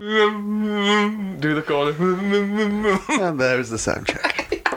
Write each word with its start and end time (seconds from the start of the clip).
Do 0.00 1.54
the 1.56 1.62
corner. 1.66 1.90
And 3.20 3.40
there 3.40 3.58
is 3.58 3.68
the 3.70 3.78
sound 3.78 4.06
check. 4.06 4.44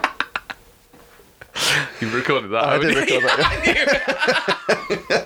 You 2.02 2.10
recorded 2.10 2.50
that. 2.50 2.64
I 2.64 2.80
did 2.80 2.96
haven't 2.96 3.10
you? 3.10 3.20
record 3.20 3.40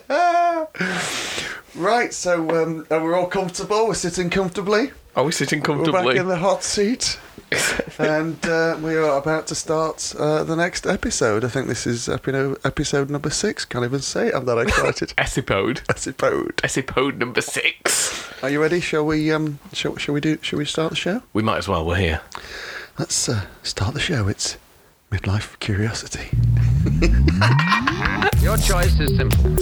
that. 0.09 0.69
Right, 1.75 2.13
so 2.13 2.49
um, 2.61 2.85
are 2.91 3.01
we 3.01 3.13
all 3.13 3.27
comfortable? 3.27 3.87
We're 3.87 3.93
sitting 3.93 4.29
comfortably. 4.29 4.91
Are 5.15 5.23
we 5.23 5.31
sitting 5.31 5.61
We're 5.61 5.91
back 5.91 6.17
in 6.17 6.27
the 6.27 6.35
hot 6.35 6.63
seat. 6.63 7.17
and 7.99 8.43
uh, 8.45 8.77
we 8.81 8.95
are 8.95 9.17
about 9.17 9.47
to 9.47 9.55
start 9.55 10.13
uh, 10.17 10.43
the 10.43 10.55
next 10.55 10.85
episode. 10.85 11.43
I 11.43 11.47
think 11.47 11.67
this 11.67 11.85
is 11.85 12.09
epi- 12.09 12.55
episode 12.63 13.09
number 13.09 13.29
six. 13.29 13.65
Can't 13.65 13.85
even 13.85 13.99
say 13.99 14.29
it. 14.29 14.35
I'm 14.35 14.45
that 14.45 14.57
excited. 14.57 15.13
Esipode. 15.17 15.81
episode. 15.89 16.57
Esipode 16.63 17.17
number 17.17 17.41
six. 17.41 18.31
Are 18.43 18.49
you 18.49 18.61
ready? 18.61 18.79
Shall 18.79 19.05
we? 19.05 19.31
Um, 19.31 19.59
shall, 19.73 19.95
shall 19.97 20.13
we 20.13 20.21
do? 20.21 20.37
Shall 20.41 20.59
we 20.59 20.65
start 20.65 20.89
the 20.89 20.95
show? 20.95 21.21
We 21.33 21.43
might 21.43 21.57
as 21.57 21.67
well. 21.67 21.85
We're 21.85 21.95
here. 21.97 22.21
Let's 22.97 23.29
uh, 23.29 23.45
start 23.63 23.93
the 23.93 23.99
show. 23.99 24.27
It's 24.27 24.57
midlife 25.11 25.57
curiosity. 25.59 26.29
Your 28.43 28.57
choice 28.57 28.99
is 28.99 29.15
simple. 29.17 29.55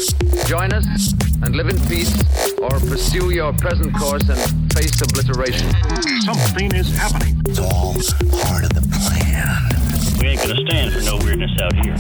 Join 0.46 0.74
us 0.74 1.14
and 1.44 1.56
live 1.56 1.70
in 1.70 1.80
peace, 1.88 2.14
or 2.60 2.70
pursue 2.70 3.32
your 3.32 3.54
present 3.54 3.96
course 3.96 4.28
and 4.30 4.74
face 4.74 5.02
obliteration. 5.02 5.70
Something 6.22 6.74
is 6.76 6.96
happening. 6.96 7.42
It's 7.46 7.60
all 7.60 7.94
part 8.42 8.64
of 8.64 8.74
the 8.74 8.82
plan. 8.92 10.20
We 10.22 10.30
ain't 10.30 10.42
gonna 10.42 10.68
stand 10.68 10.94
for 10.94 11.02
no 11.02 11.18
weirdness 11.18 11.52
out 11.62 11.74
here. 11.76 11.96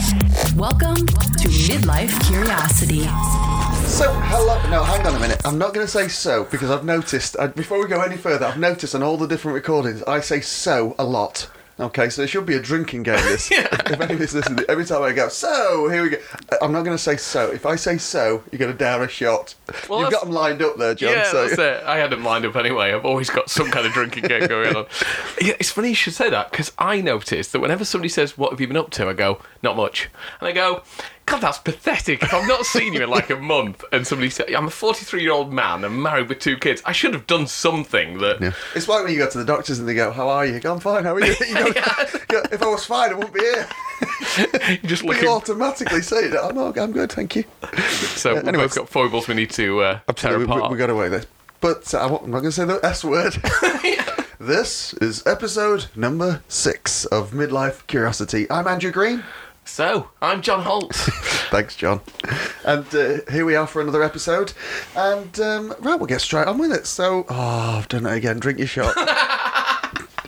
Welcome 0.55 0.95
to 0.95 1.47
Midlife 1.67 2.13
Curiosity. 2.27 3.01
So, 3.87 4.11
hello. 4.11 4.69
No, 4.69 4.83
hang 4.83 5.05
on 5.05 5.15
a 5.15 5.19
minute. 5.19 5.41
I'm 5.45 5.57
not 5.57 5.73
going 5.73 5.85
to 5.85 5.91
say 5.91 6.07
so 6.07 6.45
because 6.45 6.71
I've 6.71 6.83
noticed, 6.85 7.35
uh, 7.37 7.47
before 7.47 7.79
we 7.79 7.87
go 7.87 8.01
any 8.01 8.17
further, 8.17 8.45
I've 8.45 8.57
noticed 8.57 8.95
on 8.95 9.03
all 9.03 9.17
the 9.17 9.27
different 9.27 9.53
recordings, 9.53 10.01
I 10.03 10.19
say 10.19 10.41
so 10.41 10.95
a 10.97 11.03
lot. 11.03 11.47
Okay, 11.79 12.09
so 12.09 12.21
it 12.21 12.27
should 12.27 12.45
be 12.45 12.55
a 12.55 12.61
drinking 12.61 13.01
game, 13.03 13.15
this. 13.23 13.49
yeah. 13.49 13.67
if 13.71 13.99
anybody's 13.99 14.33
listening, 14.35 14.63
every 14.69 14.85
time 14.85 15.01
I 15.01 15.11
go, 15.11 15.27
so, 15.27 15.89
here 15.89 16.03
we 16.03 16.09
go. 16.11 16.17
I'm 16.61 16.71
not 16.71 16.83
going 16.83 16.95
to 16.95 17.01
say 17.01 17.17
so. 17.17 17.49
If 17.51 17.65
I 17.65 17.75
say 17.75 17.97
so, 17.97 18.43
you're 18.51 18.59
going 18.59 18.71
to 18.71 18.77
down 18.77 19.01
a 19.01 19.07
shot. 19.07 19.55
Well, 19.89 20.01
You've 20.01 20.11
got 20.11 20.23
them 20.25 20.31
lined 20.33 20.61
up 20.61 20.77
there, 20.77 20.93
John. 20.93 21.13
yeah, 21.13 21.31
so. 21.31 21.47
that's 21.47 21.59
it. 21.59 21.83
I 21.87 21.97
had 21.97 22.11
them 22.11 22.23
lined 22.23 22.45
up 22.45 22.55
anyway. 22.55 22.93
I've 22.93 23.05
always 23.05 23.31
got 23.31 23.49
some 23.49 23.71
kind 23.71 23.87
of 23.87 23.93
drinking 23.93 24.25
game 24.25 24.47
going 24.47 24.75
on. 24.75 24.85
Yeah, 25.41 25.55
it's 25.59 25.71
funny 25.71 25.89
you 25.89 25.95
should 25.95 26.13
say 26.13 26.29
that 26.29 26.51
because 26.51 26.71
I 26.77 27.01
noticed 27.01 27.51
that 27.51 27.59
whenever 27.59 27.83
somebody 27.83 28.07
says, 28.07 28.37
"What 28.37 28.51
have 28.51 28.61
you 28.61 28.67
been 28.67 28.77
up 28.77 28.91
to?" 28.91 29.09
I 29.09 29.13
go, 29.13 29.39
"Not 29.61 29.75
much," 29.75 30.09
and 30.39 30.47
I 30.47 30.51
go, 30.53 30.83
"God, 31.25 31.41
that's 31.41 31.57
pathetic." 31.57 32.23
If 32.23 32.33
I've 32.33 32.47
not 32.47 32.65
seen 32.65 32.93
you 32.93 33.03
in 33.03 33.09
like 33.09 33.29
a 33.29 33.35
month, 33.35 33.83
and 33.91 34.05
somebody 34.05 34.29
said, 34.29 34.53
"I'm 34.53 34.67
a 34.67 34.71
43 34.71 35.21
year 35.21 35.31
old 35.31 35.53
man 35.53 35.83
and 35.83 36.01
married 36.01 36.29
with 36.29 36.39
two 36.39 36.57
kids," 36.57 36.81
I 36.85 36.91
should 36.91 37.13
have 37.13 37.27
done 37.27 37.47
something 37.47 38.19
that. 38.19 38.41
Yeah. 38.41 38.53
It's 38.75 38.87
like 38.87 39.03
when 39.03 39.13
you 39.13 39.19
go 39.19 39.29
to 39.29 39.37
the 39.37 39.45
doctors 39.45 39.79
and 39.79 39.87
they 39.87 39.93
go, 39.93 40.11
How 40.11 40.29
are 40.29 40.45
you? 40.45 40.53
You 40.53 40.59
go, 40.59 40.73
I'm 40.73 40.79
fine, 40.79 41.03
how 41.03 41.15
are 41.15 41.19
you? 41.19 41.35
you 41.47 41.53
go, 41.55 41.65
you 41.67 42.43
if 42.51 42.61
I 42.61 42.67
was 42.67 42.85
fine, 42.85 43.11
I 43.11 43.13
wouldn't 43.13 43.33
be 43.33 43.41
here. 43.41 43.67
You're 44.81 44.89
just 44.89 45.03
looking. 45.03 45.23
you 45.23 45.29
automatically 45.29 46.01
say 46.01 46.27
that. 46.27 46.43
I'm, 46.43 46.57
I'm 46.57 46.91
good, 46.91 47.11
thank 47.11 47.35
you. 47.35 47.43
So 48.15 48.35
anyway, 48.35 48.63
we've 48.63 48.75
got 48.75 48.89
foibles 48.89 49.27
we 49.27 49.35
need 49.35 49.51
to 49.51 49.81
uh, 49.81 49.93
tear 49.93 50.01
Absolutely, 50.09 50.45
we, 50.45 50.51
apart. 50.53 50.71
we 50.71 50.77
got 50.77 50.89
away 50.89 51.09
with 51.09 51.21
this. 51.21 51.31
But 51.61 51.93
uh, 51.93 52.17
I'm 52.21 52.31
not 52.31 52.39
going 52.39 52.43
to 52.45 52.51
say 52.51 52.65
the 52.65 52.79
S 52.83 53.03
word. 53.03 53.35
This 54.39 54.93
is 54.95 55.25
episode 55.25 55.85
number 55.95 56.43
six 56.49 57.05
of 57.05 57.31
Midlife 57.31 57.87
Curiosity. 57.87 58.45
I'm 58.51 58.67
Andrew 58.67 58.91
Green. 58.91 59.23
So 59.65 60.09
I'm 60.21 60.41
John 60.41 60.61
Holt. 60.61 60.93
Thanks, 61.49 61.75
John. 61.75 62.01
And 62.65 62.85
uh, 62.93 63.19
here 63.31 63.45
we 63.45 63.55
are 63.55 63.65
for 63.65 63.81
another 63.81 64.03
episode. 64.03 64.53
And 64.95 65.39
um, 65.39 65.69
right, 65.79 65.95
we'll 65.95 66.05
get 66.07 66.21
straight 66.21 66.47
on 66.47 66.57
with 66.57 66.71
it. 66.71 66.85
So, 66.85 67.25
oh, 67.29 67.77
I've 67.79 67.87
done 67.87 68.05
it 68.05 68.13
again. 68.13 68.39
Drink 68.39 68.59
your 68.59 68.67
shot. 68.67 68.95
what 68.95 69.07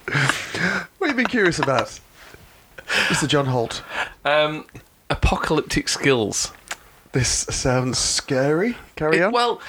have 0.07 1.09
you 1.09 1.13
been 1.13 1.25
curious 1.25 1.59
about, 1.59 1.99
Mr. 2.87 3.27
John 3.27 3.45
Holt? 3.45 3.83
um, 4.23 4.65
apocalyptic 5.09 5.89
skills. 5.89 6.51
This 7.11 7.29
sounds 7.29 7.97
scary. 7.99 8.77
Carry 8.95 9.17
It- 9.17 9.23
on. 9.23 9.31
well, 9.31 9.61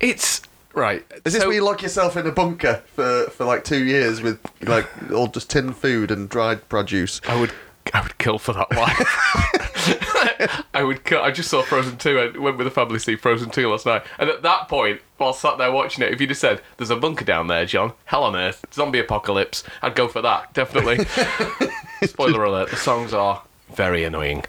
it's 0.00 0.42
right. 0.74 1.04
Is 1.24 1.32
this 1.32 1.42
so- 1.42 1.46
where 1.48 1.54
you 1.56 1.64
lock 1.64 1.82
yourself 1.82 2.16
in 2.16 2.26
a 2.26 2.32
bunker 2.32 2.82
for, 2.94 3.30
for 3.30 3.44
like 3.44 3.64
two 3.64 3.82
years 3.84 4.20
with 4.20 4.38
like 4.62 4.86
all 5.12 5.28
just 5.28 5.48
tinned 5.50 5.76
food 5.76 6.10
and 6.10 6.28
dried 6.28 6.68
produce? 6.68 7.20
I 7.28 7.40
would, 7.40 7.50
I 7.94 8.02
would 8.02 8.18
kill 8.18 8.38
for 8.38 8.52
that 8.52 8.70
life. 8.72 10.64
I 10.74 10.82
would 10.82 11.04
kill. 11.04 11.22
I 11.22 11.30
just 11.30 11.50
saw 11.50 11.62
Frozen 11.62 11.98
Two. 11.98 12.18
I 12.18 12.38
went 12.38 12.58
with 12.58 12.66
the 12.66 12.70
family 12.70 12.94
to 12.94 13.00
see 13.00 13.16
Frozen 13.16 13.50
Two 13.50 13.68
last 13.70 13.86
night, 13.86 14.04
and 14.18 14.28
at 14.28 14.42
that 14.42 14.68
point, 14.68 15.00
while 15.18 15.32
sat 15.32 15.58
there 15.58 15.72
watching 15.72 16.04
it, 16.04 16.12
if 16.12 16.20
you'd 16.20 16.30
have 16.30 16.38
said, 16.38 16.60
"There's 16.76 16.90
a 16.90 16.96
bunker 16.96 17.24
down 17.24 17.46
there, 17.46 17.64
John. 17.66 17.92
Hell 18.06 18.24
on 18.24 18.36
earth, 18.36 18.64
zombie 18.72 18.98
apocalypse," 18.98 19.62
I'd 19.82 19.94
go 19.94 20.08
for 20.08 20.22
that 20.22 20.52
definitely. 20.52 21.04
Spoiler 22.04 22.44
alert: 22.44 22.70
the 22.70 22.76
songs 22.76 23.14
are 23.14 23.42
very 23.74 24.04
annoying. 24.04 24.44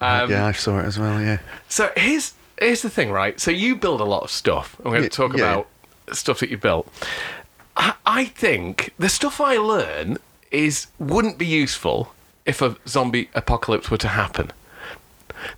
Um, 0.00 0.30
yeah, 0.30 0.46
I 0.46 0.52
saw 0.52 0.78
it 0.80 0.84
as 0.84 0.98
well. 0.98 1.20
Yeah. 1.20 1.38
So 1.68 1.90
here's 1.96 2.34
here's 2.58 2.82
the 2.82 2.90
thing, 2.90 3.10
right? 3.10 3.40
So 3.40 3.50
you 3.50 3.76
build 3.76 4.00
a 4.00 4.04
lot 4.04 4.22
of 4.22 4.30
stuff. 4.30 4.76
I'm 4.84 4.90
going 4.90 5.02
to 5.02 5.08
talk 5.08 5.36
yeah. 5.36 5.52
about 5.52 5.68
stuff 6.12 6.40
that 6.40 6.50
you 6.50 6.58
built. 6.58 6.92
I, 7.76 7.94
I 8.04 8.24
think 8.26 8.92
the 8.98 9.08
stuff 9.08 9.40
I 9.40 9.56
learn 9.56 10.18
is 10.50 10.88
wouldn't 10.98 11.38
be 11.38 11.46
useful 11.46 12.12
if 12.46 12.60
a 12.62 12.76
zombie 12.86 13.30
apocalypse 13.34 13.90
were 13.90 13.98
to 13.98 14.08
happen. 14.08 14.50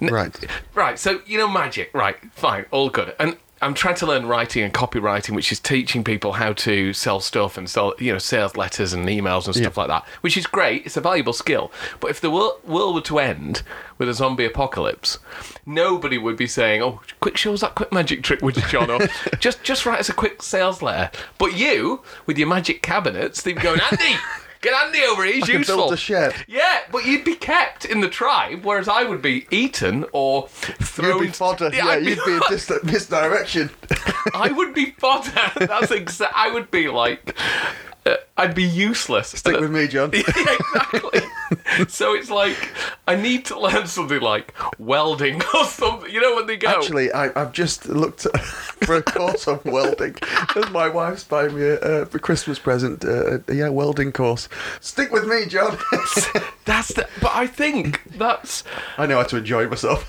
N- 0.01 0.13
Right. 0.13 0.35
Right. 0.75 0.99
So 0.99 1.21
you 1.27 1.39
know 1.39 1.49
magic. 1.49 1.91
Right. 1.93 2.17
Fine. 2.33 2.67
All 2.71 2.89
good. 2.91 3.15
And 3.19 3.37
I'm 3.63 3.73
trying 3.75 3.95
to 3.97 4.07
learn 4.07 4.27
writing 4.27 4.63
and 4.63 4.75
copywriting, 4.75 5.35
which 5.35 5.51
is 5.51 5.59
teaching 5.59 6.05
people 6.05 6.33
how 6.33 6.53
to 6.55 6.93
sell 6.93 7.21
stuff 7.21 7.57
and 7.57 7.69
sell, 7.71 7.95
you 7.99 8.13
know, 8.13 8.19
sales 8.19 8.57
letters 8.57 8.93
and 8.93 9.07
emails 9.09 9.47
and 9.47 9.55
stuff 9.55 9.75
Yeah. 9.77 9.81
like 9.83 9.89
that, 9.89 10.05
which 10.21 10.37
is 10.37 10.47
great. 10.47 10.85
It's 10.85 10.97
a 10.99 11.01
valuable 11.01 11.33
skill. 11.33 11.73
But 12.01 12.11
if 12.11 12.21
the 12.21 12.31
world, 12.31 12.61
world 12.67 12.95
were 12.97 13.01
to 13.03 13.19
end 13.21 13.63
with 13.97 14.09
a 14.09 14.15
zombie 14.15 14.45
apocalypse, 14.45 15.19
nobody 15.65 16.19
would 16.19 16.37
be 16.37 16.47
saying, 16.47 16.83
"Oh, 16.83 17.01
quick, 17.21 17.39
show 17.39 17.55
us 17.55 17.61
that 17.63 17.75
quick 17.75 17.91
magic 17.93 18.23
trick, 18.23 18.43
would 18.43 18.57
you, 18.57 18.63
John?" 18.69 18.91
Or 18.91 18.99
just 19.39 19.63
just 19.63 19.87
write 19.87 20.01
us 20.01 20.09
a 20.11 20.15
quick 20.15 20.43
sales 20.43 20.83
letter. 20.83 21.11
But 21.39 21.57
you, 21.57 22.03
with 22.27 22.37
your 22.37 22.49
magic 22.49 22.83
cabinets, 22.83 23.41
they'd 23.43 23.55
be 23.57 23.63
going, 23.63 23.81
"Andy, 23.91 24.17
get 24.65 24.75
Andy 24.75 25.03
over 25.05 25.25
here. 25.25 25.35
He's 25.35 25.49
I 25.49 25.53
useful." 25.53 25.77
build 25.77 25.93
a 25.93 25.97
shed. 25.97 26.35
Yeah, 26.49 26.81
but 26.91 27.05
you'd 27.07 27.25
be 27.25 27.35
kept 27.37 27.85
in 27.85 28.01
the 28.01 28.09
tribe, 28.09 28.65
whereas 28.65 28.89
I 28.89 29.05
would 29.05 29.23
be 29.23 29.47
eaten 29.51 30.05
or 30.13 30.49
thrown. 30.49 31.19
You'd 31.19 31.27
be 31.27 31.29
fodder. 31.33 31.71
Yeah, 31.73 31.87
I'd 31.87 32.05
you'd 32.05 32.19
be 32.25 32.33
in 32.33 32.41
dis- 32.49 32.71
misdirection. 32.83 33.71
I 34.35 34.51
would 34.51 34.75
be 34.75 34.93
fodder. 34.99 35.31
That's 35.67 35.91
exact. 35.93 36.33
I 36.37 36.51
would 36.51 36.71
be 36.71 36.89
like. 36.89 37.37
Uh, 38.07 38.17
I'd 38.37 38.55
be 38.55 38.65
useless. 38.65 39.29
Stick 39.29 39.59
with 39.59 39.71
me, 39.71 39.87
John. 39.89 40.11
Yeah, 40.15 40.23
exactly. 40.27 41.21
so 41.89 42.15
it's 42.15 42.31
like 42.31 42.73
I 43.07 43.17
need 43.17 43.45
to 43.47 43.59
learn 43.59 43.87
something 43.87 44.21
like 44.21 44.55
welding 44.79 45.43
or 45.55 45.65
something. 45.65 46.11
You 46.11 46.21
know 46.21 46.37
when 46.37 46.47
they 46.47 46.57
go. 46.57 46.69
Actually, 46.69 47.13
I, 47.13 47.31
I've 47.41 47.53
just 47.53 47.89
looked 47.89 48.23
for 48.85 48.97
a 48.97 49.03
course 49.03 49.49
on 49.49 49.61
welding. 49.65 50.17
My 50.71 50.89
wife's 50.89 51.25
buying 51.25 51.55
me 51.55 51.63
a, 51.63 52.03
a 52.03 52.07
Christmas 52.07 52.59
present, 52.59 53.05
uh, 53.05 53.39
a, 53.49 53.55
yeah, 53.55 53.69
welding 53.69 54.13
course. 54.13 54.49
Stick 54.81 55.13
with 55.13 55.27
me, 55.27 55.47
John. 55.47 55.79
that's 56.65 56.95
the. 56.95 57.09
But 57.21 57.33
I 57.35 57.47
think 57.47 58.03
that's. 58.17 58.65
I 58.99 59.07
know 59.07 59.17
how 59.17 59.25
to 59.25 59.37
enjoy 59.39 59.69
myself. 59.69 60.09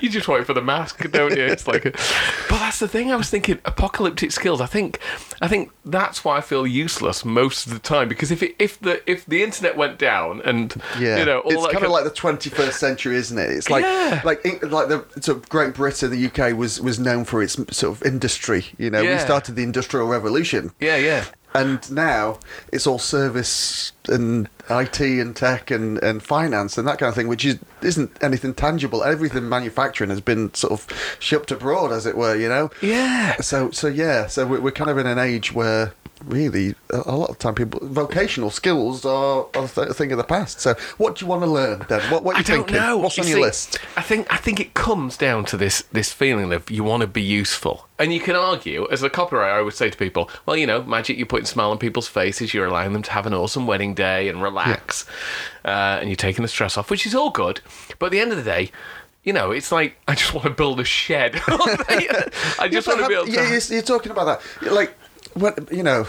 You 0.00 0.08
just 0.08 0.28
wait 0.28 0.46
for 0.46 0.54
the 0.54 0.62
mask, 0.62 1.08
don't 1.10 1.36
you? 1.36 1.44
It's 1.44 1.66
like, 1.66 1.84
a, 1.84 1.90
but 1.90 2.58
that's 2.58 2.78
the 2.78 2.88
thing. 2.88 3.10
I 3.12 3.16
was 3.16 3.28
thinking 3.30 3.58
apocalyptic 3.64 4.32
skills. 4.32 4.60
I 4.60 4.66
think, 4.66 4.98
I 5.40 5.48
think 5.48 5.70
that's 5.84 6.24
why 6.24 6.38
I 6.38 6.40
feel 6.40 6.66
useless 6.66 7.24
most 7.24 7.66
of 7.66 7.72
the 7.72 7.78
time 7.78 8.08
because 8.08 8.30
if 8.30 8.42
it, 8.42 8.54
if 8.58 8.78
the 8.80 9.02
if 9.10 9.26
the 9.26 9.42
internet 9.42 9.76
went 9.76 9.98
down 9.98 10.40
and 10.44 10.74
Yeah, 10.98 11.18
you 11.18 11.24
know 11.24 11.40
all 11.40 11.52
it's 11.52 11.62
that 11.62 11.72
kind 11.72 11.84
of 11.84 11.90
like 11.90 12.04
the 12.04 12.10
21st 12.10 12.72
century, 12.72 13.16
isn't 13.16 13.38
it? 13.38 13.50
It's 13.50 13.70
like 13.70 13.84
Yeah. 13.84 14.20
like 14.24 14.44
like 14.62 14.88
the 14.88 15.04
sort 15.20 15.38
of 15.38 15.48
Great 15.48 15.74
Britain, 15.74 16.10
the 16.10 16.26
UK 16.26 16.56
was 16.56 16.80
was 16.80 16.98
known 16.98 17.24
for 17.24 17.42
its 17.42 17.54
sort 17.76 17.96
of 17.96 18.02
industry. 18.04 18.66
You 18.78 18.90
know, 18.90 19.02
we 19.02 19.18
started 19.18 19.56
the 19.56 19.62
Industrial 19.62 20.06
Revolution, 20.06 20.72
yeah 20.80 20.96
yeah 20.96 21.24
and 21.54 21.90
now 21.90 22.38
it's 22.72 22.86
all 22.86 22.98
service 22.98 23.92
and 24.08 24.48
IT 24.68 25.00
and 25.00 25.34
tech 25.34 25.70
and, 25.70 25.98
and 26.02 26.22
finance 26.22 26.78
and 26.78 26.86
that 26.86 26.98
kind 26.98 27.08
of 27.08 27.14
thing, 27.14 27.28
which 27.28 27.44
is 27.44 27.58
isn't 27.82 28.10
anything 28.22 28.54
tangible. 28.54 29.02
Everything 29.02 29.48
manufacturing 29.48 30.10
has 30.10 30.20
been 30.20 30.52
sort 30.54 30.72
of 30.72 31.16
shipped 31.18 31.50
abroad, 31.50 31.92
as 31.92 32.06
it 32.06 32.16
were. 32.16 32.36
You 32.36 32.48
know. 32.48 32.70
yeah. 32.80 33.36
So 33.40 33.70
so 33.70 33.88
yeah, 33.88 34.26
so 34.26 34.46
we're, 34.46 34.60
we're 34.60 34.70
kind 34.70 34.90
of 34.90 34.98
in 34.98 35.06
an 35.06 35.18
age 35.18 35.52
where 35.52 35.92
really 36.24 36.74
a, 36.90 37.14
lot 37.16 37.30
of 37.30 37.38
time 37.38 37.54
people 37.54 37.80
vocational 37.82 38.50
skills 38.50 39.04
are, 39.04 39.46
a 39.54 39.66
thing 39.94 40.12
of 40.12 40.18
the 40.18 40.24
past. 40.24 40.60
So 40.60 40.74
what 40.98 41.16
do 41.16 41.24
you 41.24 41.28
want 41.28 41.42
to 41.42 41.50
learn 41.50 41.84
then? 41.88 42.00
What 42.10 42.22
what 42.24 42.34
are 42.34 42.36
I 42.36 42.38
you 42.40 42.44
don't 42.44 42.56
thinking? 42.66 42.76
know. 42.76 42.98
What's 42.98 43.16
You 43.16 43.24
on 43.24 43.28
your 43.28 43.40
list? 43.40 43.78
I 43.96 44.02
think 44.02 44.26
I 44.32 44.36
think 44.36 44.60
it 44.60 44.74
comes 44.74 45.16
down 45.16 45.44
to 45.46 45.56
this 45.56 45.82
this 45.92 46.12
feeling 46.12 46.52
of 46.52 46.70
you 46.70 46.84
want 46.84 47.00
to 47.02 47.06
be 47.06 47.22
useful, 47.22 47.86
and 47.98 48.12
you 48.12 48.20
can 48.20 48.36
argue 48.36 48.86
as 48.90 49.02
a 49.02 49.10
copywriter. 49.10 49.52
I 49.52 49.62
would 49.62 49.74
say 49.74 49.90
to 49.90 49.96
people, 49.96 50.30
well, 50.46 50.56
you 50.56 50.66
know, 50.66 50.82
magic. 50.82 51.16
You're 51.16 51.26
putting 51.26 51.44
a 51.44 51.48
smile 51.48 51.70
on 51.70 51.78
people's 51.78 52.08
faces. 52.08 52.52
You're 52.54 52.66
allowing 52.66 52.92
them 52.92 53.02
to 53.02 53.10
have 53.12 53.26
an 53.26 53.34
awesome 53.34 53.66
wedding 53.66 53.94
day 53.94 54.28
and 54.28 54.42
relax, 54.42 55.06
uh, 55.64 55.98
and 56.00 56.08
you're 56.08 56.16
taking 56.16 56.42
the 56.42 56.48
stress 56.48 56.76
off, 56.76 56.90
which 56.90 57.06
is 57.06 57.14
all 57.14 57.30
good. 57.30 57.60
But 57.98 58.06
at 58.06 58.12
the 58.12 58.20
end 58.20 58.30
of 58.32 58.36
the 58.38 58.44
day. 58.44 58.70
You 59.22 59.34
know, 59.34 59.50
it's 59.50 59.70
like 59.70 59.98
I 60.08 60.14
just 60.14 60.32
want 60.32 60.44
to 60.46 60.50
build 60.50 60.80
a 60.80 60.84
shed. 60.84 61.34
I 61.46 62.68
just 62.72 62.86
want 62.88 63.00
to 63.00 63.04
have- 63.14 63.26
to. 63.26 63.30
yeah, 63.30 63.50
you're, 63.50 63.60
you're 63.68 63.82
talking 63.82 64.12
about 64.12 64.40
that. 64.62 64.72
Like 64.72 64.96
what 65.34 65.70
you 65.72 65.82
know. 65.82 66.06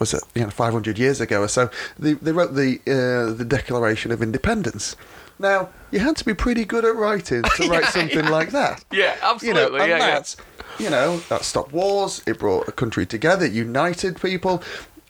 Was 0.00 0.12
it 0.12 0.24
you 0.34 0.42
know 0.42 0.50
500 0.50 0.98
years 0.98 1.20
ago 1.20 1.42
or 1.42 1.48
so? 1.48 1.70
They, 1.96 2.14
they 2.14 2.32
wrote 2.32 2.54
the 2.54 2.80
uh, 2.86 3.32
the 3.32 3.44
Declaration 3.44 4.10
of 4.10 4.20
Independence. 4.20 4.96
Now 5.38 5.68
you 5.92 6.00
had 6.00 6.16
to 6.16 6.24
be 6.24 6.34
pretty 6.34 6.64
good 6.64 6.84
at 6.84 6.96
writing 6.96 7.42
to 7.56 7.68
write 7.70 7.84
something 7.86 8.26
like 8.26 8.50
that. 8.50 8.84
Yeah, 8.92 9.14
You 9.40 9.54
know, 9.54 9.60
absolutely. 9.66 9.80
and 9.82 9.88
yeah, 9.88 9.98
yeah. 9.98 10.22
you 10.84 10.90
know 10.90 11.18
that 11.28 11.42
stopped 11.44 11.72
wars. 11.72 12.22
It 12.26 12.40
brought 12.40 12.66
a 12.66 12.72
country 12.72 13.06
together, 13.06 13.46
united 13.46 14.20
people, 14.20 14.62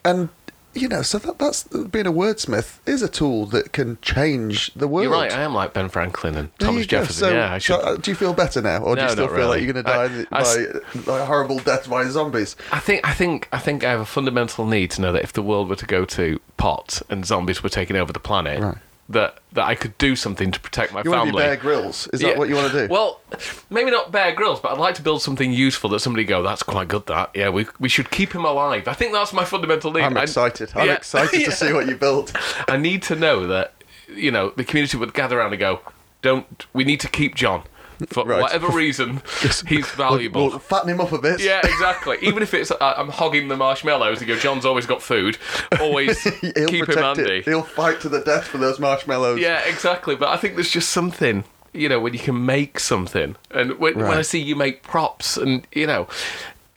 and 0.05 0.29
you 0.75 0.89
know 0.89 1.03
so 1.03 1.19
that 1.19 1.39
that's 1.39 1.65
being 1.65 2.07
a 2.07 2.13
wordsmith 2.13 2.79
is 2.87 3.03
a 3.03 3.09
tool 3.09 3.47
that 3.47 3.73
can 3.73 3.99
change 4.01 4.73
the 4.75 4.89
world. 4.89 5.05
You're 5.05 5.13
right. 5.13 5.33
I 5.33 5.43
am 5.43 5.55
like 5.55 5.73
Ben 5.75 5.89
Franklin 5.89 6.35
and 6.37 6.49
There 6.59 6.69
Thomas. 6.69 6.87
Jefferson. 6.87 7.29
So, 7.29 7.31
yeah, 7.35 7.53
I 7.55 7.59
should. 7.59 7.81
so, 7.81 7.87
uh, 7.87 7.97
do 7.97 8.11
you 8.11 8.15
feel 8.15 8.33
better 8.35 8.63
now, 8.63 8.83
or 8.83 8.97
do 8.97 9.03
you 9.03 9.09
still 9.11 9.29
feel 9.29 9.49
like 9.49 9.63
you're 9.63 9.73
going 9.73 9.85
to 9.85 9.91
die 9.91 10.27
I 10.33 10.43
by, 10.43 11.01
by 11.07 11.21
a 11.21 11.25
horrible 11.25 11.59
death 11.59 11.89
by 11.89 12.05
zombies? 12.07 12.57
I 12.71 12.79
think 12.79 13.07
I 13.07 13.13
think 13.13 13.49
I 13.53 13.59
think 13.59 13.85
I 13.85 13.91
have 13.91 14.01
a 14.01 14.05
fundamental 14.07 14.67
need 14.67 14.91
to 14.93 15.01
know 15.01 15.13
that 15.13 15.23
if 15.23 15.33
the 15.33 15.43
world 15.43 15.69
were 15.69 15.77
to 15.77 15.87
go 15.87 16.05
to 16.07 16.41
pot 16.57 17.03
and 17.11 17.25
zombies 17.27 17.63
were 17.63 17.69
taking 17.69 17.97
over 17.97 18.13
the 18.13 18.21
planet, 18.21 18.61
Right. 18.61 18.79
That 19.12 19.38
that 19.53 19.64
I 19.64 19.75
could 19.75 19.97
do 19.99 20.17
something 20.17 20.50
to 20.50 20.59
protect 20.61 20.93
my 20.93 21.03
You 21.05 21.11
want 21.11 21.20
to 21.23 21.26
family. 21.26 21.43
be 21.43 21.47
Bear 21.47 21.56
Grylls? 21.56 22.09
Is 22.12 22.20
that 22.20 22.29
Yeah. 22.32 22.38
what 22.38 22.49
you 22.49 22.55
want 22.56 22.73
to 22.73 22.87
do? 22.87 22.93
Well, 22.93 23.20
maybe 23.70 23.91
not 23.91 24.11
Bear 24.11 24.32
Grylls, 24.32 24.61
but 24.61 24.73
I'd 24.73 24.79
like 24.79 24.94
to 24.97 25.03
build 25.03 25.23
something 25.23 25.53
useful 25.53 25.91
that 25.91 26.00
somebody 26.00 26.25
go, 26.25 26.43
"That's 26.43 26.62
quite 26.62 26.88
good." 26.88 27.06
That 27.06 27.31
yeah, 27.35 27.49
we 27.50 27.67
we 27.79 27.88
should 27.88 28.11
keep 28.11 28.32
him 28.35 28.44
alive. 28.44 28.88
I 28.88 28.94
think 28.94 29.12
that's 29.12 29.32
my 29.32 29.44
fundamental 29.44 29.93
need. 29.93 30.03
I'm 30.03 30.17
excited. 30.17 30.73
I'm 30.75 30.87
Yeah. 30.88 30.94
excited 31.00 31.41
Yeah. 31.41 31.47
to 31.47 31.53
see 31.53 31.73
what 31.73 31.87
you 31.87 31.97
built. 31.97 32.32
I 32.69 32.76
need 32.76 33.03
to 33.05 33.14
know 33.17 33.47
that 33.47 33.75
you 34.09 34.31
know 34.31 34.53
the 34.56 34.64
community 34.64 34.97
would 34.97 35.14
gather 35.14 35.38
around 35.38 35.53
and 35.53 35.61
go, 35.61 35.81
"Don't 36.23 36.67
we 36.73 36.85
need 36.85 37.00
to 37.00 37.09
keep 37.09 37.35
John 37.35 37.62
for 38.06 38.25
Right. 38.25 38.40
whatever 38.43 38.69
reason? 38.69 39.22
he's 39.66 39.88
valuable." 39.90 40.49
We'll 40.49 40.58
fatten 40.58 40.90
him 40.90 41.00
up 41.00 41.12
a 41.12 41.19
bit. 41.19 41.40
yeah, 41.40 41.60
exactly. 41.64 42.19
Even 42.22 42.43
if 42.43 42.54
it's 42.54 42.70
uh, 42.70 42.76
I'm 42.96 43.08
hogging 43.08 43.49
the 43.49 43.56
marshmallows 43.56 44.19
and 44.19 44.28
go, 44.28 44.37
John's 44.37 44.64
always 44.64 44.87
got 44.87 45.02
food. 45.02 45.38
Always 45.81 46.22
He'll 46.40 46.52
keep 46.52 46.70
him 46.70 46.87
protect 46.87 47.19
handy. 47.19 47.38
it. 47.38 47.44
He'll 47.44 47.62
fight 47.62 48.00
to 48.02 48.08
the 48.08 48.20
death 48.20 48.44
for 48.46 48.58
those 48.58 48.78
marshmallows. 48.78 49.40
Yeah, 49.40 49.60
exactly. 49.66 50.16
But 50.16 50.28
I 50.28 50.37
think 50.37 50.54
there's 50.56 50.70
just 50.70 50.90
something, 50.90 51.44
you 51.72 51.88
know, 51.88 52.00
when 52.00 52.12
you 52.12 52.19
can 52.19 52.44
make 52.46 52.78
something, 52.78 53.37
and 53.50 53.78
when, 53.78 53.96
when 53.96 54.06
I 54.06 54.16
Right. 54.16 54.26
see 54.26 54.40
you 54.40 54.56
make 54.56 54.82
props, 54.82 55.37
and 55.37 55.66
you 55.72 55.87
know, 55.87 56.08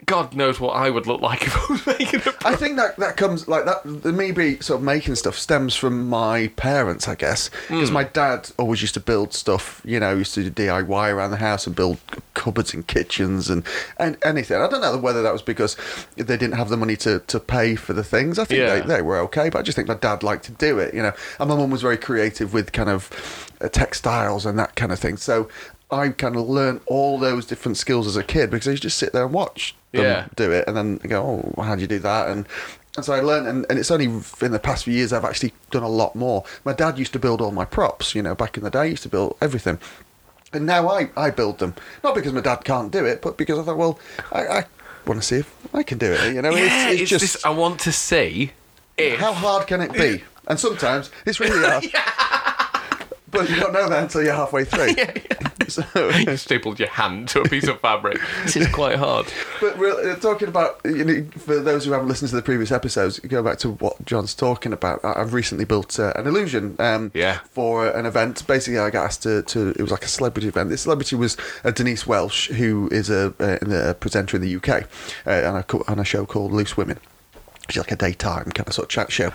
God 0.06 0.36
knows 0.36 0.60
what 0.60 0.72
I 0.72 0.90
would 0.90 1.07
look 1.07 1.22
like 1.22 1.44
if 1.44 1.56
I 1.69 1.74
was 1.74 1.88
making 1.88 2.19
a 2.19 2.24
prop. 2.24 2.46
I 2.46 2.56
think 2.56 2.75
that 2.78 2.98
that 2.98 3.18
comes 3.18 3.48
like 3.48 3.66
that. 3.66 3.81
The 3.84 4.12
me 4.12 4.31
be 4.31 4.60
sort 4.60 4.80
of 4.80 4.84
making 4.84 5.16
stuff 5.16 5.38
stems 5.38 5.75
from 5.75 6.07
my 6.10 6.48
parents, 6.56 7.07
I 7.07 7.16
guess, 7.16 7.50
because 7.68 7.92
my 7.92 8.04
dad 8.04 8.52
always 8.57 8.81
used 8.81 8.94
to 8.96 9.00
build 9.00 9.34
stuff. 9.34 9.81
You 9.86 10.00
know, 10.00 10.16
used 10.16 10.34
to 10.36 10.50
do 10.50 10.52
DIY 10.68 11.13
around 11.13 11.31
the 11.31 11.38
house 11.38 11.66
and 11.68 11.75
build 11.75 11.98
cupboards 12.34 12.74
and 12.74 12.86
kitchens 12.86 13.50
and 13.50 13.63
and 13.98 14.18
anything. 14.24 14.62
I 14.62 14.68
don't 14.68 14.81
know 14.81 14.98
whether 14.98 15.22
that 15.24 15.34
was 15.34 15.42
because 15.42 15.78
they 16.16 16.24
didn't 16.38 16.54
have 16.54 16.69
the 16.69 16.78
money 16.78 16.96
to, 16.98 17.19
to 17.19 17.40
pay 17.40 17.75
for 17.75 17.94
the 17.94 18.04
things. 18.04 18.38
I 18.38 18.46
think 18.46 18.60
Yeah. 18.60 18.80
they, 18.81 18.96
they 18.98 19.01
were 19.01 19.18
okay, 19.19 19.50
but 19.50 19.60
I 19.60 19.62
just 19.62 19.75
think 19.75 19.88
my 19.88 19.96
dad 19.96 20.24
liked 20.24 20.46
to 20.46 20.51
do 20.51 20.80
it. 20.80 20.94
You 20.94 21.04
know, 21.04 21.13
and 21.40 21.50
my 21.50 21.56
mum 21.56 21.69
was 21.72 21.81
very 21.81 21.98
creative 21.98 22.54
with 22.54 22.72
kind 22.72 22.90
of 22.90 23.10
uh, 23.62 23.69
textiles 23.69 24.46
and 24.46 24.60
that 24.60 24.75
kind 24.75 24.92
of 24.92 25.00
thing. 25.00 25.18
So. 25.18 25.50
I 25.92 26.10
kind 26.10 26.36
of 26.36 26.50
learned 26.50 26.81
all 26.88 27.19
those 27.19 27.46
different 27.46 27.78
skills 27.78 28.08
as 28.08 28.18
a 28.18 28.24
kid 28.24 28.50
because 28.50 28.68
I 28.68 28.72
used 28.72 28.81
to 28.81 28.88
just 28.88 28.98
sit 28.98 29.13
there 29.13 29.24
and 29.24 29.31
watch 29.31 29.75
Yeah. 30.02 30.28
do 30.36 30.52
it 30.52 30.68
and 30.68 30.76
then 30.76 30.98
go, 30.98 31.54
oh, 31.58 31.62
how 31.62 31.76
do 31.76 31.82
you 31.82 31.88
do 31.88 32.00
that? 32.00 32.30
And 32.30 32.48
and 32.96 33.04
so 33.04 33.14
I 33.14 33.20
learned, 33.20 33.48
and, 33.48 33.66
and 33.70 33.78
it's 33.78 33.92
only 33.92 34.06
in 34.06 34.52
the 34.52 34.60
past 34.60 34.86
few 34.86 34.94
years 34.94 35.12
I've 35.12 35.26
actually 35.26 35.54
done 35.70 35.84
a 35.84 35.90
lot 35.90 36.16
more. 36.16 36.46
My 36.64 36.72
dad 36.72 36.98
used 36.98 37.12
to 37.14 37.20
build 37.20 37.42
all 37.42 37.52
my 37.52 37.66
props, 37.66 38.16
you 38.16 38.22
know, 38.22 38.36
back 38.36 38.58
in 38.58 38.64
the 38.64 38.70
day, 38.70 38.86
he 38.86 38.92
used 38.92 39.04
to 39.04 39.10
build 39.10 39.36
everything. 39.42 39.80
And 40.54 40.66
now 40.66 40.88
I, 40.88 41.10
I 41.18 41.30
build 41.30 41.60
them. 41.60 41.76
Not 42.04 42.16
because 42.16 42.32
my 42.32 42.40
dad 42.40 42.64
can't 42.64 42.92
do 42.92 43.04
it, 43.04 43.22
but 43.22 43.38
because 43.38 43.60
I 43.60 43.64
thought, 43.64 43.78
well, 43.78 44.00
I, 44.32 44.48
I 44.48 44.66
want 45.06 45.22
to 45.22 45.28
see 45.28 45.38
if 45.38 45.76
I 45.76 45.84
can 45.84 45.98
do 45.98 46.14
it. 46.14 46.34
You 46.36 46.42
know, 46.42 46.52
yeah, 46.56 46.90
it's, 46.92 47.02
it's 47.02 47.10
just 47.10 47.22
this, 47.34 47.46
I 47.46 47.50
want 47.50 47.82
to 47.82 47.92
see 47.92 48.52
if 48.98 49.20
how 49.20 49.34
hard 49.34 49.68
can 49.68 49.82
it 49.82 49.92
be? 49.92 50.24
And 50.48 50.58
sometimes 50.58 51.12
it's 51.26 51.40
really 51.40 51.68
hard. 51.68 51.86
But 53.32 53.50
you 53.50 53.58
don't 53.58 53.74
know 53.74 53.90
that 53.90 54.04
until 54.04 54.24
you're 54.24 54.34
halfway 54.34 54.64
through. 54.64 54.96
So, 55.70 55.84
you 56.10 56.38
stapled 56.38 56.80
your 56.80 56.90
hand 56.90 57.28
to 57.30 57.42
a 57.42 57.50
piece 57.50 57.68
of 57.68 57.80
fabric. 57.80 58.20
This 58.44 58.56
is 58.58 58.68
quite 58.68 58.98
hard. 58.98 59.26
But 59.60 59.78
we're 59.78 60.12
uh, 60.12 60.16
talking 60.18 60.48
about, 60.48 60.80
you 60.86 61.04
know, 61.04 61.26
for 61.38 61.60
those 61.60 61.86
who 61.86 61.92
haven't 61.92 62.08
listened 62.08 62.30
to 62.30 62.36
the 62.36 62.42
previous 62.42 62.72
episodes, 62.72 63.20
go 63.20 63.42
back 63.42 63.58
to 63.60 63.72
what 63.72 64.04
John's 64.06 64.34
talking 64.36 64.74
about. 64.74 65.04
I- 65.04 65.20
I've 65.22 65.34
recently 65.34 65.66
built 65.66 66.00
uh, 66.00 66.14
an 66.16 66.28
illusion 66.28 66.76
um, 66.80 67.12
Yeah. 67.14 67.40
for 67.52 67.88
an 67.88 68.06
event. 68.06 68.46
Basically, 68.48 68.80
I 68.80 68.90
got 68.90 69.06
asked 69.06 69.24
to, 69.24 69.42
to, 69.44 69.70
it 69.70 69.82
was 69.82 69.92
like 69.92 70.04
a 70.04 70.08
celebrity 70.08 70.48
event. 70.48 70.70
This 70.70 70.82
celebrity 70.84 71.16
was 71.16 71.38
uh, 71.64 71.72
Denise 71.72 72.06
Welch, 72.06 72.48
who 72.50 72.88
is 72.92 73.10
a, 73.10 73.34
uh, 73.40 73.90
a 73.90 73.94
presenter 73.96 74.38
in 74.38 74.42
the 74.44 74.56
UK 74.56 74.84
uh, 75.26 75.50
on, 75.50 75.56
a, 75.58 75.92
on 75.92 76.00
a 76.00 76.06
show 76.06 76.26
called 76.26 76.52
Loose 76.52 76.78
Women. 76.78 77.00
She's 77.70 77.78
like 77.82 77.92
a 77.92 77.96
daytime 77.96 78.46
kind 78.52 78.68
of 78.68 78.74
sort 78.74 78.86
of 78.86 78.90
chat 78.90 79.12
show. 79.12 79.32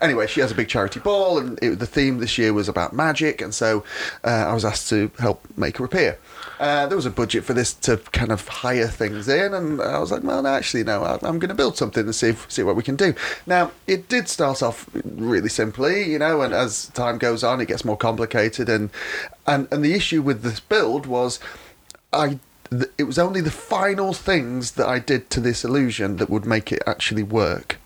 Anyway, 0.00 0.26
she 0.26 0.40
has 0.40 0.50
a 0.50 0.54
big 0.54 0.68
charity 0.68 1.00
ball, 1.00 1.38
and 1.38 1.58
it, 1.62 1.78
the 1.78 1.86
theme 1.86 2.18
this 2.18 2.38
year 2.38 2.52
was 2.52 2.68
about 2.68 2.92
magic, 2.94 3.42
and 3.42 3.54
so 3.54 3.84
uh, 4.24 4.28
I 4.28 4.54
was 4.54 4.64
asked 4.64 4.88
to 4.88 5.10
help 5.18 5.44
make 5.56 5.76
her 5.76 5.84
appear. 5.84 6.18
Uh, 6.58 6.86
there 6.86 6.96
was 6.96 7.04
a 7.04 7.10
budget 7.10 7.44
for 7.44 7.52
this 7.52 7.74
to 7.74 7.98
kind 8.12 8.32
of 8.32 8.46
hire 8.48 8.86
things 8.86 9.28
in, 9.28 9.52
and 9.52 9.82
I 9.82 9.98
was 9.98 10.10
like, 10.10 10.22
well, 10.22 10.42
no, 10.42 10.48
actually, 10.48 10.84
no, 10.84 11.02
I- 11.02 11.18
I'm 11.22 11.38
going 11.38 11.48
to 11.50 11.54
build 11.54 11.76
something 11.76 12.04
and 12.04 12.14
see 12.14 12.28
if, 12.28 12.50
see 12.50 12.62
what 12.62 12.76
we 12.76 12.82
can 12.82 12.96
do. 12.96 13.12
Now, 13.46 13.70
it 13.86 14.08
did 14.08 14.28
start 14.28 14.62
off 14.62 14.88
really 15.04 15.48
simply, 15.50 16.10
you 16.10 16.18
know, 16.18 16.40
and 16.40 16.54
as 16.54 16.86
time 16.90 17.18
goes 17.18 17.44
on, 17.44 17.60
it 17.60 17.66
gets 17.68 17.84
more 17.84 17.96
complicated, 17.98 18.68
and 18.68 18.90
and 19.46 19.68
and 19.70 19.84
the 19.84 19.92
issue 19.92 20.22
with 20.22 20.42
this 20.42 20.58
build 20.60 21.04
was, 21.06 21.38
I 22.12 22.38
th- 22.70 22.90
it 22.98 23.04
was 23.04 23.18
only 23.18 23.40
the 23.40 23.50
final 23.50 24.12
things 24.12 24.72
that 24.72 24.86
I 24.86 24.98
did 24.98 25.30
to 25.30 25.40
this 25.40 25.64
illusion 25.64 26.16
that 26.16 26.30
would 26.30 26.44
make 26.46 26.72
it 26.72 26.82
actually 26.86 27.22
work. 27.22 27.78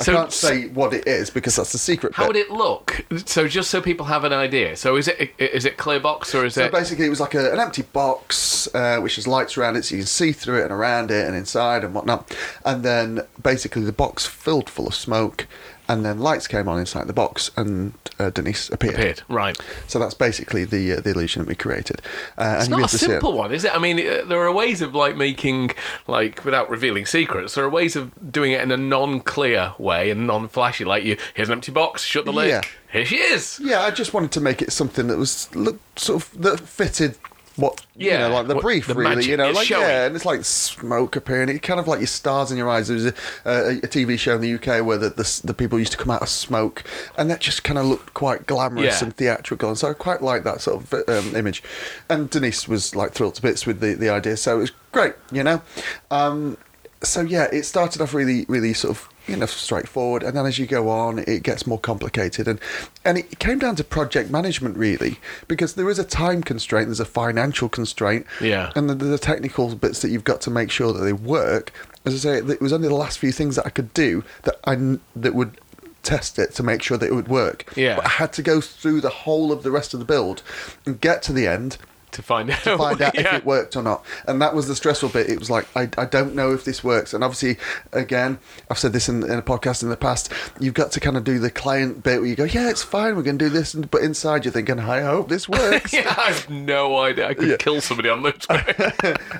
I 0.00 0.04
So- 0.04 0.14
can't 0.14 0.32
say 0.32 0.68
what 0.68 0.94
it 0.94 1.06
is 1.06 1.28
because 1.28 1.56
that's 1.56 1.72
the 1.72 1.78
secret. 1.78 2.14
How 2.14 2.22
bit. 2.24 2.28
would 2.28 2.36
it 2.36 2.50
look? 2.50 3.04
So 3.26 3.46
just 3.46 3.70
so 3.70 3.82
people 3.82 4.06
have 4.06 4.24
an 4.24 4.32
idea. 4.32 4.74
So 4.76 4.96
is 4.96 5.06
it 5.08 5.30
is 5.38 5.66
it 5.66 5.76
clear 5.76 6.00
box 6.00 6.34
or 6.34 6.46
is 6.46 6.52
it 6.56 6.60
So 6.60 6.64
it? 6.64 6.72
basically, 6.72 7.04
it 7.06 7.10
was 7.10 7.20
like 7.20 7.34
a, 7.34 7.52
an 7.52 7.60
empty 7.60 7.82
box 7.82 8.68
uh, 8.74 8.98
which 9.00 9.16
has 9.16 9.26
lights 9.26 9.58
around 9.58 9.76
it, 9.76 9.84
so 9.84 9.94
you 9.94 10.00
can 10.00 10.06
see 10.06 10.32
through 10.32 10.60
it 10.60 10.62
and 10.64 10.72
around 10.72 11.10
it 11.10 11.26
and 11.26 11.36
inside 11.36 11.84
and 11.84 11.92
whatnot. 11.94 12.34
And 12.64 12.82
then 12.82 13.20
basically, 13.42 13.82
the 13.84 13.92
box 13.92 14.24
filled 14.24 14.70
full 14.70 14.86
of 14.86 14.94
smoke, 14.94 15.46
and 15.88 16.04
then 16.04 16.18
lights 16.20 16.46
came 16.46 16.68
on 16.68 16.78
inside 16.78 17.06
the 17.06 17.12
box, 17.12 17.50
and 17.56 17.92
uh, 18.18 18.30
Denise 18.30 18.68
appeared. 18.70 18.94
Appeared. 18.94 19.22
Right. 19.28 19.58
So 19.86 19.98
that's 19.98 20.14
basically 20.14 20.64
the 20.64 20.94
uh, 20.94 21.00
the 21.00 21.10
illusion 21.10 21.42
that 21.42 21.48
we 21.48 21.54
created. 21.54 22.02
Uh, 22.38 22.56
It's 22.58 22.68
not 22.68 22.80
a 22.80 22.82
to 22.84 22.88
see 22.98 23.06
it. 23.06 23.08
simple 23.10 23.32
one, 23.32 23.52
is 23.52 23.64
it? 23.64 23.74
I 23.74 23.78
mean, 23.78 23.98
uh, 23.98 24.24
there 24.26 24.40
are 24.40 24.52
ways 24.52 24.82
of 24.82 24.94
like 24.94 25.16
making, 25.16 25.70
like, 26.06 26.44
without 26.44 26.68
revealing 26.70 27.06
secrets. 27.06 27.54
There 27.54 27.64
are 27.64 27.70
ways 27.70 27.96
of 27.96 28.32
doing 28.32 28.52
it 28.52 28.60
in 28.60 28.70
a 28.70 28.76
non-clear 28.76 29.74
way 29.78 30.10
and 30.10 30.26
non-flashy. 30.26 30.84
Like, 30.84 31.04
you 31.04 31.16
here's 31.34 31.48
an 31.48 31.52
empty 31.52 31.72
box, 31.72 32.02
shut 32.02 32.24
the 32.24 32.32
lid. 32.32 32.48
Yeah. 32.48 32.62
Here 32.92 33.04
she 33.04 33.16
is. 33.16 33.60
Yeah, 33.62 33.82
I 33.82 33.90
just 33.90 34.14
wanted 34.14 34.32
to 34.32 34.40
make 34.40 34.62
it 34.62 34.72
something 34.72 35.08
that 35.08 35.18
was 35.18 35.48
sort 35.96 36.22
of 36.22 36.42
that 36.42 36.60
fitted 36.60 37.16
what 37.56 37.84
you 37.96 38.10
Yeah, 38.10 38.28
know, 38.28 38.34
like 38.34 38.46
the 38.48 38.54
what- 38.54 38.62
brief 38.62 38.86
the 38.86 38.94
really, 38.94 39.24
you 39.26 39.36
know, 39.36 39.50
like 39.50 39.66
showing. 39.66 39.82
yeah, 39.82 40.06
and 40.06 40.14
it's 40.14 40.24
like 40.24 40.44
smoke 40.44 41.16
appearing. 41.16 41.48
It 41.48 41.60
kind 41.62 41.80
of 41.80 41.88
like 41.88 42.00
your 42.00 42.06
stars 42.06 42.50
in 42.50 42.58
your 42.58 42.68
eyes. 42.68 42.88
There 42.88 42.94
was 42.96 43.06
a, 43.06 43.14
a, 43.44 43.68
a 43.78 43.88
TV 43.88 44.18
show 44.18 44.34
in 44.34 44.40
the 44.42 44.54
UK 44.54 44.84
where 44.84 44.98
the, 44.98 45.10
the 45.10 45.40
the 45.44 45.54
people 45.54 45.78
used 45.78 45.92
to 45.92 45.98
come 45.98 46.10
out 46.10 46.22
of 46.22 46.28
smoke, 46.28 46.84
and 47.16 47.30
that 47.30 47.40
just 47.40 47.64
kind 47.64 47.78
of 47.78 47.86
looked 47.86 48.14
quite 48.14 48.46
glamorous 48.46 49.00
Yeah. 49.00 49.04
and 49.06 49.16
theatrical. 49.16 49.68
And 49.70 49.78
so 49.78 49.88
I 49.90 49.94
quite 49.94 50.22
like 50.22 50.44
that 50.44 50.60
sort 50.60 50.82
of 50.82 51.08
um, 51.08 51.34
image. 51.34 51.62
And 52.08 52.28
Denise 52.30 52.68
was 52.68 52.94
like 52.94 53.12
thrilled 53.12 53.34
to 53.36 53.42
bits 53.42 53.66
with 53.66 53.80
the 53.80 53.94
the 53.94 54.10
idea, 54.10 54.36
so 54.36 54.56
it 54.56 54.60
was 54.60 54.72
great, 54.92 55.14
you 55.32 55.42
know. 55.42 55.62
Um, 56.10 56.58
so 57.02 57.20
yeah, 57.22 57.44
it 57.52 57.64
started 57.64 58.00
off 58.02 58.14
really, 58.14 58.44
really 58.48 58.72
sort 58.74 58.96
of 58.96 59.08
you 59.26 59.36
know 59.36 59.46
straightforward, 59.46 60.22
and 60.22 60.36
then 60.36 60.46
as 60.46 60.58
you 60.58 60.66
go 60.66 60.88
on, 60.88 61.18
it 61.20 61.42
gets 61.42 61.66
more 61.66 61.78
complicated, 61.78 62.46
and 62.48 62.60
and 63.04 63.18
it 63.18 63.38
came 63.38 63.58
down 63.58 63.76
to 63.76 63.84
project 63.84 64.30
management 64.30 64.76
really, 64.76 65.18
because 65.48 65.74
there 65.74 65.90
is 65.90 65.98
a 65.98 66.04
time 66.04 66.42
constraint, 66.42 66.88
there's 66.88 67.00
a 67.00 67.04
financial 67.04 67.68
constraint, 67.68 68.26
Yeah. 68.40 68.72
and 68.76 68.88
the, 68.90 68.94
the 68.94 69.18
technical 69.18 69.74
bits 69.74 70.00
that 70.02 70.10
you've 70.10 70.24
got 70.24 70.40
to 70.42 70.50
make 70.50 70.70
sure 70.70 70.92
that 70.92 71.00
they 71.00 71.12
work. 71.12 71.72
As 72.04 72.14
I 72.14 72.18
say, 72.18 72.38
it 72.52 72.60
was 72.60 72.72
only 72.72 72.88
the 72.88 72.94
last 72.94 73.18
few 73.18 73.32
things 73.32 73.56
that 73.56 73.66
I 73.66 73.70
could 73.70 73.92
do 73.92 74.22
that 74.44 74.56
I 74.64 74.98
that 75.16 75.34
would 75.34 75.58
test 76.04 76.38
it 76.38 76.54
to 76.54 76.62
make 76.62 76.82
sure 76.82 76.96
that 76.96 77.06
it 77.06 77.14
would 77.14 77.26
work. 77.26 77.72
Yeah. 77.76 77.96
but 77.96 78.06
I 78.06 78.10
had 78.10 78.32
to 78.34 78.42
go 78.42 78.60
through 78.60 79.00
the 79.00 79.10
whole 79.10 79.50
of 79.50 79.64
the 79.64 79.72
rest 79.72 79.92
of 79.92 79.98
the 79.98 80.06
build 80.06 80.42
and 80.86 81.00
get 81.00 81.20
to 81.24 81.32
the 81.32 81.48
end 81.48 81.78
To 82.16 82.22
find 82.22 82.50
out. 82.50 82.58
to 82.64 82.76
find 82.78 83.00
out 83.02 83.14
if 83.14 83.26
it 83.32 83.44
worked 83.44 83.76
or 83.76 83.82
not. 83.82 84.04
And 84.26 84.40
that 84.42 84.54
was 84.54 84.68
the 84.68 84.74
stressful 84.76 85.10
bit. 85.10 85.28
It 85.28 85.38
was 85.38 85.50
like, 85.50 85.66
I, 85.76 85.88
I 85.98 86.04
don't 86.04 86.34
know 86.34 86.52
if 86.52 86.64
this 86.64 86.82
works. 86.84 87.12
And 87.14 87.22
obviously, 87.22 87.56
again, 87.92 88.38
I've 88.70 88.78
said 88.78 88.92
this 88.92 89.08
in, 89.08 89.22
in 89.22 89.38
a 89.38 89.42
podcast 89.42 89.82
in 89.82 89.88
the 89.90 89.96
past, 89.96 90.32
you've 90.60 90.74
got 90.74 90.92
to 90.92 91.00
kind 91.00 91.16
of 91.16 91.24
do 91.24 91.38
the 91.38 91.50
client 91.50 92.02
bit 92.02 92.20
where 92.20 92.28
you 92.28 92.34
go, 92.36 92.44
yeah, 92.44 92.68
it's 92.70 92.82
fine, 92.82 93.16
we're 93.16 93.22
going 93.22 93.38
to 93.38 93.44
do 93.46 93.50
this. 93.50 93.74
But 93.74 94.02
inside 94.02 94.44
you're 94.44 94.52
thinking, 94.52 94.78
I 94.80 95.00
hope 95.02 95.28
this 95.28 95.48
works. 95.48 95.92
Yeah, 95.96 96.14
I 96.18 96.30
have 96.32 96.50
no 96.50 96.98
idea. 96.98 97.28
I 97.28 97.34
could 97.34 97.48
Yeah. 97.48 97.56
kill 97.58 97.80
somebody 97.80 98.08
on 98.08 98.22
this. 98.22 98.46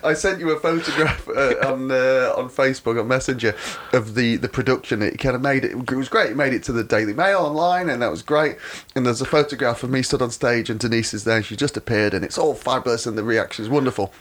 I 0.05 0.15
sent 0.15 0.41
you 0.41 0.51
a 0.51 0.61
photograph 0.61 1.29
uh, 1.29 1.55
on 1.65 1.91
uh, 1.91 2.33
on 2.37 2.49
Facebook 2.49 2.99
on 3.01 3.09
Messenger 3.09 3.55
of 3.93 4.15
the, 4.15 4.37
the 4.37 4.49
production. 4.49 5.03
It 5.03 5.19
kind 5.19 5.35
of 5.35 5.43
made 5.43 5.65
it. 5.65 5.73
It 5.73 5.91
was 5.97 6.09
great. 6.09 6.31
It 6.31 6.37
made 6.37 6.53
it 6.53 6.63
to 6.65 6.73
the 6.73 6.85
Daily 6.85 7.13
Mail 7.13 7.39
online, 7.41 7.89
and 7.91 8.01
that 8.03 8.11
was 8.11 8.23
great. 8.23 8.57
And 8.95 9.05
there's 9.07 9.21
a 9.21 9.25
photograph 9.27 9.83
of 9.83 9.91
me 9.91 10.03
stood 10.03 10.23
on 10.23 10.31
stage, 10.31 10.71
and 10.71 10.79
Denise 10.81 11.15
is 11.15 11.25
there. 11.25 11.37
And 11.37 11.45
she 11.45 11.57
just 11.57 11.77
appeared, 11.77 12.15
and 12.15 12.25
it's 12.25 12.39
all 12.39 12.55
fabulous, 12.67 13.07
and 13.07 13.17
the 13.17 13.23
reaction 13.25 13.65
is 13.65 13.69
wonderful. 13.71 14.13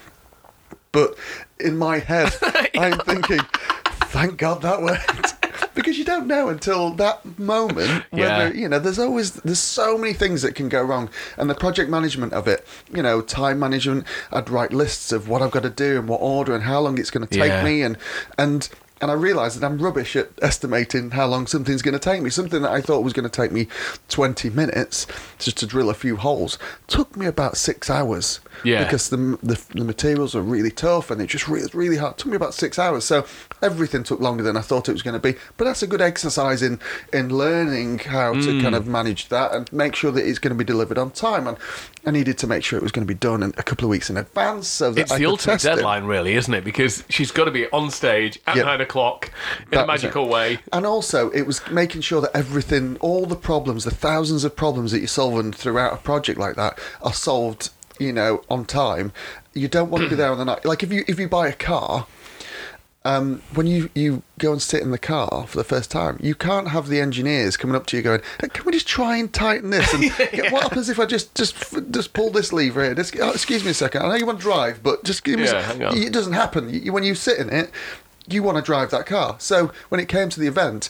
But 0.92 1.16
in 1.60 1.78
my 1.78 1.98
head, 2.00 2.34
I'm 2.76 3.00
thinking, 3.00 3.40
thank 4.14 4.38
God 4.38 4.62
that 4.62 4.82
worked. 4.82 5.34
because 5.76 5.98
you 5.98 6.06
don't 6.06 6.28
know 6.28 6.48
until 6.50 6.92
that 6.92 7.38
moment 7.40 8.04
Yeah. 8.14 8.20
whether 8.48 8.56
you 8.56 8.68
know 8.70 8.80
there's 8.80 9.00
always 9.00 9.34
there's 9.34 9.60
so 9.60 9.98
many 9.98 10.14
things 10.14 10.42
that 10.42 10.54
can 10.56 10.70
go 10.70 10.82
wrong 10.82 11.10
and 11.38 11.50
the 11.50 11.56
project 11.56 11.90
management 11.90 12.32
of 12.34 12.48
it 12.48 12.66
you 12.94 13.02
know 13.02 13.22
time 13.22 13.60
management 13.60 14.06
i'd 14.32 14.50
write 14.50 14.72
lists 14.74 15.12
of 15.12 15.28
what 15.30 15.42
i've 15.42 15.52
got 15.52 15.64
to 15.64 15.70
do 15.70 16.00
and 16.00 16.08
what 16.10 16.22
order 16.22 16.54
and 16.56 16.64
how 16.64 16.80
long 16.80 16.98
it's 16.98 17.12
going 17.12 17.26
to 17.28 17.34
take 17.40 17.50
Yeah. 17.50 17.64
me 17.64 17.82
and 17.82 17.98
and 18.38 18.70
and 19.06 19.12
I 19.12 19.16
realised 19.16 19.60
that 19.60 19.66
I'm 19.66 19.78
rubbish 19.78 20.16
at 20.16 20.30
estimating 20.42 21.12
how 21.12 21.28
long 21.28 21.46
something's 21.46 21.82
going 21.84 21.94
to 21.94 22.00
take 22.00 22.22
me. 22.24 22.30
Something 22.32 22.64
that 22.64 22.72
I 22.72 22.82
thought 22.82 23.04
was 23.04 23.14
going 23.14 23.30
to 23.30 23.42
take 23.42 23.52
me 23.52 23.68
20 24.10 24.50
minutes 24.50 25.06
just 25.38 25.58
to 25.58 25.68
drill 25.68 25.90
a 25.92 25.94
few 25.94 26.16
holes 26.16 26.58
took 26.88 27.16
me 27.16 27.28
about 27.28 27.56
six 27.56 27.90
hours. 27.90 28.40
Yeah. 28.64 28.84
Because 28.84 29.10
the, 29.10 29.18
the, 29.44 29.62
the 29.76 29.84
materials 29.84 30.34
are 30.36 30.42
really 30.42 30.72
tough 30.72 31.12
and 31.12 31.22
it 31.22 31.28
just 31.28 31.48
really, 31.48 31.70
really 31.74 31.98
hard. 31.98 32.14
It 32.14 32.18
took 32.20 32.32
me 32.32 32.36
about 32.36 32.54
six 32.56 32.80
hours. 32.80 33.06
So 33.06 33.26
everything 33.62 34.04
took 34.04 34.20
longer 34.20 34.42
than 34.44 34.58
I 34.58 34.62
thought 34.62 34.90
it 34.90 34.94
was 34.94 35.04
going 35.04 35.14
to 35.14 35.20
be. 35.20 35.38
But 35.58 35.66
that's 35.66 35.84
a 35.84 35.88
good 35.88 36.02
exercise 36.02 36.62
in, 36.64 36.80
in 37.14 37.30
learning 37.30 38.00
how 38.00 38.34
to 38.34 38.40
Mm. 38.56 38.62
kind 38.62 38.76
of 38.76 38.88
manage 38.88 39.28
that 39.30 39.52
and 39.54 39.72
make 39.74 39.96
sure 39.96 40.12
that 40.12 40.26
it's 40.28 40.40
going 40.40 40.52
to 40.54 40.58
be 40.58 40.64
delivered 40.64 40.98
on 40.98 41.12
time. 41.12 41.48
And 41.48 41.58
I 42.08 42.12
needed 42.12 42.38
to 42.40 42.48
make 42.48 42.64
sure 42.64 42.78
it 42.78 42.84
was 42.84 42.92
going 42.92 43.06
to 43.06 43.14
be 43.14 43.18
done 43.20 43.44
in 43.44 43.54
a 43.58 43.64
couple 43.64 43.86
of 43.86 43.90
weeks 43.90 44.10
in 44.10 44.18
advance 44.18 44.68
so 44.68 44.92
that 44.92 45.02
It's 45.02 45.12
I 45.12 45.18
the 45.20 45.26
ultimate 45.26 45.54
test 45.54 45.66
it. 45.66 45.76
deadline, 45.76 46.06
really, 46.06 46.34
isn't 46.36 46.54
it? 46.54 46.64
Because 46.64 47.04
she's 47.10 47.32
got 47.32 47.46
to 47.46 47.52
be 47.52 47.68
on 47.72 47.92
stage 47.92 48.40
at 48.48 48.56
Yep. 48.56 48.66
nine 48.66 48.82
o'clock 48.82 48.95
in 48.96 49.72
That 49.72 49.84
a 49.84 49.88
magical 49.88 50.28
way. 50.28 50.60
And 50.72 50.86
also, 50.86 51.30
it 51.32 51.44
was 51.44 51.68
making 51.70 52.02
sure 52.02 52.22
that 52.22 52.32
everything, 52.36 52.98
all 52.98 53.26
the 53.26 53.36
problems, 53.36 53.84
the 53.84 53.92
thousands 53.92 54.44
of 54.44 54.56
problems 54.56 54.92
that 54.92 55.00
you're 55.00 55.08
solving 55.08 55.52
throughout 55.52 55.94
a 55.94 55.98
project 55.98 56.40
like 56.40 56.56
that, 56.56 56.80
are 57.02 57.14
solved, 57.14 57.70
you 58.00 58.14
know, 58.14 58.44
on 58.50 58.66
time. 58.66 59.12
You 59.54 59.68
don't 59.68 59.90
want 59.90 60.04
to 60.04 60.10
be 60.10 60.16
there 60.16 60.32
on 60.32 60.38
the 60.38 60.46
night. 60.46 60.66
Like 60.66 60.84
if 60.84 60.92
you 60.92 61.04
if 61.08 61.20
you 61.20 61.30
buy 61.30 61.48
a 61.48 61.54
car, 61.54 62.08
um, 63.06 63.44
when 63.54 63.68
you, 63.68 63.92
you 63.94 64.24
go 64.40 64.52
and 64.52 64.60
sit 64.60 64.82
in 64.82 64.90
the 64.90 64.98
car 64.98 65.46
for 65.48 65.58
the 65.58 65.64
first 65.64 65.92
time, 65.92 66.18
you 66.20 66.34
can't 66.34 66.70
have 66.70 66.88
the 66.88 67.00
engineers 67.00 67.56
coming 67.56 67.76
up 67.76 67.86
to 67.88 67.98
you 67.98 68.02
going, 68.02 68.22
hey, 68.42 68.50
"Can 68.50 68.66
we 68.66 68.72
just 68.72 68.88
try 68.88 69.18
and 69.18 69.32
tighten 69.32 69.70
this?" 69.70 69.94
And 69.94 70.04
"Yeah, 70.34 70.52
what 70.52 70.64
happens 70.64 70.90
if 70.90 71.00
I 71.00 71.06
just 71.06 71.36
just 71.36 71.56
just 71.92 72.14
pull 72.14 72.32
this 72.32 72.52
lever 72.52 72.84
here? 72.84 72.96
Just, 72.96 73.16
oh, 73.20 73.30
excuse 73.30 73.64
me 73.64 73.70
a 73.70 73.76
second. 73.76 74.02
I 74.02 74.10
know 74.10 74.16
you 74.16 74.26
want 74.26 74.40
to 74.40 74.44
drive, 74.44 74.82
but 74.82 75.04
just 75.04 75.24
give 75.24 75.40
me. 75.40 75.46
Yeah, 75.46 75.60
a 75.60 75.62
hang 75.62 75.84
on. 75.84 75.96
It 75.96 76.12
doesn't 76.12 76.34
happen. 76.34 76.68
You, 76.68 76.92
when 76.92 77.04
you 77.04 77.14
sit 77.14 77.38
in 77.38 77.52
it, 77.52 77.70
you 78.28 78.44
want 78.44 78.58
to 78.58 78.64
drive 78.64 78.92
that 78.92 79.06
car. 79.06 79.36
So 79.40 79.72
when 79.90 80.00
it 80.00 80.08
came 80.08 80.30
to 80.30 80.40
the 80.40 80.48
event, 80.48 80.90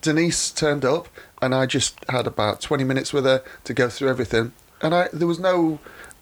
Denise 0.00 0.50
turned 0.50 0.84
up, 0.84 1.08
and 1.40 1.54
I 1.54 1.66
just 1.66 1.96
had 2.08 2.26
about 2.26 2.60
twenty 2.60 2.84
minutes 2.84 3.12
with 3.12 3.24
her 3.24 3.42
to 3.64 3.74
go 3.74 3.88
through 3.88 4.08
everything, 4.08 4.52
and 4.80 4.94
I 4.94 5.08
there 5.12 5.26
was 5.26 5.38
no. 5.38 5.78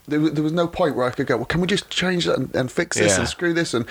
There 0.08 0.18
was, 0.18 0.32
there 0.32 0.42
was 0.42 0.52
no 0.52 0.66
point 0.66 0.96
where 0.96 1.06
I 1.06 1.10
could 1.10 1.28
go. 1.28 1.36
Well, 1.36 1.44
can 1.44 1.60
we 1.60 1.68
just 1.68 1.88
change 1.88 2.24
that 2.24 2.36
and, 2.36 2.52
and 2.56 2.72
fix 2.72 2.96
this 2.96 3.12
Yeah. 3.12 3.20
and 3.20 3.28
screw 3.28 3.52
this 3.52 3.74
and 3.74 3.84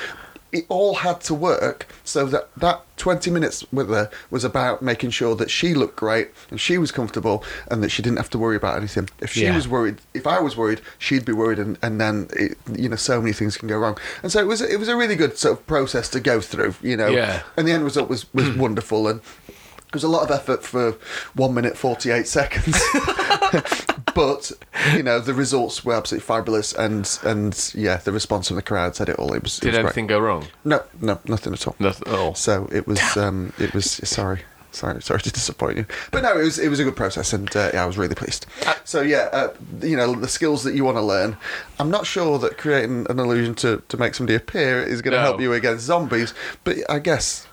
it 0.51 0.65
all 0.69 0.95
had 0.95 1.21
to 1.21 1.33
work 1.33 1.87
so 2.03 2.25
that 2.25 2.49
that 2.57 2.81
20 2.97 3.29
minutes 3.31 3.63
with 3.71 3.89
her 3.89 4.09
was 4.31 4.43
about 4.43 4.81
making 4.81 5.09
sure 5.11 5.35
that 5.35 5.49
she 5.51 5.73
looked 5.73 5.95
great 5.95 6.29
and 6.49 6.59
she 6.59 6.77
was 6.77 6.91
comfortable 6.91 7.43
and 7.69 7.81
that 7.83 7.89
she 7.89 8.01
didn't 8.01 8.17
have 8.17 8.29
to 8.31 8.37
worry 8.39 8.55
about 8.55 8.75
anything 8.77 9.07
if 9.19 9.31
she 9.31 9.43
Yeah. 9.43 9.55
was 9.55 9.67
worried 9.67 9.97
if 10.13 10.25
i 10.27 10.39
was 10.39 10.57
worried 10.57 10.81
she'd 10.97 11.23
be 11.23 11.31
worried 11.33 11.59
and, 11.59 11.77
and 11.81 12.01
then 12.01 12.27
it, 12.33 12.57
you 12.75 12.89
know 12.89 12.95
so 12.95 13.21
many 13.21 13.31
things 13.33 13.57
can 13.57 13.67
go 13.67 13.77
wrong 13.77 13.97
and 14.23 14.31
so 14.31 14.39
it 14.39 14.47
was 14.47 14.61
it 14.61 14.79
was 14.79 14.87
a 14.89 14.95
really 14.97 15.15
good 15.15 15.37
sort 15.37 15.57
of 15.57 15.65
process 15.67 16.09
to 16.09 16.19
go 16.19 16.41
through 16.41 16.73
you 16.81 16.97
know 16.97 17.07
Yeah. 17.07 17.43
and 17.55 17.67
the 17.67 17.71
end 17.71 17.83
result 17.83 18.09
was 18.09 18.25
was 18.33 18.49
wonderful 18.57 19.07
and 19.07 19.21
it 19.47 19.93
was 19.93 20.03
a 20.03 20.07
lot 20.09 20.23
of 20.23 20.31
effort 20.31 20.63
for 20.63 20.95
one 21.35 21.53
minute 21.53 21.77
48 21.77 22.27
seconds 22.27 22.81
but 24.19 24.51
you 24.97 25.03
know 25.03 25.19
the 25.19 25.33
results 25.33 25.85
were 25.85 25.93
absolutely 25.95 26.25
fabulous 26.25 26.73
and 26.73 27.19
and 27.23 27.71
yeah 27.73 27.97
the 27.97 28.11
response 28.11 28.47
from 28.47 28.55
the 28.57 28.61
crowd 28.71 28.95
said 28.95 29.07
it 29.09 29.17
all 29.17 29.33
it 29.33 29.43
was, 29.43 29.57
it 29.57 29.61
Did 29.61 29.67
was 29.69 29.75
great. 29.77 29.85
anything 29.85 30.07
go 30.07 30.19
wrong? 30.19 30.47
No, 30.65 30.83
no, 31.01 31.19
nothing 31.25 31.53
at 31.53 31.65
all. 31.67 31.75
Nothing 31.79 32.07
at 32.13 32.19
all. 32.19 32.35
So 32.35 32.67
it 32.71 32.85
was, 32.87 33.01
um, 33.17 33.53
it 33.57 33.73
was. 33.73 33.85
Sorry, 34.17 34.41
sorry, 34.71 35.01
sorry 35.01 35.21
to 35.21 35.31
disappoint 35.31 35.77
you, 35.77 35.85
but 36.11 36.21
no, 36.23 36.31
it 36.37 36.43
was, 36.43 36.59
it 36.59 36.69
was 36.69 36.79
a 36.79 36.83
good 36.83 36.95
process, 36.97 37.33
and 37.33 37.47
uh, 37.55 37.71
yeah, 37.73 37.83
I 37.83 37.85
was 37.85 37.97
really 37.97 38.15
pleased. 38.15 38.45
So 38.83 39.01
yeah, 39.01 39.29
uh, 39.31 39.49
you 39.81 39.95
know, 39.97 40.13
the 40.13 40.27
skills 40.27 40.63
that 40.63 40.73
you 40.75 40.83
want 40.83 40.97
to 40.97 41.01
learn. 41.13 41.37
I'm 41.79 41.89
not 41.89 42.05
sure 42.05 42.37
that 42.39 42.57
creating 42.57 43.07
an 43.09 43.19
illusion 43.19 43.55
to 43.63 43.81
to 43.87 43.97
make 43.97 44.13
somebody 44.15 44.35
appear 44.35 44.81
is 44.83 45.01
going 45.01 45.13
to 45.13 45.17
No. 45.17 45.23
help 45.29 45.41
you 45.41 45.53
against 45.53 45.85
zombies, 45.85 46.33
but 46.65 46.75
I 46.89 46.99
guess 46.99 47.47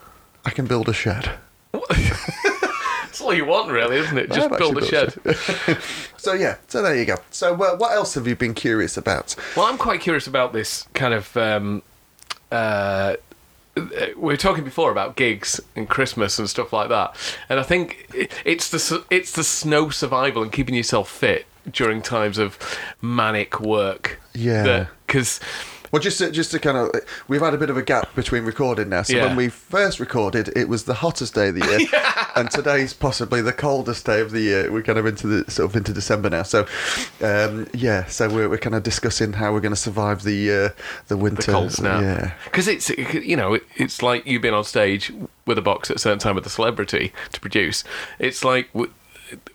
I 0.45 0.51
can 0.51 0.67
build 0.67 0.89
a 0.89 0.93
shed. 0.93 1.25
That's 3.17 3.25
all 3.25 3.33
you 3.33 3.47
want, 3.47 3.71
really, 3.73 3.97
isn't 3.97 4.19
it? 4.19 4.31
Just 4.31 4.51
build 4.59 4.77
a 4.77 4.85
shed. 4.85 5.15
So 6.19 6.33
yeah, 6.33 6.57
so 6.67 6.83
there 6.83 6.97
you 6.97 7.05
go. 7.05 7.19
So 7.31 7.55
uh, 7.55 7.77
what 7.77 7.93
else 7.93 8.15
have 8.15 8.27
you 8.27 8.35
been 8.35 8.53
curious 8.53 8.97
about? 8.97 9.37
Well, 9.57 9.67
I'm 9.67 9.79
quite 9.79 10.01
curious 10.01 10.27
about 10.27 10.53
this 10.53 10.89
kind 10.93 11.15
of. 11.15 11.37
Um, 11.37 11.83
uh, 12.51 13.15
we 13.77 14.15
were 14.17 14.37
talking 14.37 14.65
before 14.65 14.91
about 14.91 15.15
gigs 15.15 15.61
and 15.77 15.89
Christmas 15.89 16.41
and 16.41 16.51
stuff 16.51 16.73
like 16.73 16.89
that, 16.89 17.15
and 17.49 17.61
I 17.61 17.63
think 17.63 18.09
it's 18.45 18.71
the 18.71 19.05
it's 19.09 19.33
the 19.33 19.45
snow 19.45 19.89
survival 19.91 20.43
and 20.43 20.51
keeping 20.51 20.75
yourself 20.75 21.09
fit 21.09 21.47
during 21.71 22.03
times 22.03 22.39
of 22.39 22.59
manic 23.01 23.61
work. 23.61 24.21
Yeah. 24.35 24.87
because 25.07 25.39
Well, 25.93 26.03
just 26.03 26.19
to, 26.19 26.31
just 26.31 26.51
to 26.51 26.59
kind 26.59 26.77
of, 26.77 26.91
we've 27.29 27.41
had 27.41 27.55
a 27.55 27.59
bit 27.59 27.71
of 27.71 27.77
a 27.77 27.83
gap 27.83 28.15
between 28.15 28.45
recording 28.45 28.89
now. 28.89 29.03
So 29.03 29.17
Yeah. 29.17 29.27
when 29.27 29.37
we 29.37 29.49
first 29.49 30.01
recorded, 30.01 30.51
it 30.57 30.69
was 30.69 30.85
the 30.85 30.95
hottest 30.95 31.35
day 31.35 31.49
of 31.49 31.55
the 31.55 31.65
year, 31.67 31.89
and 32.37 32.51
today's 32.51 32.93
possibly 32.93 33.41
the 33.41 33.53
coldest 33.53 34.05
day 34.07 34.21
of 34.21 34.31
the 34.33 34.41
year. 34.41 34.71
We're 34.73 34.83
kind 34.83 34.99
of 34.99 35.07
into 35.07 35.27
the 35.27 35.51
sort 35.51 35.71
of 35.71 35.77
into 35.77 35.93
December 35.93 36.29
now. 36.31 36.43
So, 36.43 36.67
um, 37.23 37.69
yeah, 37.73 38.05
so 38.07 38.29
we're, 38.29 38.49
we're 38.49 38.59
kind 38.59 38.75
of 38.75 38.83
discussing 38.83 39.33
how 39.35 39.53
we're 39.53 39.61
going 39.61 39.73
to 39.75 39.77
survive 39.81 40.23
the 40.23 40.53
uh, 40.53 40.69
the 41.09 41.17
winter. 41.17 41.43
the 41.43 41.53
cold 41.53 41.73
snap. 41.73 42.03
Yeah, 42.03 42.33
because 42.45 42.69
it's 42.69 42.91
you 42.91 43.37
know 43.37 43.59
it's 43.77 44.03
like 44.03 44.27
you've 44.27 44.43
been 44.43 44.55
on 44.55 44.65
stage 44.65 45.13
with 45.47 45.59
a 45.59 45.63
box 45.63 45.91
at 45.91 45.97
a 45.97 45.99
certain 45.99 46.19
time 46.19 46.35
with 46.35 46.47
a 46.47 46.51
celebrity 46.51 47.13
to 47.33 47.41
produce. 47.41 47.85
It's 48.19 48.45
like 48.45 48.69
we- 48.73 48.89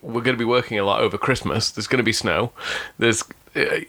we're 0.02 0.20
going 0.20 0.36
to 0.36 0.38
be 0.38 0.44
working 0.44 0.78
a 0.78 0.84
lot 0.84 1.00
over 1.00 1.16
Christmas. 1.16 1.70
There's 1.70 1.86
going 1.86 1.96
to 1.98 2.02
be 2.04 2.12
snow. 2.12 2.52
There's 2.98 3.24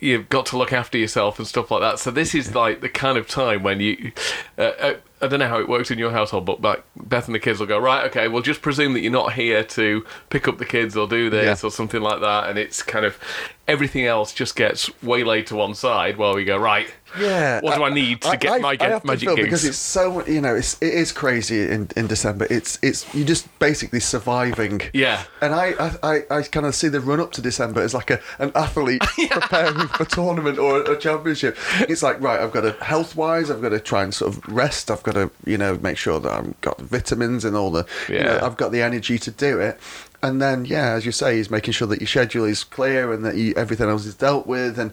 you've 0.02 0.30
got 0.30 0.46
to 0.48 0.58
look 0.58 0.74
after 0.74 0.98
yourself 0.98 1.40
and 1.40 1.48
stuff 1.48 1.72
like 1.72 1.82
that. 1.82 2.00
So 2.00 2.12
this 2.12 2.36
is 2.36 2.54
like 2.56 2.82
the 2.82 2.90
kind 2.90 3.18
of 3.18 3.28
time 3.28 3.64
when 3.64 3.80
you. 3.80 4.12
Uh, 4.58 4.62
uh, 4.62 4.94
I 5.22 5.28
don't 5.28 5.40
know 5.40 5.48
how 5.48 5.60
it 5.62 5.70
works 5.70 5.90
in 5.90 5.98
your 5.98 6.12
household, 6.12 6.44
but 6.46 6.60
like 6.60 6.84
Beth 6.98 7.28
and 7.28 7.36
the 7.36 7.40
kids 7.40 7.62
will 7.62 7.68
go 7.68 7.80
right. 7.80 8.04
Okay, 8.08 8.28
we'll 8.28 8.42
just 8.42 8.62
presume 8.62 8.92
that 8.94 9.00
you're 9.00 9.12
not 9.12 9.32
here 9.34 9.64
to 9.64 10.06
pick 10.30 10.50
up 10.50 10.58
the 10.58 10.66
kids 10.66 10.98
or 10.98 11.08
do 11.08 11.30
this 11.30 11.64
Yeah. 11.64 11.68
or 11.68 11.72
something 11.72 12.02
like 12.02 12.20
that, 12.20 12.50
and 12.50 12.60
it's 12.60 12.84
kind 12.84 13.06
of 13.06 13.18
everything 13.66 14.06
else 14.06 14.34
just 14.34 14.58
gets 14.58 14.90
waylaid 15.02 15.48
to 15.48 15.56
one 15.56 15.76
side 15.76 16.18
while 16.18 16.36
we 16.36 16.44
go 16.44 16.58
right. 16.58 16.94
Yeah. 17.20 17.62
What 17.62 17.76
do 17.76 17.84
I 17.84 17.90
need 17.90 18.22
to 18.22 18.38
get 18.38 18.62
my 18.62 18.70
I 18.70 18.76
get 18.76 18.92
have 18.92 19.02
to 19.02 19.08
magic 19.08 19.28
feel 19.28 19.36
gigs? 19.36 19.46
because 19.46 19.66
it's 19.66 19.78
so 19.78 20.26
you 20.26 20.42
know 20.42 20.56
it's 20.56 20.82
it 20.82 20.94
is 20.94 21.12
crazy 21.12 21.62
in, 21.70 21.90
in 21.96 22.08
December. 22.08 22.48
It's 22.50 22.80
it's 22.82 23.12
you're 23.14 23.28
just 23.28 23.48
basically 23.60 24.00
surviving. 24.00 24.82
Yeah. 24.94 25.24
And 25.42 25.54
I 25.54 25.74
I, 25.80 25.92
I, 26.04 26.38
I 26.38 26.42
kind 26.44 26.66
of 26.66 26.76
see 26.76 26.88
the 26.88 27.00
run 27.02 27.20
up 27.20 27.32
to 27.34 27.42
December 27.42 27.82
as 27.82 27.94
like 27.94 28.10
a 28.12 28.20
an 28.40 28.52
athlete 28.56 29.02
preparing 29.30 29.88
for 29.88 30.04
a 30.04 30.06
tournament 30.06 30.58
or 30.60 30.82
a, 30.82 30.98
championship. 30.98 31.58
It's 31.82 32.04
like 32.04 32.20
right, 32.22 32.40
I've 32.40 32.52
got 32.52 32.62
to 32.62 32.72
health 32.84 33.16
wise, 33.16 33.52
I've 33.52 33.62
got 33.62 33.70
to 33.70 33.80
try 33.80 34.04
and 34.04 34.14
sort 34.14 34.34
of 34.36 34.48
rest. 34.48 34.90
I've 34.90 35.04
got 35.04 35.14
to 35.14 35.30
you 35.46 35.58
know 35.58 35.78
make 35.78 35.98
sure 35.98 36.20
that 36.20 36.32
I've 36.32 36.62
got 36.62 36.78
the 36.78 36.86
vitamins 36.86 37.46
and 37.46 37.56
all 37.56 37.72
the 37.72 37.86
you 38.08 38.20
know, 38.20 38.36
Yeah. 38.36 38.46
I've 38.46 38.58
got 38.58 38.72
the 38.72 38.82
energy 38.82 39.18
to 39.20 39.32
do 39.32 39.60
it. 39.60 39.80
And 40.22 40.42
then 40.42 40.64
yeah, 40.66 40.92
as 40.92 41.06
you 41.06 41.12
say, 41.12 41.38
is 41.38 41.52
making 41.52 41.74
sure 41.74 41.88
that 41.90 42.00
your 42.00 42.08
schedule 42.08 42.46
is 42.46 42.64
clear 42.64 43.12
and 43.12 43.26
that 43.26 43.36
you, 43.36 43.54
everything 43.58 43.90
else 43.90 44.06
is 44.06 44.16
dealt 44.16 44.48
with 44.48 44.80
and. 44.80 44.92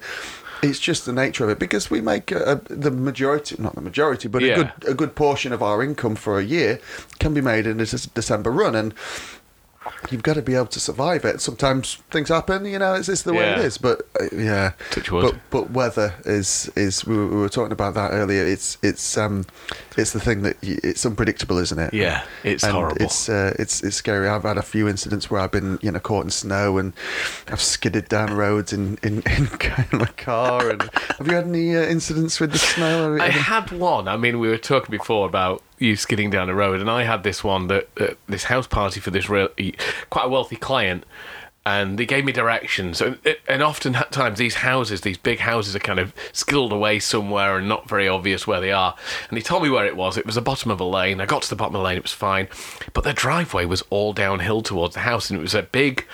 It's 0.62 0.78
just 0.78 1.06
the 1.06 1.12
nature 1.12 1.44
of 1.44 1.50
it 1.50 1.58
because 1.58 1.90
we 1.90 2.00
make 2.00 2.30
a, 2.32 2.52
a, 2.52 2.74
the 2.74 2.90
majority, 2.90 3.56
not 3.58 3.74
the 3.74 3.80
majority, 3.80 4.28
but 4.28 4.42
Yeah. 4.42 4.52
a 4.52 4.56
good 4.56 4.72
a 4.88 4.94
good 4.94 5.14
portion 5.14 5.52
of 5.52 5.62
our 5.62 5.82
income 5.82 6.16
for 6.16 6.38
a 6.38 6.42
year 6.44 6.78
can 7.18 7.32
be 7.34 7.40
made 7.40 7.66
in 7.66 7.80
a 7.80 7.86
December 7.86 8.50
run, 8.50 8.74
and 8.74 8.94
you've 10.10 10.22
got 10.22 10.34
to 10.34 10.42
be 10.42 10.54
able 10.54 10.66
to 10.66 10.80
survive 10.80 11.24
it. 11.24 11.40
Sometimes 11.40 11.96
things 12.10 12.28
happen, 12.28 12.64
you 12.64 12.78
know, 12.78 12.94
it's, 12.94 13.08
it's 13.08 13.22
the 13.22 13.32
way 13.32 13.50
it 13.50 13.58
is. 13.58 13.78
But 13.78 14.02
uh, 14.20 14.28
yeah, 14.32 14.72
Touch 14.90 15.10
wood. 15.10 15.22
but 15.22 15.40
but 15.50 15.70
weather 15.70 16.14
is 16.24 16.70
is 16.76 17.06
we 17.06 17.16
were, 17.16 17.26
we 17.26 17.36
were 17.36 17.48
talking 17.48 17.72
about 17.72 17.94
that 17.94 18.12
earlier. 18.12 18.44
It's 18.44 18.78
it's 18.82 19.16
um 19.18 19.46
it's 19.96 20.12
the 20.12 20.20
thing 20.20 20.42
that 20.42 20.56
y 20.62 20.78
it's 20.82 21.04
unpredictable, 21.04 21.58
isn't 21.58 21.78
it? 21.78 21.94
Yeah, 21.94 22.24
it's 22.44 22.64
and 22.64 22.72
horrible. 22.72 23.02
It's 23.02 23.28
uh, 23.28 23.54
it's 23.58 23.82
it's 23.82 23.96
scary. 23.96 24.28
I've 24.28 24.44
had 24.44 24.58
a 24.58 24.62
few 24.62 24.88
incidents 24.88 25.30
where 25.30 25.40
I've 25.40 25.52
been 25.52 25.78
you 25.82 25.90
know 25.90 26.00
caught 26.00 26.24
in 26.24 26.30
snow 26.30 26.78
and 26.78 26.92
I've 27.48 27.60
skidded 27.60 28.08
down 28.08 28.34
roads 28.34 28.72
in 28.72 28.98
in, 29.02 29.22
in, 29.36 29.48
my 29.92 30.06
car. 30.16 30.70
And 30.70 30.82
have 31.18 31.26
you 31.26 31.34
had 31.34 31.46
any 31.46 31.76
uh, 31.76 31.82
incidents 31.82 32.40
with 32.40 32.52
the 32.52 32.58
snow? 32.58 33.18
I 33.20 33.28
had 33.28 33.70
one. 33.72 34.08
I 34.08 34.16
mean, 34.16 34.38
we 34.38 34.48
were 34.48 34.58
talking 34.58 34.90
before 34.90 35.26
about 35.26 35.62
you 35.78 35.96
skidding 35.96 36.30
down 36.30 36.46
the 36.46 36.54
road, 36.54 36.80
and 36.80 36.90
I 36.90 37.04
had 37.04 37.22
this 37.22 37.42
one 37.42 37.68
that 37.68 37.88
uh, 37.98 38.14
this 38.28 38.44
house 38.44 38.66
party 38.66 39.00
for 39.00 39.10
this 39.10 39.28
real, 39.28 39.48
quite 40.10 40.26
a 40.26 40.28
wealthy 40.28 40.56
client, 40.56 41.04
and 41.66 41.98
they 41.98 42.06
gave 42.06 42.24
me 42.24 42.32
directions. 42.32 43.00
And, 43.00 43.18
and 43.46 43.62
often 43.62 43.94
at 43.94 44.12
times 44.12 44.38
these 44.38 44.56
houses, 44.56 45.02
these 45.02 45.18
big 45.18 45.40
houses, 45.40 45.76
are 45.76 45.80
kind 45.80 45.98
of 45.98 46.14
skilled 46.32 46.72
away 46.72 46.98
somewhere 46.98 47.58
and 47.58 47.68
not 47.68 47.88
very 47.88 48.08
obvious 48.08 48.46
where 48.46 48.60
they 48.60 48.72
are. 48.72 48.96
And 49.28 49.36
he 49.36 49.42
told 49.42 49.62
me 49.62 49.70
where 49.70 49.86
it 49.86 49.96
was. 49.96 50.16
It 50.16 50.26
was 50.26 50.34
the 50.34 50.40
bottom 50.40 50.70
of 50.70 50.80
a 50.80 50.84
lane. 50.84 51.20
I 51.20 51.26
got 51.26 51.42
to 51.42 51.50
the 51.50 51.56
bottom 51.56 51.74
of 51.74 51.80
the 51.80 51.84
lane. 51.84 51.98
It 51.98 52.02
was 52.02 52.12
fine, 52.12 52.48
but 52.92 53.04
the 53.04 53.12
driveway 53.12 53.66
was 53.66 53.82
all 53.90 54.12
downhill 54.12 54.62
towards 54.62 54.94
the 54.94 55.00
house, 55.00 55.30
and 55.30 55.38
it 55.38 55.42
was 55.42 55.54
a 55.54 55.62
big, 55.62 56.06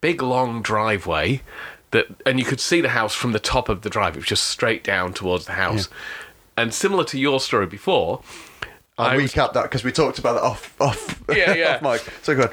big 0.00 0.22
long 0.22 0.60
driveway. 0.62 1.42
That 1.90 2.06
and 2.26 2.38
you 2.38 2.44
could 2.44 2.60
see 2.60 2.82
the 2.82 2.90
house 2.90 3.14
from 3.14 3.32
the 3.32 3.38
top 3.38 3.70
of 3.70 3.80
the 3.80 3.88
drive. 3.88 4.14
It 4.14 4.18
was 4.18 4.26
just 4.26 4.44
straight 4.44 4.84
down 4.84 5.14
towards 5.14 5.46
the 5.46 5.52
house. 5.52 5.88
And 6.54 6.74
similar 6.74 7.04
to 7.04 7.18
your 7.18 7.38
story 7.38 7.66
before, 7.66 8.20
I'll 8.98 9.10
I 9.10 9.16
was- 9.16 9.32
recap 9.32 9.52
that 9.54 9.62
because 9.62 9.84
we 9.84 9.92
talked 9.92 10.18
about 10.18 10.34
that 10.34 10.42
off 10.42 10.74
off 10.80 11.22
Yeah, 11.34 11.54
yeah. 11.54 11.76
off 11.76 11.82
mic. 11.82 12.02
So 12.22 12.34
good. 12.34 12.52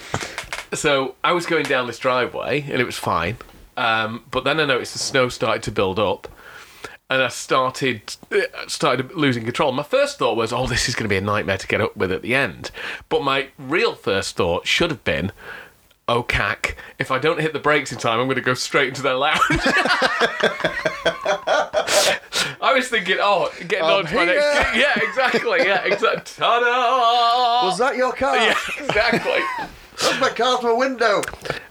So 0.77 1.15
I 1.23 1.31
was 1.33 1.45
going 1.45 1.65
down 1.65 1.87
this 1.87 1.99
driveway 1.99 2.61
and 2.61 2.79
it 2.81 2.85
was 2.85 2.97
fine. 2.97 3.37
Um, 3.77 4.23
but 4.31 4.43
then 4.45 4.59
I 4.59 4.65
noticed 4.65 4.93
the 4.93 4.99
snow 4.99 5.27
started 5.29 5.63
to 5.63 5.71
build 5.71 5.99
up. 5.99 6.27
And 7.07 7.21
I 7.21 7.27
started 7.27 8.15
uh, 8.31 8.41
started 8.67 9.13
losing 9.13 9.43
control. 9.43 9.71
My 9.71 9.83
first 9.83 10.17
thought 10.17 10.35
was, 10.35 10.51
"Oh, 10.51 10.65
this 10.65 10.89
is 10.89 10.95
going 10.95 11.03
to 11.03 11.09
be 11.09 11.17
a 11.17 11.21
nightmare 11.21 11.59
to 11.59 11.67
get 11.67 11.79
up 11.79 11.95
with 11.95 12.11
at 12.11 12.23
the 12.23 12.33
end." 12.33 12.71
But 13.09 13.21
my 13.23 13.49
real 13.59 13.93
first 13.93 14.35
thought 14.35 14.65
should 14.65 14.89
have 14.89 15.03
been, 15.03 15.31
"Oh, 16.07 16.23
cack! 16.23 16.75
If 16.97 17.11
I 17.11 17.19
don't 17.19 17.39
hit 17.39 17.53
the 17.53 17.59
brakes 17.59 17.91
in 17.91 17.99
time, 17.99 18.19
I'm 18.19 18.25
going 18.25 18.37
to 18.37 18.41
go 18.41 18.55
straight 18.55 18.87
into 18.87 19.03
their 19.03 19.13
lounge." 19.13 19.39
I 22.61 22.73
was 22.73 22.87
thinking, 22.87 23.17
"Oh, 23.19 23.49
getting 23.67 23.85
I'm 23.85 23.99
on 23.99 24.05
to 24.05 24.15
my 24.15 24.25
next 24.25 24.71
gig." 24.73 24.81
Yeah, 24.81 24.93
exactly. 25.09 25.59
Yeah, 25.65 25.83
exactly. 25.85 26.43
Ta-da! 26.43 27.67
Was 27.67 27.77
that 27.79 27.95
your 27.95 28.13
car? 28.13 28.35
Yeah, 28.37 28.57
exactly. 28.79 29.41
That's 30.01 30.19
my 30.19 30.29
car 30.29 30.59
to 30.61 30.67
a 30.67 30.75
window. 30.77 31.21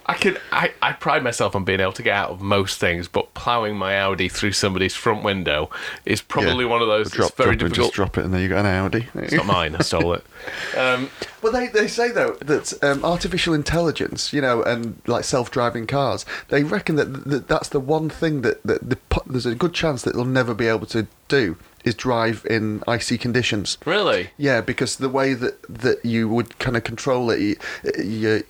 I 0.07 0.14
can 0.14 0.37
I, 0.52 0.73
I 0.83 0.93
pride 0.93 1.23
myself 1.23 1.57
on 1.57 1.64
being 1.64 1.81
able 1.81 1.93
to 1.93 2.02
get 2.02 2.14
out 2.14 2.31
of 2.31 2.40
most 2.43 2.78
things, 2.78 3.09
but 3.09 3.33
ploughing 3.35 3.76
my 3.76 3.99
Audi 3.99 4.28
through 4.28 4.52
somebody's 4.52 4.95
front 4.95 5.23
window 5.25 5.71
is 6.04 6.21
probably 6.21 6.64
Yeah. 6.64 6.71
one 6.71 6.83
of 6.83 6.88
those 6.88 7.11
Drop, 7.11 7.28
that's 7.31 7.37
very 7.37 7.57
drop 7.57 7.66
it, 7.66 7.69
difficult. 7.71 7.87
Just 7.87 7.95
drop 7.95 8.19
it, 8.19 8.25
and 8.25 8.35
then 8.35 8.43
you 8.43 8.49
got 8.49 8.61
an 8.61 8.66
Audi. 8.66 9.07
It's 9.14 9.33
not 9.33 9.47
mine. 9.47 9.75
I 9.76 9.83
stole 9.83 10.12
it. 10.14 10.25
Um, 10.76 11.09
Well, 11.40 11.52
they, 11.52 11.69
they 11.69 11.87
say 11.87 12.11
though 12.11 12.33
that 12.40 12.73
um, 12.83 13.02
artificial 13.04 13.54
intelligence, 13.54 14.33
you 14.33 14.43
know, 14.43 14.62
and 14.62 15.00
like 15.07 15.25
self-driving 15.25 15.87
cars, 15.87 16.26
they 16.49 16.62
reckon 16.64 16.97
that, 16.97 17.25
that 17.25 17.49
that's 17.49 17.71
the 17.71 17.81
one 17.81 18.11
thing 18.11 18.43
that, 18.43 18.62
that 18.64 18.88
the, 18.90 18.97
po- 18.97 19.23
there's 19.26 19.47
a 19.47 19.54
good 19.54 19.73
chance 19.73 20.02
that 20.02 20.14
they'll 20.14 20.25
never 20.26 20.52
be 20.52 20.66
able 20.66 20.87
to 20.88 21.07
do 21.28 21.57
is 21.85 21.95
drive 21.95 22.47
in 22.49 22.83
icy 22.88 23.19
conditions. 23.19 23.79
really? 23.85 24.31
Yeah, 24.37 24.61
because 24.61 24.97
the 24.97 25.09
way 25.09 25.35
that, 25.35 25.62
that 25.69 26.05
you 26.05 26.29
would 26.29 26.59
kind 26.59 26.76
of 26.76 26.85
control 26.85 27.31
it, 27.31 27.59
your 28.03 28.43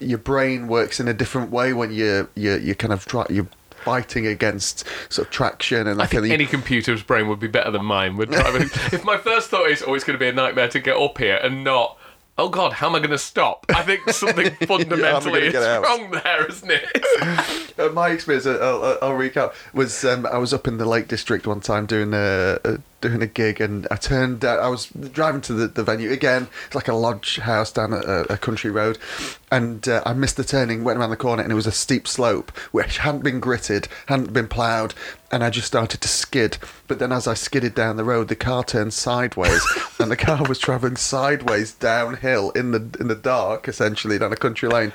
your 0.00 0.18
brain 0.18 0.66
works 0.66 1.00
in 1.00 1.08
a 1.08 1.14
different 1.14 1.50
way 1.50 1.72
when 1.72 1.92
you're 1.92 2.28
you're, 2.34 2.58
you're 2.58 2.74
kind 2.74 2.92
of 2.92 3.06
try, 3.06 3.24
you're 3.30 3.48
fighting 3.84 4.26
against 4.26 4.86
sort 5.10 5.28
of 5.28 5.32
traction 5.32 5.86
and 5.86 6.00
I 6.00 6.06
think 6.06 6.22
kind 6.22 6.24
of 6.24 6.30
any 6.32 6.46
computer's 6.46 7.02
brain 7.02 7.28
would 7.28 7.38
be 7.38 7.48
better 7.48 7.70
than 7.70 7.84
mine. 7.84 8.16
Would 8.16 8.30
driving. 8.30 8.62
if 8.92 9.04
my 9.04 9.16
first 9.16 9.50
thought 9.50 9.68
is, 9.68 9.82
"Oh, 9.86 9.94
it's 9.94 10.04
going 10.04 10.18
to 10.18 10.22
be 10.22 10.28
a 10.28 10.32
nightmare 10.32 10.68
to 10.68 10.80
get 10.80 10.96
up 10.96 11.18
here," 11.18 11.38
and 11.42 11.62
not, 11.62 11.98
"Oh 12.36 12.48
God, 12.48 12.72
how 12.74 12.88
am 12.88 12.94
I 12.94 12.98
going 12.98 13.10
to 13.10 13.18
stop?" 13.18 13.66
I 13.74 13.82
think 13.82 14.08
something 14.10 14.54
fundamentally 14.66 15.50
gonna 15.50 15.78
is 15.78 15.82
wrong 15.82 16.10
there, 16.10 16.46
isn't 16.46 16.70
it? 16.70 17.04
Uh, 17.76 17.88
my 17.88 18.10
experience, 18.10 18.46
uh, 18.46 18.52
I'll, 18.62 18.84
I'll- 18.84 18.98
I'll 19.02 19.18
recap, 19.18 19.52
was 19.72 20.04
um, 20.04 20.26
I 20.26 20.38
was 20.38 20.54
up 20.54 20.68
in 20.68 20.78
the 20.78 20.84
Lake 20.84 21.08
District 21.08 21.44
one 21.44 21.58
time 21.60 21.86
doing 21.86 22.14
a, 22.14 22.60
a 22.62 22.78
doing 23.04 23.22
a 23.22 23.26
gig, 23.26 23.60
and 23.60 23.86
I 23.90 23.96
turned. 23.96 24.40
down 24.40 24.58
I 24.58 24.68
was 24.68 24.86
driving 24.88 25.40
to 25.42 25.52
the, 25.52 25.68
the 25.68 25.84
venue 25.84 26.10
again. 26.10 26.48
It's 26.66 26.74
like 26.74 26.88
a 26.88 26.94
lodge 26.94 27.36
house 27.38 27.70
down 27.70 27.92
a, 27.92 28.22
a 28.30 28.36
country 28.38 28.70
road, 28.70 28.98
and 29.52 29.86
uh, 29.86 30.02
I 30.06 30.14
missed 30.14 30.36
the 30.36 30.44
turning. 30.44 30.84
Went 30.84 30.98
around 30.98 31.10
the 31.10 31.16
corner, 31.16 31.42
and 31.42 31.52
it 31.52 31.54
was 31.54 31.66
a 31.66 31.72
steep 31.72 32.08
slope 32.08 32.50
which 32.72 32.98
hadn't 32.98 33.22
been 33.22 33.40
gritted, 33.40 33.88
hadn't 34.06 34.32
been 34.32 34.48
ploughed, 34.48 34.94
and 35.30 35.44
I 35.44 35.50
just 35.50 35.66
started 35.66 36.00
to 36.00 36.08
skid. 36.08 36.56
But 36.88 36.98
then, 36.98 37.12
as 37.12 37.26
I 37.26 37.34
skidded 37.34 37.74
down 37.74 37.96
the 37.96 38.04
road, 38.04 38.28
the 38.28 38.36
car 38.36 38.64
turned 38.64 38.94
sideways, 38.94 39.62
and 40.00 40.10
the 40.10 40.16
car 40.16 40.42
was 40.48 40.58
travelling 40.58 40.96
sideways 40.96 41.72
downhill 41.72 42.50
in 42.52 42.70
the 42.70 42.96
in 42.98 43.08
the 43.08 43.14
dark, 43.14 43.68
essentially 43.68 44.18
down 44.18 44.32
a 44.32 44.36
country 44.36 44.68
lane. 44.68 44.92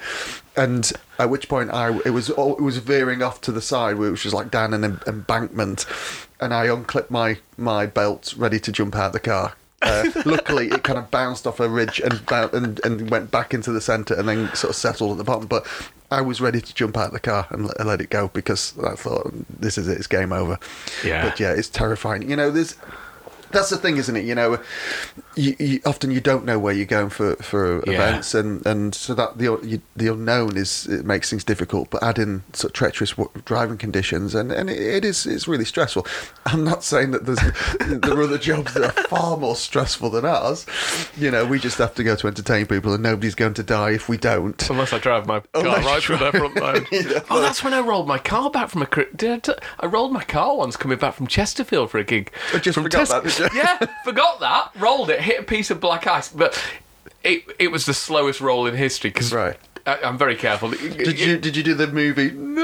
And 0.58 0.92
at 1.18 1.30
which 1.30 1.48
point, 1.48 1.72
I 1.72 2.00
it 2.06 2.10
was 2.10 2.30
all- 2.30 2.58
it 2.58 2.62
was 2.62 2.78
veering 2.80 3.22
off 3.22 3.40
to 3.42 3.52
the 3.52 3.62
side, 3.62 3.98
which 3.98 4.26
was 4.26 4.34
like 4.34 4.50
down 4.52 4.74
an 4.74 5.00
embankment, 5.08 5.86
and 6.40 6.54
I 6.54 6.66
unclipped 6.66 7.12
my 7.12 7.38
my 7.58 7.86
belt, 7.86 8.34
ready 8.38 8.60
to 8.60 8.72
jump 8.72 8.96
out 8.96 9.08
of 9.08 9.14
the 9.14 9.20
car. 9.20 9.54
Uh, 9.82 10.12
luckily, 10.26 10.68
it 10.68 10.84
kind 10.84 11.00
of 11.00 11.10
bounced 11.10 11.48
off 11.48 11.60
a 11.60 11.70
ridge 11.70 12.00
and, 12.02 12.22
and 12.54 12.82
and 12.84 13.10
went 13.10 13.32
back 13.32 13.54
into 13.54 13.72
the 13.72 13.82
centre, 13.82 14.14
and 14.14 14.28
then 14.28 14.54
sort 14.56 14.72
of 14.72 14.76
settled 14.76 15.12
at 15.12 15.18
the 15.18 15.24
bottom. 15.24 15.48
But 15.48 15.66
I 16.12 16.22
was 16.22 16.42
ready 16.42 16.60
to 16.60 16.74
jump 16.74 16.98
out 16.98 17.08
of 17.08 17.14
the 17.14 17.20
car 17.20 17.48
and 17.50 17.68
let, 17.68 17.86
let 17.86 18.02
it 18.02 18.10
go 18.10 18.30
because 18.30 18.78
I 18.80 18.96
thought 18.96 19.32
this 19.48 19.78
is 19.78 19.88
it, 19.88 19.98
it's 19.98 20.08
game 20.08 20.34
over. 20.34 20.58
Yeah. 21.04 21.30
But 21.30 21.40
yeah, 21.40 21.54
it's 21.54 21.70
terrifying. 21.70 22.30
You 22.30 22.36
know, 22.36 22.52
there's 22.52 22.76
that's 23.52 23.70
the 23.70 23.78
thing, 23.78 23.98
isn't 23.98 24.16
it? 24.16 24.26
You 24.26 24.36
know, 24.36 24.60
you, 25.36 25.56
you, 25.60 25.80
often 25.86 26.12
you 26.12 26.20
don't 26.20 26.46
know 26.46 26.60
where 26.60 26.74
you're 26.74 26.86
going 26.86 27.10
for, 27.10 27.36
for 27.38 27.84
Yeah. 27.86 27.94
events, 27.94 28.34
and, 28.34 28.66
and 28.66 28.94
so 28.94 29.14
that 29.14 29.38
the 29.38 29.60
you, 29.64 29.82
the 29.96 30.08
unknown 30.08 30.58
is 30.58 30.86
it 30.88 31.06
makes 31.06 31.30
things 31.30 31.44
difficult. 31.44 31.90
But 31.90 32.04
add 32.04 32.20
in 32.20 32.44
sort 32.54 32.72
of 32.72 32.74
treacherous 32.74 33.14
driving 33.46 33.78
conditions, 33.78 34.36
and, 34.36 34.52
and 34.52 34.70
it, 34.70 34.80
it 34.80 35.06
is 35.06 35.26
it's 35.26 35.48
really 35.48 35.66
stressful. 35.66 36.06
I'm 36.46 36.64
not 36.64 36.84
saying 36.84 37.12
that 37.12 37.26
there's 37.26 37.40
there 38.02 38.18
are 38.18 38.24
other 38.24 38.38
jobs 38.38 38.74
that 38.74 38.84
are 38.84 39.04
far 39.04 39.38
more 39.38 39.56
stressful 39.56 40.10
than 40.10 40.26
ours. 40.26 40.66
You 41.18 41.32
know, 41.32 41.46
we 41.46 41.60
just 41.60 41.78
have 41.78 41.96
to 41.96 42.04
go 42.04 42.16
to 42.16 42.28
entertain 42.28 42.66
people, 42.66 42.94
and 42.94 43.04
nobody's 43.04 43.36
going 43.36 43.54
to 43.56 43.64
die 43.64 43.92
if 43.92 44.10
we 44.10 44.18
don't. 44.18 44.70
Unless 44.70 44.94
I 44.94 45.00
drive 45.00 45.26
my 45.28 45.40
car 45.54 45.66
Unless 45.66 45.86
right 45.86 46.04
through 46.04 46.18
their 46.18 46.32
front 46.32 46.56
line. 46.62 46.86
Yeah. 46.92 47.22
Oh, 47.30 47.42
that's 47.42 47.64
when 47.64 47.74
I 47.74 47.80
rolled 47.80 48.08
my 48.08 48.18
car 48.18 48.50
back 48.50 48.70
from 48.70 48.82
a. 48.84 48.88
I, 49.80 49.86
rolled 49.86 50.12
my 50.12 50.24
car 50.24 50.56
once 50.58 50.76
coming 50.76 50.98
back 50.98 51.14
from 51.14 51.28
Chesterfield 51.28 51.92
for 51.92 51.98
a 51.98 52.04
gig. 52.04 52.32
I 52.54 52.60
just 52.60 52.76
from 52.76 52.84
forgot 52.84 53.08
that, 53.10 53.24
did 53.24 53.38
you? 53.39 53.39
Yeah, 53.54 53.78
forgot 54.04 54.40
that. 54.40 54.72
Rolled 54.76 55.10
it, 55.10 55.22
hit 55.22 55.40
a 55.40 55.44
piece 55.44 55.70
of 55.72 55.80
black 55.80 56.08
ice, 56.08 56.30
but 56.30 56.62
it 57.24 57.44
it 57.60 57.72
was 57.72 57.86
the 57.86 57.94
slowest 57.94 58.42
roll 58.42 58.66
in 58.68 58.76
history 58.76 59.10
because 59.10 59.34
Right. 59.34 59.58
I'm 59.86 60.18
very 60.18 60.36
careful. 60.36 60.70
Did 60.72 61.20
you 61.20 61.38
did 61.38 61.56
you 61.56 61.64
do 61.64 61.74
the 61.74 61.88
movie? 61.88 62.32
No. 62.32 62.62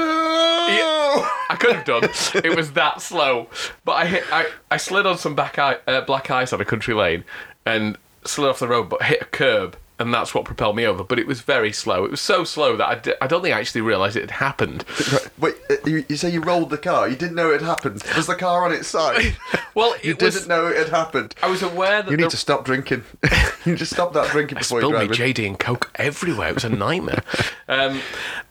Yeah, 0.68 1.28
I 1.50 1.56
could 1.58 1.74
have 1.76 1.84
done. 1.84 2.04
It 2.44 2.54
was 2.56 2.72
that 2.72 3.00
slow, 3.00 3.48
but 3.84 3.92
I 3.92 4.06
hit. 4.06 4.24
I, 4.32 4.46
I 4.70 4.76
slid 4.76 5.06
on 5.06 5.16
some 5.18 5.34
back 5.34 5.58
i- 5.58 5.78
uh, 5.86 6.00
black 6.02 6.30
ice 6.30 6.52
on 6.52 6.60
a 6.60 6.64
country 6.64 6.94
lane 6.94 7.24
and 7.64 7.96
slid 8.24 8.48
off 8.50 8.58
the 8.58 8.68
road, 8.68 8.88
but 8.88 9.02
hit 9.04 9.22
a 9.22 9.24
curb, 9.26 9.76
and 9.98 10.12
that's 10.12 10.34
what 10.34 10.44
propelled 10.44 10.76
me 10.76 10.84
over. 10.84 11.02
But 11.04 11.18
it 11.18 11.26
was 11.26 11.40
very 11.40 11.72
slow. 11.72 12.04
It 12.04 12.10
was 12.10 12.20
so 12.20 12.44
slow 12.44 12.76
that 12.76 12.86
I, 12.86 12.94
d- 12.96 13.14
I 13.20 13.26
don't 13.26 13.42
think 13.42 13.54
I 13.54 13.60
actually 13.60 13.80
realised 13.80 14.16
it 14.16 14.20
had 14.22 14.30
happened. 14.32 14.84
Wait, 15.38 15.54
uh, 15.70 15.76
you, 15.86 16.04
you 16.08 16.16
say 16.16 16.30
you 16.30 16.40
rolled 16.42 16.70
the 16.70 16.78
car. 16.78 17.08
You 17.08 17.16
didn't 17.16 17.34
know 17.36 17.50
it 17.50 17.60
had 17.60 17.68
happened. 17.68 18.02
Was 18.16 18.26
the 18.26 18.34
car 18.34 18.64
on 18.64 18.72
its 18.72 18.88
side? 18.88 19.36
Well, 19.74 19.94
You 20.02 20.16
was. 20.18 20.32
didn't 20.34 20.48
know 20.48 20.68
it 20.68 20.76
had 20.78 20.88
happened. 20.88 21.34
I 21.42 21.50
was 21.50 21.62
aware 21.62 22.00
that 22.00 22.10
You 22.10 22.16
need 22.16 22.24
the, 22.24 22.30
to 22.30 22.36
stop 22.38 22.64
drinking. 22.64 23.04
you 23.66 23.72
need 23.72 23.78
to 23.78 23.84
stop 23.84 24.14
that 24.14 24.30
drinking 24.30 24.56
I 24.56 24.60
before 24.60 24.80
you 24.80 24.88
spilled 24.88 25.10
me. 25.10 25.16
JD 25.16 25.46
and 25.46 25.58
Coke 25.58 25.90
everywhere. 25.96 26.48
It 26.48 26.54
was 26.54 26.64
a 26.64 26.70
nightmare. 26.70 27.22
um, 27.68 28.00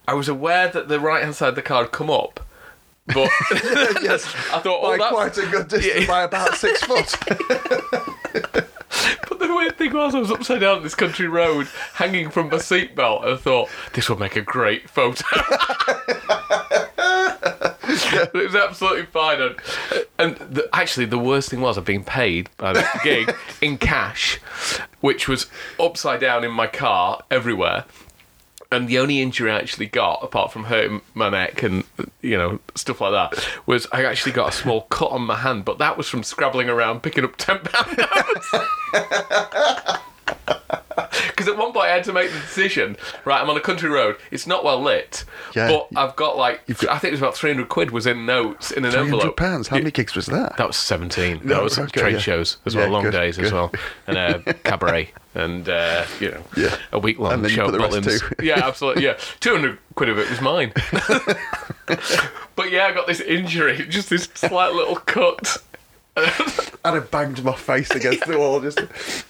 I 0.06 0.14
was 0.14 0.28
aware 0.28 0.68
that 0.68 0.86
the 0.86 1.00
right 1.00 1.24
hand 1.24 1.34
side 1.34 1.48
of 1.48 1.54
the 1.56 1.62
car 1.62 1.82
had 1.82 1.90
come 1.90 2.10
up, 2.10 2.38
but 3.06 3.28
yes, 4.02 4.24
I 4.52 4.60
thought, 4.60 4.80
oh, 4.84 4.90
by 4.92 4.98
that's 4.98 5.10
quite 5.12 5.38
a 5.38 5.46
good 5.50 5.66
distance, 5.66 6.00
Yeah. 6.02 6.06
by 6.06 6.22
about 6.22 6.54
six 6.54 6.80
foot. 6.84 7.16
But 9.28 9.38
the 9.40 9.54
weird 9.54 9.76
thing 9.76 9.92
was, 9.92 10.14
I 10.14 10.20
was 10.20 10.30
upside 10.30 10.60
down 10.60 10.78
on 10.78 10.82
this 10.82 10.94
country 10.94 11.26
road, 11.26 11.66
hanging 11.94 12.30
from 12.30 12.48
my 12.48 12.56
seatbelt, 12.58 13.24
and 13.24 13.34
I 13.34 13.36
thought 13.36 13.68
this 13.92 14.08
will 14.08 14.18
make 14.18 14.36
a 14.36 14.40
great 14.40 14.88
photo. 14.88 15.24
it 17.88 18.32
was 18.34 18.54
absolutely 18.54 19.06
fine, 19.06 19.40
and, 19.40 19.56
and 20.18 20.36
the, 20.36 20.68
actually, 20.72 21.06
the 21.06 21.18
worst 21.18 21.50
thing 21.50 21.60
was 21.60 21.76
I've 21.76 21.84
been 21.84 22.04
paid 22.04 22.48
by 22.56 22.72
the 22.72 22.86
gig 23.02 23.34
in 23.60 23.78
cash, 23.78 24.36
which 25.00 25.28
was 25.28 25.46
upside 25.80 26.20
down 26.20 26.44
in 26.44 26.52
my 26.52 26.66
car 26.66 27.22
everywhere. 27.30 27.84
And 28.72 28.88
the 28.88 28.98
only 28.98 29.20
injury 29.22 29.50
I 29.50 29.58
actually 29.58 29.86
got, 29.86 30.24
apart 30.24 30.52
from 30.52 30.64
hurting 30.64 31.00
my 31.14 31.28
neck 31.30 31.62
and 31.62 31.84
you 32.20 32.36
know 32.36 32.58
stuff 32.74 33.00
like 33.00 33.12
that, 33.12 33.48
was 33.66 33.86
I 33.92 34.04
actually 34.04 34.32
got 34.32 34.48
a 34.52 34.56
small 34.56 34.82
cut 34.82 35.10
on 35.12 35.22
my 35.22 35.36
hand. 35.36 35.64
But 35.64 35.78
that 35.78 35.96
was 35.96 36.08
from 36.08 36.22
scrabbling 36.24 36.68
around 36.68 37.02
picking 37.02 37.22
up 37.24 37.36
ten 37.36 37.60
pound 37.60 37.96
notes. 37.96 38.54
Because 41.28 41.46
at 41.48 41.56
one 41.56 41.72
point 41.72 41.86
I 41.86 41.94
had 41.94 42.04
to 42.04 42.12
make 42.12 42.30
the 42.32 42.38
decision. 42.40 42.96
Right, 43.24 43.40
I'm 43.40 43.48
on 43.48 43.56
a 43.56 43.60
country 43.60 43.88
road. 43.88 44.16
It's 44.30 44.46
not 44.46 44.64
well 44.64 44.82
lit, 44.82 45.24
Yeah. 45.54 45.68
but 45.68 45.88
I've 45.96 46.16
got 46.16 46.36
like 46.36 46.66
got- 46.66 46.88
I 46.88 46.98
think 46.98 47.10
it 47.10 47.12
was 47.12 47.20
about 47.20 47.36
300 47.36 47.68
quid 47.68 47.90
was 47.92 48.06
in 48.06 48.26
notes 48.26 48.70
in 48.72 48.84
an 48.84 48.94
envelope. 48.94 49.36
pounds. 49.36 49.68
How 49.68 49.76
many 49.76 49.90
gigs 49.92 50.14
was 50.16 50.26
that? 50.26 50.56
That 50.56 50.66
was 50.66 50.76
17. 50.76 51.40
No, 51.44 51.48
that 51.54 51.60
oh, 51.60 51.64
was 51.64 51.78
okay, 51.78 52.00
trade 52.00 52.12
yeah. 52.14 52.18
shows 52.18 52.56
as 52.66 52.74
Yeah, 52.74 52.82
well, 52.82 52.90
long 52.90 53.02
good, 53.04 53.12
days 53.12 53.38
as 53.38 53.52
well, 53.52 53.70
and 54.08 54.16
uh, 54.18 54.38
a 54.46 54.54
cabaret, 54.64 55.12
and 55.36 55.68
uh, 55.68 56.04
you 56.20 56.30
know, 56.30 56.42
Yeah. 56.56 56.74
a 56.92 56.98
week 56.98 57.18
long 57.18 57.32
And 57.34 57.44
then 57.44 57.50
you 57.50 57.56
show 57.56 57.70
the 57.70 57.78
rest 57.78 57.96
Butlins. 57.98 58.20
too. 58.38 58.44
yeah, 58.44 58.66
absolutely. 58.66 59.04
Yeah, 59.04 59.18
200 59.40 59.78
quid 59.94 60.08
of 60.08 60.18
it 60.18 60.28
was 60.30 60.40
mine. 60.40 60.72
but 62.56 62.70
yeah, 62.70 62.86
I 62.86 62.92
got 62.92 63.06
this 63.06 63.20
injury, 63.20 63.86
just 63.88 64.10
this 64.10 64.24
slight 64.34 64.72
little 64.72 64.96
cut. 64.96 65.58
And 66.16 66.96
I 66.96 67.00
banged 67.00 67.44
my 67.44 67.54
face 67.54 67.90
against 67.90 68.26
the 68.26 68.38
wall. 68.38 68.60
Just, 68.60 68.80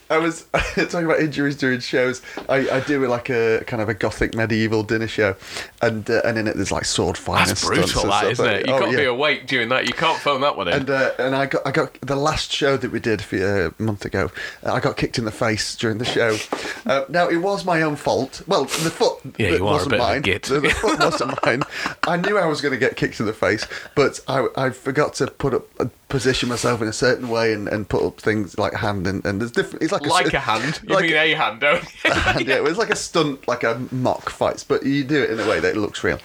I 0.09 0.18
was 0.18 0.42
talking 0.53 1.05
about 1.05 1.20
injuries 1.20 1.57
during 1.57 1.81
shows. 1.81 2.22
I, 2.49 2.68
I 2.70 2.81
do 2.81 3.03
it 3.05 3.09
like 3.09 3.29
a 3.29 3.64
kind 3.66 3.83
of 3.83 3.88
a 3.88 3.94
gothic 3.94 4.35
medieval 4.35 4.83
dinner 4.83 5.09
show, 5.09 5.35
and 5.83 6.09
uh, 6.09 6.20
and 6.25 6.38
in 6.38 6.46
it 6.46 6.57
there's 6.57 6.70
like 6.72 6.85
sword 6.85 7.18
fighting. 7.18 7.49
That's 7.49 7.64
brutal, 7.66 8.05
that 8.05 8.31
isn't 8.31 8.46
it? 8.46 8.66
You 8.66 8.75
Oh, 8.75 8.79
got 8.79 8.87
to 8.87 8.92
yeah. 8.92 8.99
be 8.99 9.05
awake 9.07 9.46
during 9.46 9.68
that. 9.70 9.87
You 9.87 9.92
can't 9.94 10.18
phone 10.20 10.40
that 10.42 10.57
one 10.57 10.68
in. 10.68 10.75
And 10.75 10.90
uh, 10.90 11.11
and 11.18 11.35
I 11.35 11.46
got 11.46 11.66
I 11.66 11.70
got 11.72 11.99
the 12.03 12.16
last 12.16 12.53
show 12.53 12.77
that 12.77 12.90
we 12.92 13.01
did 13.01 13.20
for, 13.22 13.37
uh, 13.37 13.70
a 13.79 13.83
month 13.83 14.05
ago. 14.05 14.31
uh, 14.64 14.72
I 14.72 14.81
got 14.81 14.96
kicked 14.96 15.18
in 15.18 15.25
the 15.25 15.33
face 15.33 15.75
during 15.77 15.99
the 15.99 16.05
show. 16.05 16.37
Uh, 16.87 17.05
now 17.09 17.29
it 17.29 17.38
was 17.38 17.64
my 17.64 17.83
own 17.83 17.96
fault. 17.96 18.42
Well, 18.46 18.64
the 18.64 18.90
foot 18.90 19.18
Yeah, 19.38 19.49
you 19.49 19.55
are 19.57 19.61
a 19.61 19.64
wasn't 19.64 19.90
bit 19.90 20.01
of 20.01 20.07
a 20.07 20.12
mine. 20.12 20.22
git. 20.22 20.42
The, 20.44 20.61
the 20.61 20.70
foot 20.70 20.99
wasn't 21.01 21.44
mine. 21.44 21.62
I 22.07 22.16
knew 22.16 22.38
I 22.38 22.46
was 22.46 22.61
going 22.61 22.72
to 22.72 22.79
get 22.79 22.96
kicked 22.96 23.18
in 23.18 23.27
the 23.27 23.33
face, 23.33 23.66
but 23.96 24.20
I 24.29 24.46
I 24.57 24.70
forgot 24.70 25.14
to 25.14 25.27
put 25.27 25.55
up 25.55 25.66
uh, 25.81 25.87
position 26.09 26.49
myself 26.49 26.81
in 26.81 26.88
a 26.88 26.92
certain 26.92 27.29
way 27.29 27.53
and, 27.53 27.66
and 27.69 27.88
put 27.88 28.03
up 28.03 28.21
things 28.21 28.59
like 28.59 28.75
hand 28.75 29.07
and, 29.07 29.25
and 29.25 29.40
there's 29.40 29.51
different. 29.51 29.83
It's 29.83 29.92
like 29.92 30.07
like 30.07 30.33
a, 30.33 30.37
a 30.37 30.40
hand. 30.51 30.81
You 30.87 30.95
like 30.95 31.05
mean 31.05 31.14
a 31.14 31.35
hand, 31.35 31.61
don't 31.61 31.83
you? 31.83 32.11
and 32.12 32.47
yeah, 32.47 32.57
it 32.57 32.62
was 32.62 32.79
like 32.79 32.90
a 32.90 32.97
stunt, 32.97 33.47
like 33.49 33.64
a 33.64 33.81
mock 33.90 34.31
fights, 34.31 34.62
but 34.62 34.85
you 34.85 35.05
do 35.05 35.23
it 35.23 35.31
in 35.31 35.40
a 35.40 35.49
way 35.49 35.61
that 35.61 35.77
it 35.77 35.79
looks 35.79 36.05
real. 36.05 36.19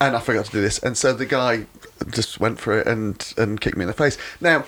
And 0.00 0.16
I 0.16 0.20
forgot 0.20 0.46
to 0.46 0.50
do 0.50 0.62
this, 0.62 0.78
and 0.78 0.96
so 0.96 1.12
the 1.12 1.26
guy 1.26 1.66
just 2.08 2.40
went 2.40 2.58
for 2.58 2.78
it 2.78 2.86
and 2.86 3.34
and 3.36 3.60
kicked 3.60 3.76
me 3.76 3.82
in 3.82 3.88
the 3.88 3.94
face. 3.94 4.16
Now, 4.40 4.64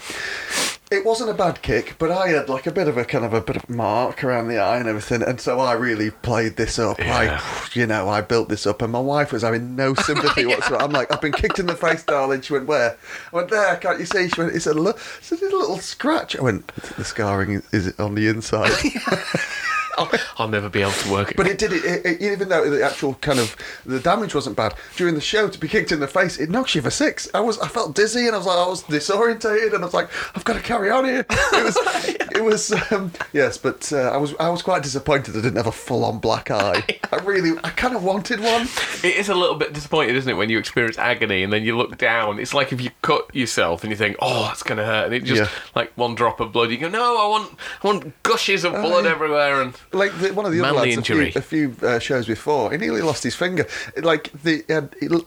it 0.92 1.04
wasn't 1.06 1.30
a 1.30 1.34
bad 1.34 1.62
kick, 1.62 1.96
but 1.98 2.10
I 2.10 2.28
had 2.28 2.48
like 2.48 2.66
a 2.66 2.70
bit 2.70 2.86
of 2.86 2.98
a 2.98 3.04
kind 3.04 3.24
of 3.24 3.32
a 3.32 3.40
bit 3.40 3.56
of 3.56 3.68
mark 3.68 4.22
around 4.22 4.48
the 4.48 4.58
eye 4.58 4.76
and 4.76 4.86
everything, 4.86 5.22
and 5.22 5.40
so 5.40 5.58
I 5.58 5.72
really 5.72 6.10
played 6.10 6.56
this 6.56 6.78
up. 6.78 6.98
Yeah. 6.98 7.40
I, 7.42 7.68
you 7.72 7.86
know, 7.86 8.08
I 8.08 8.20
built 8.20 8.48
this 8.48 8.66
up, 8.66 8.82
and 8.82 8.92
my 8.92 9.00
wife 9.00 9.32
was 9.32 9.42
having 9.42 9.74
no 9.74 9.94
sympathy 10.06 10.44
whatsoever. 10.44 10.82
I'm 10.82 10.92
like, 10.92 11.10
I've 11.12 11.20
been 11.20 11.32
kicked 11.32 11.58
in 11.58 11.66
the 11.66 11.74
face, 11.74 12.04
darling. 12.04 12.42
She 12.42 12.52
went, 12.52 12.66
where? 12.66 12.96
I 13.32 13.36
went, 13.36 13.48
there. 13.48 13.76
Can't 13.76 13.98
you 13.98 14.06
see? 14.06 14.28
She 14.28 14.40
went, 14.40 14.54
it's 14.54 14.66
a, 14.66 14.74
li- 14.74 14.92
it's 15.18 15.32
a 15.32 15.36
little 15.36 15.78
scratch. 15.78 16.36
I 16.36 16.42
went, 16.42 16.66
the 16.96 17.04
scarring 17.04 17.62
is 17.72 17.86
it 17.88 17.98
on 17.98 18.14
the 18.14 18.28
inside? 18.28 18.72
I'll, 19.98 20.10
I'll 20.38 20.48
never 20.48 20.68
be 20.68 20.82
able 20.82 20.92
to 20.92 21.10
work 21.10 21.30
it. 21.32 21.36
But 21.36 21.46
it 21.46 21.58
did 21.58 21.72
it, 21.72 21.84
it, 22.04 22.20
even 22.22 22.48
though 22.48 22.68
the 22.68 22.84
actual 22.84 23.14
kind 23.14 23.38
of 23.38 23.56
the 23.84 24.00
damage 24.00 24.34
wasn't 24.34 24.56
bad 24.56 24.74
during 24.96 25.14
the 25.14 25.20
show 25.20 25.48
to 25.48 25.58
be 25.58 25.68
kicked 25.68 25.92
in 25.92 26.00
the 26.00 26.08
face. 26.08 26.38
It 26.38 26.50
knocks 26.50 26.74
you 26.74 26.82
for 26.82 26.90
six. 26.90 27.28
I 27.34 27.40
was 27.40 27.58
I 27.58 27.68
felt 27.68 27.94
dizzy 27.94 28.26
and 28.26 28.34
I 28.34 28.38
was 28.38 28.46
like 28.46 28.58
I 28.58 28.66
was 28.66 28.82
disorientated 28.84 29.74
and 29.74 29.82
I 29.82 29.86
was 29.86 29.94
like 29.94 30.08
I've 30.36 30.44
got 30.44 30.54
to 30.54 30.60
carry 30.60 30.90
on 30.90 31.04
here. 31.04 31.26
It 31.28 31.64
was 31.64 31.76
it 32.32 32.44
was 32.44 32.92
um, 32.92 33.12
yes, 33.32 33.58
but 33.58 33.92
uh, 33.92 34.10
I 34.10 34.16
was 34.16 34.34
I 34.40 34.48
was 34.48 34.62
quite 34.62 34.82
disappointed 34.82 35.36
I 35.36 35.40
didn't 35.40 35.56
have 35.56 35.66
a 35.66 35.72
full 35.72 36.04
on 36.04 36.18
black 36.18 36.50
eye. 36.50 36.82
I 37.12 37.16
really 37.16 37.58
I 37.62 37.70
kind 37.70 37.94
of 37.94 38.02
wanted 38.02 38.40
one. 38.40 38.62
It 39.02 39.16
is 39.16 39.28
a 39.28 39.34
little 39.34 39.56
bit 39.56 39.72
disappointing, 39.72 40.16
isn't 40.16 40.30
it, 40.30 40.34
when 40.34 40.48
you 40.50 40.58
experience 40.58 40.98
agony 40.98 41.42
and 41.42 41.52
then 41.52 41.64
you 41.64 41.76
look 41.76 41.98
down. 41.98 42.38
It's 42.38 42.54
like 42.54 42.72
if 42.72 42.80
you 42.80 42.90
cut 43.02 43.34
yourself 43.34 43.82
and 43.82 43.90
you 43.90 43.96
think, 43.96 44.16
"Oh, 44.20 44.44
that's 44.44 44.62
going 44.62 44.78
to 44.78 44.84
hurt," 44.84 45.06
and 45.06 45.14
it 45.14 45.24
just 45.24 45.42
Yeah. 45.42 45.58
like 45.74 45.92
one 45.96 46.14
drop 46.14 46.40
of 46.40 46.52
blood. 46.52 46.70
You 46.70 46.78
go, 46.78 46.88
"No, 46.88 47.18
I 47.24 47.28
want, 47.28 47.52
I 47.82 47.86
want 47.86 48.22
gushes 48.22 48.64
of 48.64 48.72
blood 48.72 49.04
yeah. 49.04 49.10
everywhere." 49.10 49.60
And 49.60 49.74
Like 49.92 50.16
the, 50.18 50.32
one 50.32 50.46
of 50.46 50.52
the 50.52 50.60
other 50.62 50.72
lads 50.72 50.96
injury. 50.96 51.32
a 51.34 51.40
few, 51.42 51.68
a 51.68 51.72
few 51.72 51.86
uh, 51.86 51.98
shows 51.98 52.26
before, 52.26 52.70
he 52.70 52.78
nearly 52.78 53.02
lost 53.02 53.22
his 53.22 53.34
finger. 53.34 53.66
Like 54.00 54.32
the 54.32 54.64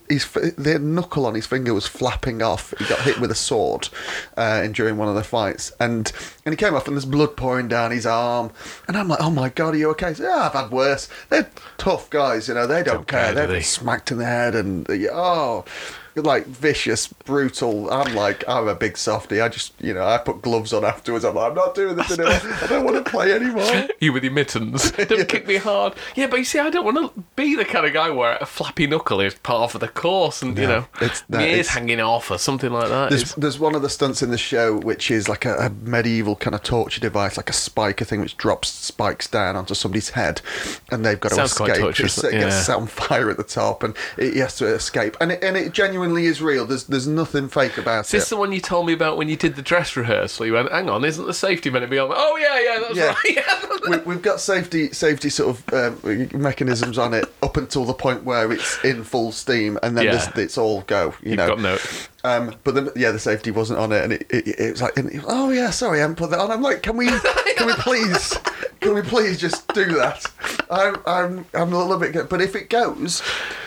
his 0.10 0.26
the 0.32 0.80
knuckle 0.80 1.26
on 1.26 1.36
his 1.36 1.46
finger 1.46 1.74
was 1.74 1.88
flapping 1.88 2.42
off. 2.42 2.74
He 2.78 2.86
got 2.86 3.00
hit 3.02 3.20
with 3.20 3.32
a 3.32 3.36
sword 3.36 3.90
uh, 4.38 4.68
during 4.68 4.98
one 4.98 5.08
of 5.08 5.16
the 5.16 5.24
fights, 5.24 5.72
and 5.80 6.12
and 6.46 6.54
he 6.54 6.58
came 6.58 6.74
off 6.76 6.88
and 6.88 6.96
there's 6.96 7.06
blood 7.06 7.38
pouring 7.38 7.68
down 7.68 7.92
his 7.92 8.06
arm. 8.06 8.52
And 8.88 8.98
I'm 8.98 9.08
like, 9.08 9.22
oh 9.22 9.30
my 9.32 9.50
god, 9.50 9.74
are 9.74 9.78
you 9.78 9.90
okay? 9.92 10.14
Said, 10.14 10.26
yeah, 10.26 10.46
I've 10.48 10.54
had 10.54 10.72
worse. 10.72 11.10
They're 11.30 11.50
tough 11.78 12.10
guys, 12.10 12.48
you 12.48 12.54
know. 12.54 12.68
They 12.68 12.84
don't, 12.84 12.96
Don't 12.96 13.08
care, 13.08 13.26
care. 13.26 13.32
do 13.34 13.40
They've 13.40 13.48
they? 13.50 13.56
been 13.56 13.64
smacked 13.64 14.12
in 14.12 14.18
the 14.18 14.26
head, 14.26 14.56
and 14.56 14.88
oh. 15.12 15.66
Like 16.16 16.46
vicious, 16.46 17.08
brutal. 17.08 17.92
I'm 17.92 18.16
like, 18.16 18.44
I'm 18.48 18.68
a 18.70 18.76
big 18.76 18.98
softy. 18.98 19.42
I 19.42 19.50
just, 19.50 19.74
you 19.82 19.94
know, 19.94 20.06
I 20.06 20.18
put 20.18 20.42
gloves 20.42 20.72
on 20.72 20.86
afterwards. 20.86 21.26
I'm 21.26 21.36
like, 21.36 21.50
I'm 21.50 21.56
not 21.56 21.76
doing 21.76 21.96
this 21.98 22.12
anymore. 22.18 22.40
I 22.62 22.68
don't 22.68 22.86
want 22.86 23.04
to 23.04 23.10
play 23.12 23.34
anymore. 23.34 23.88
you 24.00 24.14
with 24.14 24.24
your 24.24 24.32
mittens, 24.32 24.92
don't 24.92 25.28
kick 25.28 25.46
me 25.46 25.58
hard. 25.58 25.94
Yeah, 26.16 26.28
but 26.28 26.38
you 26.38 26.46
see, 26.46 26.60
I 26.60 26.70
don't 26.70 26.86
want 26.86 26.98
to 27.16 27.24
be 27.36 27.56
the 27.56 27.66
kind 27.66 27.86
of 27.86 27.92
guy 27.94 28.10
where 28.10 28.38
a 28.40 28.46
flappy 28.46 28.88
knuckle 28.88 29.20
is 29.20 29.34
part 29.36 29.76
of 29.76 29.82
the 29.82 29.90
course, 29.90 30.42
and 30.42 30.58
you 30.58 30.68
know, 30.68 30.88
it's- 31.02 31.24
no, 31.28 31.40
ears 31.40 31.52
it's- 31.52 31.68
hanging 31.70 32.00
off 32.00 32.32
or 32.32 32.38
something 32.38 32.72
like 32.72 32.88
that. 32.88 33.10
There's, 33.10 33.36
there's 33.36 33.60
one 33.60 33.76
of 33.76 33.82
the 33.82 33.90
stunts 33.90 34.22
in 34.22 34.32
the 34.32 34.38
show 34.38 34.78
which 34.78 35.12
is 35.12 35.28
like 35.28 35.44
a, 35.44 35.56
a 35.58 35.70
medieval 35.70 36.38
kind 36.38 36.56
of 36.56 36.64
torture 36.64 37.02
device, 37.02 37.36
like 37.36 37.50
a 37.50 37.54
spiker 37.54 38.06
thing 38.06 38.22
which 38.22 38.38
drops 38.38 38.70
spikes 38.70 39.28
down 39.28 39.58
onto 39.58 39.74
somebody's 39.74 40.12
head, 40.12 40.42
and 40.92 41.04
they've 41.06 41.20
got 41.20 41.34
Sounds 41.34 41.52
to 41.52 41.58
quite 41.58 41.70
escape. 41.72 41.84
torturous, 41.84 42.18
It's- 42.20 42.34
it 42.34 42.38
gets 42.40 42.56
yeah. 42.56 42.62
set 42.62 42.76
on 42.78 42.88
fire 42.88 43.30
at 43.30 43.36
the 43.36 43.44
top, 43.44 43.84
and 43.84 43.96
it, 44.18 44.34
he 44.36 44.40
has 44.40 44.56
to 44.58 44.66
escape. 44.68 45.18
And 45.20 45.34
it, 45.34 45.44
and 45.44 45.58
it 45.58 45.74
genuinely 45.74 46.05
is 46.06 46.42
real. 46.42 46.66
There's 46.66 46.84
there's 46.86 47.08
nothing 47.08 47.48
fake 47.50 47.78
about 47.78 48.06
Is 48.06 48.12
this 48.12 48.28
it. 48.28 48.30
the 48.32 48.38
one 48.38 48.52
you 48.52 48.62
told 48.62 48.86
me 48.88 48.94
about 48.94 49.18
when 49.18 49.28
you 49.30 49.36
did 49.36 49.56
the 49.56 49.62
dress 49.62 49.96
rehearsal? 49.96 50.46
You 50.46 50.54
went, 50.54 50.72
hang 50.72 50.90
on, 50.90 51.04
isn't 51.04 51.26
the 51.26 51.34
safety 51.34 51.70
meant 51.70 51.84
to 51.84 51.88
be 51.90 51.98
on? 52.00 52.12
Oh 52.14 52.38
yeah, 52.38 52.60
yeah, 52.60 52.80
that's 52.80 52.96
Yeah. 52.96 53.06
right. 53.08 53.18
Yeah. 53.36 53.90
we, 53.90 53.98
we've 54.14 54.22
got 54.22 54.40
safety 54.40 54.92
safety 54.92 55.30
sort 55.30 55.58
of 55.70 55.74
um, 56.06 56.30
mechanisms 56.40 56.98
on 56.98 57.14
it 57.14 57.26
up 57.44 57.58
until 57.58 57.86
the 57.86 57.94
point 57.94 58.24
where 58.24 58.52
it's 58.52 58.84
in 58.84 59.04
full 59.04 59.32
steam, 59.32 59.78
and 59.84 59.98
then 59.98 60.06
Yeah. 60.06 60.32
it's 60.36 60.58
all 60.58 60.82
go. 60.82 61.14
You 61.22 61.32
You've 61.32 61.38
know, 61.38 61.48
got 61.50 61.60
no. 61.60 61.78
Um, 62.24 62.56
but 62.64 62.74
the, 62.74 62.92
yeah, 62.96 63.12
the 63.12 63.20
safety 63.20 63.52
wasn't 63.52 63.78
on 63.80 63.92
it, 63.92 64.04
and 64.04 64.14
it, 64.14 64.26
it, 64.32 64.48
it 64.60 64.72
was 64.72 64.82
like, 64.82 64.98
it- 64.98 65.24
oh 65.28 65.52
yeah, 65.52 65.70
sorry, 65.70 66.00
I 66.00 66.02
haven't 66.02 66.16
put 66.16 66.32
that 66.32 66.40
on. 66.40 66.50
I'm 66.52 66.62
like, 66.62 66.82
can 66.82 66.98
we, 66.98 67.08
can 67.56 67.68
we 67.68 67.74
please, 67.74 68.36
can 68.80 68.96
we 68.96 69.02
please 69.04 69.40
just 69.40 69.68
do 69.74 69.86
that? 69.94 70.26
I'm, 70.76 70.96
I'm, 71.06 71.46
I'm 71.54 71.74
a 71.74 71.78
little 71.78 71.98
bit, 71.98 72.30
but 72.30 72.42
if 72.42 72.56
it 72.56 72.70
goes, 72.70 73.22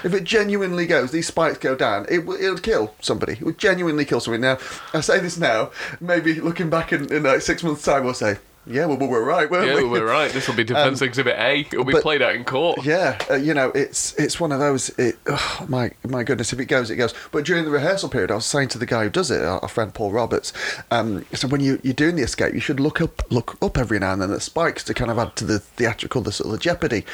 if 0.04 0.12
it 0.12 0.24
genuinely 0.24 0.86
goes, 0.86 1.10
these 1.10 1.26
spikes 1.26 1.58
go 1.58 1.74
down, 1.74 2.06
It 2.08 2.26
will, 2.26 2.36
it 2.36 2.48
would 2.50 2.62
kill 2.62 2.94
somebody. 3.00 3.32
It 3.32 3.42
would 3.42 3.58
genuinely 3.58 4.04
kill 4.04 4.20
somebody. 4.20 4.42
Now, 4.42 4.58
I 4.92 5.00
say 5.00 5.18
this 5.18 5.38
now, 5.38 5.70
maybe 6.00 6.40
looking 6.40 6.68
back 6.68 6.92
in, 6.92 7.12
in 7.12 7.22
like 7.22 7.40
six 7.40 7.62
months' 7.62 7.82
time, 7.82 8.04
we'll 8.04 8.14
say, 8.14 8.36
yeah, 8.68 8.86
well, 8.86 8.96
we 8.98 9.06
were 9.06 9.24
right, 9.24 9.50
weren't 9.50 9.66
Yeah, 9.68 9.76
we? 9.76 9.84
we're 9.84 10.06
right. 10.06 10.30
This 10.30 10.46
will 10.48 10.54
be 10.54 10.64
Defence 10.74 11.02
Exhibit 11.02 11.36
A. 11.38 11.60
It'll 11.60 11.84
be 11.84 11.92
Um, 11.92 11.96
but- 11.98 12.02
played 12.02 12.22
out 12.22 12.34
in 12.34 12.44
court. 12.44 12.84
Yeah, 12.84 13.18
uh, 13.30 13.34
you 13.34 13.54
know, 13.54 13.70
it's 13.70 14.14
it's 14.14 14.38
one 14.40 14.52
of 14.52 14.58
those. 14.60 14.90
It, 14.98 15.16
oh, 15.28 15.66
my 15.68 15.90
my 16.06 16.22
goodness, 16.24 16.52
if 16.52 16.60
it 16.60 16.66
goes, 16.66 16.90
it 16.90 16.96
goes. 16.96 17.14
But 17.32 17.44
during 17.44 17.64
the 17.64 17.70
rehearsal 17.70 18.08
period, 18.08 18.30
I 18.30 18.34
was 18.36 18.46
saying 18.46 18.68
to 18.68 18.78
the 18.78 18.86
guy 18.86 19.04
who 19.04 19.10
does 19.10 19.30
it, 19.30 19.42
our 19.42 19.58
our 19.60 19.68
friend 19.68 19.92
Paul 19.92 20.12
Roberts, 20.12 20.52
um, 20.90 21.24
so 21.34 21.48
when 21.48 21.60
you 21.60 21.80
you're 21.82 21.94
doing 21.94 22.16
the 22.16 22.22
escape, 22.22 22.54
you 22.54 22.60
should 22.60 22.80
look 22.80 23.00
up 23.00 23.22
look 23.30 23.56
up 23.62 23.76
every 23.78 23.98
now 23.98 24.12
and 24.12 24.22
then 24.22 24.32
at 24.32 24.42
spikes 24.42 24.84
to 24.84 24.94
kind 24.94 25.10
of 25.10 25.18
add 25.18 25.34
to 25.36 25.44
the 25.44 25.58
theatrical, 25.58 26.20
the 26.22 26.32
sort 26.32 26.46
of 26.46 26.52
the 26.52 26.58
jeopardy. 26.58 27.04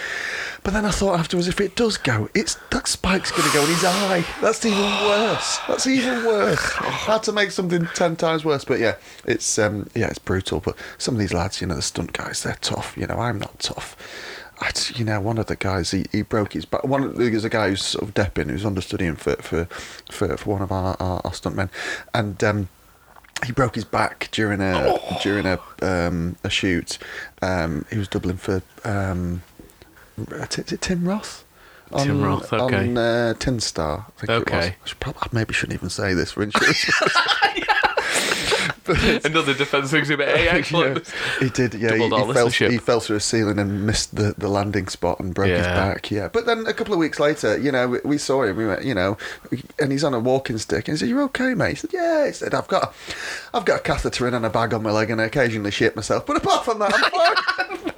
But 0.63 0.73
then 0.73 0.85
I 0.85 0.91
thought 0.91 1.19
afterwards, 1.19 1.49
if 1.49 1.61
it 1.61 1.77
does 1.77 1.97
go, 1.99 2.29
it's 2.35 2.57
that 2.71 2.89
spike's 2.89 3.31
going 3.31 3.49
to 3.49 3.55
go 3.55 3.63
in 3.63 3.69
his 3.69 3.85
eye. 3.85 4.25
That's 4.41 4.65
even 4.65 4.81
worse. 5.05 5.59
That's 5.69 5.87
even 5.87 6.25
worse. 6.25 6.73
Had 6.73 7.23
to 7.25 7.33
make 7.33 7.51
something 7.51 7.87
ten 7.95 8.17
times 8.17 8.45
worse. 8.45 8.65
But 8.65 8.81
yeah, 8.81 8.97
it's 9.27 9.59
um, 9.59 9.89
yeah, 9.95 10.09
it's 10.09 10.19
brutal. 10.19 10.61
But 10.61 10.77
some 10.99 11.15
of 11.15 11.21
these 11.21 11.35
lads, 11.35 11.44
you 11.61 11.67
know, 11.67 11.75
the 11.77 11.83
stunt 11.83 12.13
guys, 12.13 12.43
they're 12.43 12.59
tough. 12.61 12.97
You 12.97 13.07
know, 13.07 13.19
I'm 13.19 13.39
not 13.39 13.59
tough. 13.61 13.97
I, 14.61 14.71
you 14.95 15.05
know, 15.05 15.21
one 15.21 15.39
of 15.39 15.47
the 15.47 15.57
guys 15.57 15.91
he, 15.91 16.07
he 16.13 16.23
broke 16.23 16.53
his 16.53 16.65
back. 16.65 16.85
One 16.85 17.03
of, 17.03 17.17
the, 17.17 17.29
there's 17.29 17.45
a 17.45 17.49
guy 17.49 17.71
who's 17.71 17.85
sort 17.85 18.05
of 18.05 18.15
depping 18.15 18.51
who's 18.51 18.65
understudying 18.65 19.17
for 19.17 19.37
for 19.37 19.65
for, 20.11 20.37
for 20.37 20.51
one 20.51 20.63
of 20.63 20.73
our 20.73 20.97
our, 21.01 21.21
our 21.25 21.33
stuntmen, 21.33 21.71
and. 22.13 22.43
Um, 22.43 22.69
he 23.45 23.53
broke 23.53 23.75
his 23.75 23.85
back 23.85 24.29
during 24.31 24.61
a 24.61 24.99
during 25.23 25.45
a 25.45 25.59
um, 25.83 26.37
a 26.45 26.49
shoot. 26.49 26.99
Um, 27.43 27.85
he 27.91 27.99
was 27.99 28.09
doubling 28.09 28.37
for 28.37 28.63
um, 28.85 29.43
is 30.17 30.73
it 30.73 30.81
Tim 30.81 31.07
Roth? 31.07 31.45
Tim 31.97 32.23
Roth, 32.23 32.53
okay. 32.53 32.89
On 32.89 32.97
uh, 32.97 33.35
Tin 33.35 33.61
Star, 33.61 34.07
I 34.09 34.27
think 34.27 34.31
it 34.31 34.33
was. 34.33 34.43
Okay. 34.43 34.77
I, 34.83 34.89
should 34.89 35.01
prob- 35.01 35.19
I 35.21 35.29
maybe 35.33 35.53
shouldn't 35.53 35.79
even 35.79 35.91
say 35.91 36.15
this 36.15 36.33
for 36.33 36.43
insurance. 36.43 36.85
Another 38.87 39.55
Defence 39.55 39.93
Exhibit 39.93 40.29
A. 40.29 40.49
Excellent. 40.53 41.13
Yeah, 41.41 41.45
he 41.45 41.49
did. 41.51 41.75
Yeah, 41.75 41.95
he, 41.95 42.03
he 42.05 42.09
fell. 42.11 42.27
listenership. 42.27 42.71
He 42.71 42.79
fell 42.79 43.01
through 43.01 43.17
a 43.17 43.21
ceiling 43.21 43.59
and 43.59 43.87
missed 43.87 44.15
the, 44.15 44.35
the 44.37 44.49
landing 44.49 44.89
spot 44.89 45.21
and 45.21 45.35
broke 45.35 45.49
his 45.49 45.67
back. 45.67 46.11
Yeah, 46.11 46.29
but 46.29 46.47
then 46.47 46.67
a 46.67 46.73
couple 46.75 46.93
of 46.93 46.99
weeks 46.99 47.19
later, 47.19 47.57
you 47.59 47.73
know, 47.73 47.89
we, 47.89 47.99
we 48.05 48.19
saw 48.19 48.43
him. 48.43 48.57
We 48.57 48.67
went, 48.67 48.85
you 48.85 48.95
know, 48.95 49.17
and 49.79 49.91
he's 49.93 50.05
on 50.05 50.15
a 50.15 50.21
walking 50.21 50.59
stick. 50.59 50.89
And 50.89 50.97
he 50.97 50.99
said, 50.99 51.09
"You're 51.09 51.23
okay, 51.25 51.55
mate." 51.55 51.71
He 51.71 51.77
said, 51.77 51.93
"Yeah." 51.93 52.27
He 52.27 52.33
said, 52.33 52.55
"I've 52.55 52.69
got, 52.69 52.95
I've 53.55 53.65
got 53.65 53.81
a 53.81 53.83
catheter 53.83 54.29
in 54.29 54.35
and 54.35 54.45
a 54.45 54.51
bag 54.51 54.75
on 54.75 54.83
my 54.83 54.91
leg, 54.91 55.11
and 55.11 55.21
I 55.21 55.25
occasionally 55.25 55.71
shit 55.71 55.97
myself. 55.97 56.27
But 56.27 56.37
apart 56.37 56.65
from 56.65 56.79
that, 56.81 56.93
I'm 56.95 57.01
fine." 57.85 57.95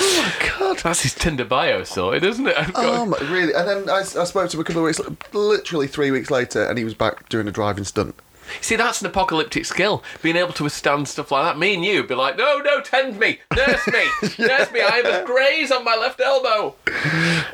oh 0.00 0.32
my 0.40 0.48
god. 0.58 0.78
That's 0.78 1.02
his 1.02 1.14
Tinder 1.14 1.44
bio 1.44 1.84
sorted, 1.84 2.24
isn't 2.24 2.46
it? 2.46 2.54
Got- 2.54 2.74
Oh, 2.76 3.06
my, 3.06 3.18
really? 3.30 3.52
And 3.54 3.68
then 3.68 3.90
I, 3.90 3.98
I 4.00 4.02
spoke 4.24 4.48
to 4.50 4.56
him 4.56 4.60
a 4.60 4.64
couple 4.64 4.82
of 4.82 4.86
weeks, 4.86 5.00
literally 5.34 5.86
three 5.86 6.10
weeks 6.10 6.30
later, 6.30 6.64
and 6.64 6.78
he 6.78 6.84
was 6.84 6.94
back 6.94 7.28
doing 7.28 7.48
a 7.48 7.52
driving 7.52 7.84
stunt. 7.84 8.14
See, 8.60 8.76
that's 8.76 9.00
an 9.00 9.06
apocalyptic 9.06 9.64
skill. 9.64 10.02
Being 10.22 10.36
able 10.36 10.52
to 10.54 10.64
withstand 10.64 11.08
stuff 11.08 11.30
like 11.30 11.44
that. 11.44 11.58
Me 11.58 11.74
and 11.74 11.84
you 11.84 12.04
be 12.04 12.14
like, 12.14 12.36
no, 12.36 12.58
no, 12.58 12.80
tend 12.80 13.18
me, 13.18 13.38
nurse 13.54 13.86
me, 13.86 14.04
nurse 14.38 14.72
me. 14.72 14.80
I 14.80 15.02
have 15.02 15.22
a 15.22 15.26
graze 15.26 15.70
on 15.70 15.84
my 15.84 15.96
left 15.96 16.20
elbow. 16.20 16.74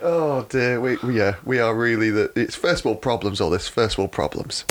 Oh 0.03 0.47
dear, 0.49 0.81
we, 0.81 0.97
we 0.97 1.19
yeah, 1.19 1.37
we 1.45 1.59
are 1.59 1.75
really 1.75 2.11
the. 2.11 2.33
It's 2.37 2.55
first 2.55 2.85
world 2.85 3.03
problems. 3.03 3.41
All 3.41 3.51
this 3.51 3.69
first 3.69 3.99
world 3.99 4.13
problems. 4.13 4.65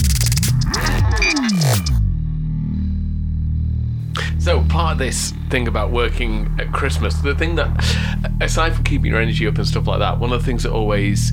So 4.43 4.61
part 4.65 4.91
of 4.91 4.97
this 4.97 5.31
thing 5.49 5.69
about 5.69 5.91
working 5.91 6.53
at 6.59 6.73
Christmas, 6.73 7.15
the 7.15 7.33
thing 7.33 7.55
that, 7.55 7.69
aside 8.41 8.75
from 8.75 8.83
keeping 8.83 9.11
your 9.11 9.21
energy 9.21 9.47
up 9.47 9.55
and 9.55 9.65
stuff 9.65 9.87
like 9.87 9.99
that, 9.99 10.19
one 10.19 10.33
of 10.33 10.41
the 10.41 10.45
things 10.45 10.63
that 10.63 10.71
always 10.73 11.31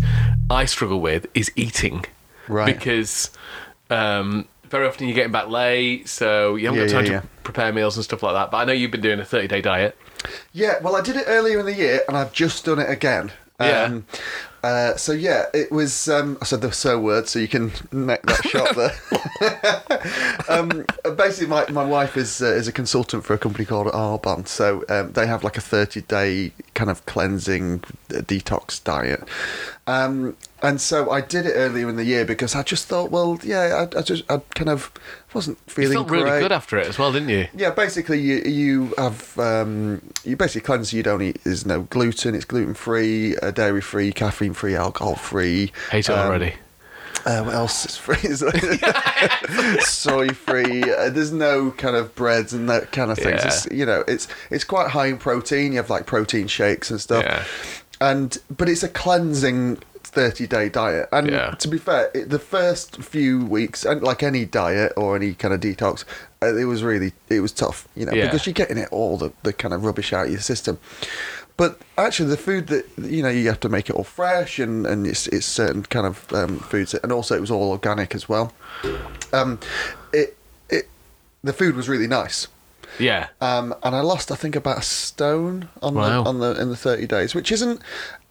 I 0.48 0.64
struggle 0.64 1.00
with 1.00 1.26
is 1.35 1.50
eating. 1.57 2.05
Right. 2.46 2.66
Because 2.66 3.31
um, 3.90 4.46
very 4.70 4.87
often 4.87 5.06
you're 5.09 5.14
getting 5.14 5.33
back 5.33 5.48
late, 5.48 6.09
so 6.09 6.54
you 6.56 6.66
haven't 6.66 6.80
Yeah, 6.80 6.87
got 6.87 6.92
time 6.92 7.04
yeah, 7.06 7.12
yeah. 7.12 7.20
to 7.20 7.26
prepare 7.44 7.72
meals 7.72 7.96
and 7.96 8.04
stuff 8.04 8.22
like 8.22 8.35
that. 8.35 8.50
But 8.50 8.59
I 8.59 8.64
know 8.64 8.72
you've 8.72 8.90
been 8.90 9.00
doing 9.00 9.20
a 9.20 9.24
30 9.24 9.48
day 9.48 9.61
diet. 9.61 9.96
Yeah, 10.52 10.78
well, 10.83 10.96
I 10.96 11.00
did 11.00 11.16
it 11.16 11.24
earlier 11.26 11.59
in 11.61 11.66
the 11.66 11.74
year, 11.74 12.02
and 12.09 12.16
I've 12.16 12.33
just 12.33 12.64
done 12.64 12.78
it 12.78 12.88
again. 12.90 13.33
Yeah. 13.61 13.85
Um, 13.85 14.05
Uh, 14.62 14.94
so 14.94 15.12
yeah, 15.12 15.46
it 15.55 15.73
was. 15.73 16.07
Um, 16.09 16.37
I 16.42 16.44
said 16.44 16.61
the 16.61 16.70
so 16.70 17.01
word, 17.01 17.29
so 17.29 17.38
you 17.38 17.49
can 17.49 17.73
make 17.92 18.20
that 18.25 18.44
shot 18.44 18.77
there. 18.77 20.44
um, 20.51 20.85
basically, 21.16 21.46
my, 21.46 21.66
my 21.70 21.85
wife 21.85 22.14
is 22.18 22.42
uh, 22.42 22.46
is 22.46 22.68
a 22.68 22.73
consultant 22.73 23.25
for 23.25 23.33
a 23.33 23.38
company 23.38 23.64
called 23.64 23.87
Arbonne, 23.87 24.46
so 24.46 24.85
um, 24.90 25.12
they 25.12 25.27
have 25.27 25.42
like 25.44 25.57
a 25.57 25.62
thirty 25.62 26.03
day 26.03 26.53
kind 26.75 26.90
of 26.90 27.07
cleansing 27.07 27.83
uh, 28.11 28.20
detox 28.20 28.85
diet. 28.85 29.27
Um, 29.87 30.37
and 30.62 30.79
so 30.79 31.11
I 31.11 31.23
did 31.23 31.46
it 31.46 31.53
earlier 31.55 31.88
in 31.88 31.96
the 31.96 32.05
year 32.05 32.27
because 32.27 32.55
I 32.55 32.62
just 32.62 32.87
thought, 32.87 33.11
well, 33.11 33.38
yeah, 33.42 33.87
I, 33.94 33.99
I 33.99 34.03
just 34.03 34.31
I 34.31 34.42
kind 34.55 34.68
of 34.68 34.92
wasn't 35.34 35.58
You 35.66 35.72
feeling 35.74 35.92
felt 35.98 36.10
really 36.10 36.30
great. 36.30 36.40
good 36.40 36.52
after 36.52 36.78
it 36.78 36.86
as 36.86 36.98
well, 36.98 37.12
didn't 37.12 37.28
you? 37.28 37.46
Yeah, 37.54 37.70
basically 37.70 38.20
you 38.20 38.36
you 38.44 38.94
have 38.98 39.38
um, 39.38 40.02
you 40.24 40.36
basically 40.36 40.62
cleanse. 40.66 40.92
You 40.92 41.02
don't 41.02 41.22
eat. 41.22 41.42
There's 41.44 41.64
no 41.66 41.82
gluten. 41.82 42.34
It's 42.34 42.44
gluten 42.44 42.74
free, 42.74 43.36
uh, 43.38 43.50
dairy 43.50 43.80
free, 43.80 44.12
caffeine 44.12 44.54
free, 44.54 44.74
alcohol 44.76 45.14
free. 45.14 45.72
Hate 45.90 46.08
it 46.08 46.12
Um, 46.12 46.18
already. 46.26 46.54
Uh, 47.26 47.42
what 47.42 47.54
else 47.54 47.84
is 47.84 47.96
free? 47.96 48.16
Soy 49.80 50.28
free. 50.30 50.82
Uh, 50.82 51.10
there's 51.10 51.32
no 51.32 51.70
kind 51.72 51.96
of 51.96 52.14
breads 52.14 52.52
and 52.52 52.68
that 52.68 52.92
kind 52.92 53.10
of 53.10 53.18
things. 53.18 53.40
Yeah. 53.42 53.46
It's, 53.48 53.66
you 53.70 53.84
know, 53.86 54.04
it's 54.08 54.26
it's 54.50 54.64
quite 54.64 54.90
high 54.90 55.06
in 55.06 55.18
protein. 55.18 55.72
You 55.72 55.78
have 55.78 55.90
like 55.90 56.06
protein 56.06 56.46
shakes 56.46 56.90
and 56.90 57.00
stuff. 57.00 57.24
Yeah. 57.24 57.44
And 58.00 58.38
but 58.56 58.68
it's 58.68 58.82
a 58.82 58.88
cleansing. 58.88 59.78
30 60.04 60.46
day 60.46 60.68
diet 60.68 61.08
and 61.12 61.30
Yeah. 61.30 61.50
to 61.52 61.68
be 61.68 61.78
fair 61.78 62.10
it, 62.14 62.30
the 62.30 62.38
first 62.38 63.02
few 63.02 63.44
weeks 63.44 63.84
and 63.84 64.02
like 64.02 64.22
any 64.22 64.44
diet 64.44 64.92
or 64.96 65.14
any 65.16 65.34
kind 65.34 65.54
of 65.54 65.60
detox 65.60 66.04
uh, 66.42 66.54
it 66.56 66.64
was 66.64 66.82
really 66.82 67.12
it 67.28 67.40
was 67.40 67.52
tough 67.52 67.86
you 67.94 68.06
know 68.06 68.12
Yeah. 68.12 68.24
because 68.26 68.46
you're 68.46 68.54
getting 68.54 68.78
it 68.78 68.88
all 68.90 69.16
the, 69.16 69.32
the 69.42 69.52
kind 69.52 69.72
of 69.74 69.84
rubbish 69.84 70.12
out 70.12 70.26
of 70.26 70.32
your 70.32 70.40
system 70.40 70.78
but 71.56 71.78
actually 71.98 72.30
the 72.30 72.36
food 72.38 72.66
that 72.68 72.86
you 72.98 73.22
know 73.22 73.28
you 73.28 73.46
have 73.48 73.60
to 73.60 73.68
make 73.68 73.88
it 73.90 73.94
all 73.94 74.04
fresh 74.04 74.58
and 74.58 74.86
and 74.86 75.06
it's, 75.06 75.26
it's 75.28 75.46
certain 75.46 75.82
kind 75.84 76.06
of 76.06 76.32
um, 76.32 76.58
foods 76.58 76.94
and 76.94 77.12
also 77.12 77.36
it 77.36 77.40
was 77.40 77.50
all 77.50 77.70
organic 77.70 78.14
as 78.14 78.28
well 78.28 78.52
um 79.32 79.58
it 80.12 80.36
it 80.70 80.88
the 81.44 81.52
food 81.52 81.76
was 81.76 81.88
really 81.88 82.06
nice 82.08 82.48
Yeah. 82.98 83.29
um, 83.40 83.74
and 83.83 83.94
I 83.94 84.00
lost, 84.00 84.31
I 84.33 84.35
think, 84.35 84.57
about 84.57 84.79
a 84.79 84.83
stone 84.83 85.68
on 85.83 85.94
Wow. 85.94 86.22
the 86.22 86.29
on 86.29 86.40
the 86.40 86.61
in 86.61 86.68
the 86.70 86.76
thirty 86.76 87.07
days, 87.07 87.35
which 87.35 87.53
isn't 87.53 87.81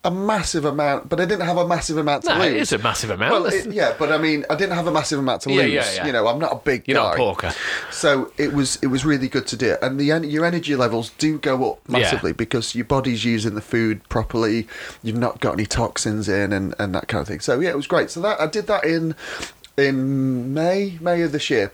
a 0.06 0.12
massive 0.12 0.64
amount, 0.64 1.10
but 1.10 1.20
I 1.20 1.26
didn't 1.26 1.46
have 1.46 1.58
a 1.58 1.68
massive 1.68 1.98
amount 1.98 2.24
to 2.24 2.30
No, 2.34 2.40
lose. 2.40 2.54
it 2.54 2.56
is 2.62 2.72
a 2.72 2.78
massive 2.78 3.10
amount. 3.10 3.34
Well, 3.34 3.46
it, 3.48 3.70
yeah, 3.74 3.94
but 4.00 4.14
I 4.14 4.18
mean, 4.18 4.46
I 4.50 4.56
didn't 4.56 4.76
have 4.76 4.88
a 4.88 4.92
massive 4.92 5.20
amount 5.20 5.42
to 5.42 5.50
lose. 5.50 5.70
yeah, 5.74 5.92
yeah. 5.94 6.06
You 6.06 6.14
know, 6.14 6.26
I'm 6.28 6.40
not 6.40 6.54
a 6.54 6.56
big 6.56 6.88
You're 6.88 6.96
not 6.96 7.16
a 7.16 7.18
porker. 7.18 7.54
So 7.92 8.32
it 8.38 8.54
was 8.54 8.78
it 8.82 8.88
was 8.88 9.04
really 9.04 9.28
good 9.28 9.46
to 9.48 9.58
do 9.58 9.72
it, 9.74 9.80
and 9.82 10.00
the 10.00 10.06
your 10.06 10.46
energy 10.46 10.76
levels 10.78 11.10
do 11.18 11.38
go 11.38 11.72
up 11.74 11.90
massively 11.90 12.32
because 12.32 12.76
your 12.76 12.86
body's 12.86 13.26
using 13.26 13.56
the 13.56 13.62
food 13.62 14.08
properly. 14.08 14.68
You've 15.04 15.18
not 15.18 15.42
got 15.42 15.54
any 15.54 15.66
toxins 15.66 16.30
in, 16.30 16.54
and, 16.54 16.74
and 16.80 16.96
that 16.96 17.10
kind 17.10 17.22
of 17.22 17.28
thing. 17.28 17.42
So 17.42 17.60
yeah, 17.60 17.70
it 17.72 17.76
was 17.76 17.88
great. 17.88 18.10
So 18.10 18.22
that 18.22 18.40
I 18.40 18.48
did 18.48 18.68
that 18.68 18.86
in 18.86 19.16
in 19.78 20.54
May 20.54 20.98
May 21.02 21.22
of 21.24 21.32
this 21.34 21.50
year. 21.50 21.72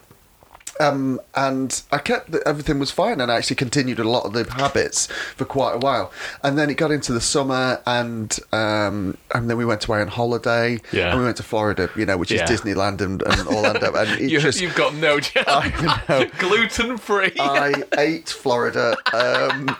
Um, 0.79 1.21
and 1.35 1.81
I 1.91 1.99
kept 1.99 2.31
that 2.31 2.43
everything 2.45 2.79
was 2.79 2.91
fine, 2.91 3.21
and 3.21 3.31
I 3.31 3.37
actually 3.37 3.55
continued 3.55 3.99
a 3.99 4.03
lot 4.03 4.25
of 4.25 4.33
the 4.33 4.43
habits 4.51 5.07
for 5.35 5.45
quite 5.45 5.75
a 5.75 5.77
while. 5.77 6.11
And 6.43 6.57
then 6.57 6.69
it 6.69 6.75
got 6.75 6.91
into 6.91 7.13
the 7.13 7.21
summer, 7.21 7.81
and 7.85 8.37
um, 8.51 9.17
and 9.33 9.49
then 9.49 9.57
we 9.57 9.63
went 9.65 9.85
away 9.85 10.01
on 10.01 10.07
holiday. 10.09 10.79
Yeah. 10.91 11.11
and 11.11 11.19
we 11.19 11.25
went 11.25 11.37
to 11.37 11.43
Florida, 11.43 11.89
you 11.95 12.05
know, 12.05 12.17
which 12.17 12.31
Yeah. 12.31 12.43
is 12.43 12.49
Disneyland 12.61 12.99
and, 13.01 13.21
and 13.21 13.47
Orlando. 13.47 13.93
And 13.95 14.09
it 14.19 14.29
you, 14.29 14.39
you've 14.39 14.75
got 14.75 14.93
no. 14.95 15.19
Gluten 16.39 16.97
free. 16.97 17.31
I 17.39 17.83
ate 17.97 18.29
Florida, 18.29 18.97
um, 19.13 19.75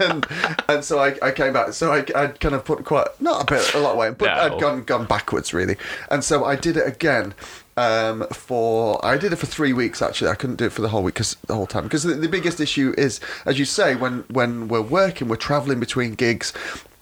and, 0.00 0.26
and 0.68 0.84
so 0.84 0.98
I, 1.00 1.16
I 1.22 1.30
came 1.32 1.52
back. 1.52 1.72
So 1.72 1.92
I, 1.92 2.04
I'd 2.14 2.40
kind 2.40 2.54
of 2.54 2.64
put 2.64 2.84
quite 2.84 3.08
not 3.20 3.42
a 3.42 3.54
bit, 3.54 3.74
a 3.74 3.78
lot 3.78 3.94
away, 3.94 4.10
but 4.10 4.26
No. 4.26 4.32
I'd 4.54 4.60
gone 4.60 4.84
gone 4.84 5.06
backwards 5.06 5.52
really. 5.52 5.76
And 6.10 6.24
so 6.24 6.44
I 6.44 6.56
did 6.56 6.76
it 6.76 6.86
again 6.86 7.34
um, 7.76 8.26
for 8.32 9.04
I 9.04 9.16
did 9.16 9.32
it 9.32 9.36
for 9.36 9.46
three 9.46 9.72
weeks 9.72 10.00
actually. 10.02 10.30
I 10.30 10.34
couldn't 10.34 10.56
do 10.56 10.66
it 10.66 10.72
for 10.72 10.82
the 10.82 10.88
whole 10.88 11.02
week 11.02 11.14
because 11.14 11.36
the 11.46 11.54
whole 11.54 11.66
time 11.66 11.84
because 11.84 12.02
the, 12.04 12.14
the 12.14 12.28
biggest 12.28 12.60
issue 12.60 12.94
is, 12.96 13.20
as 13.46 13.58
you 13.58 13.64
say, 13.64 13.96
when 13.96 14.20
when 14.30 14.68
we're 14.68 14.80
working, 14.82 15.28
we're 15.28 15.36
traveling 15.36 15.80
between 15.80 16.14
gigs. 16.14 16.52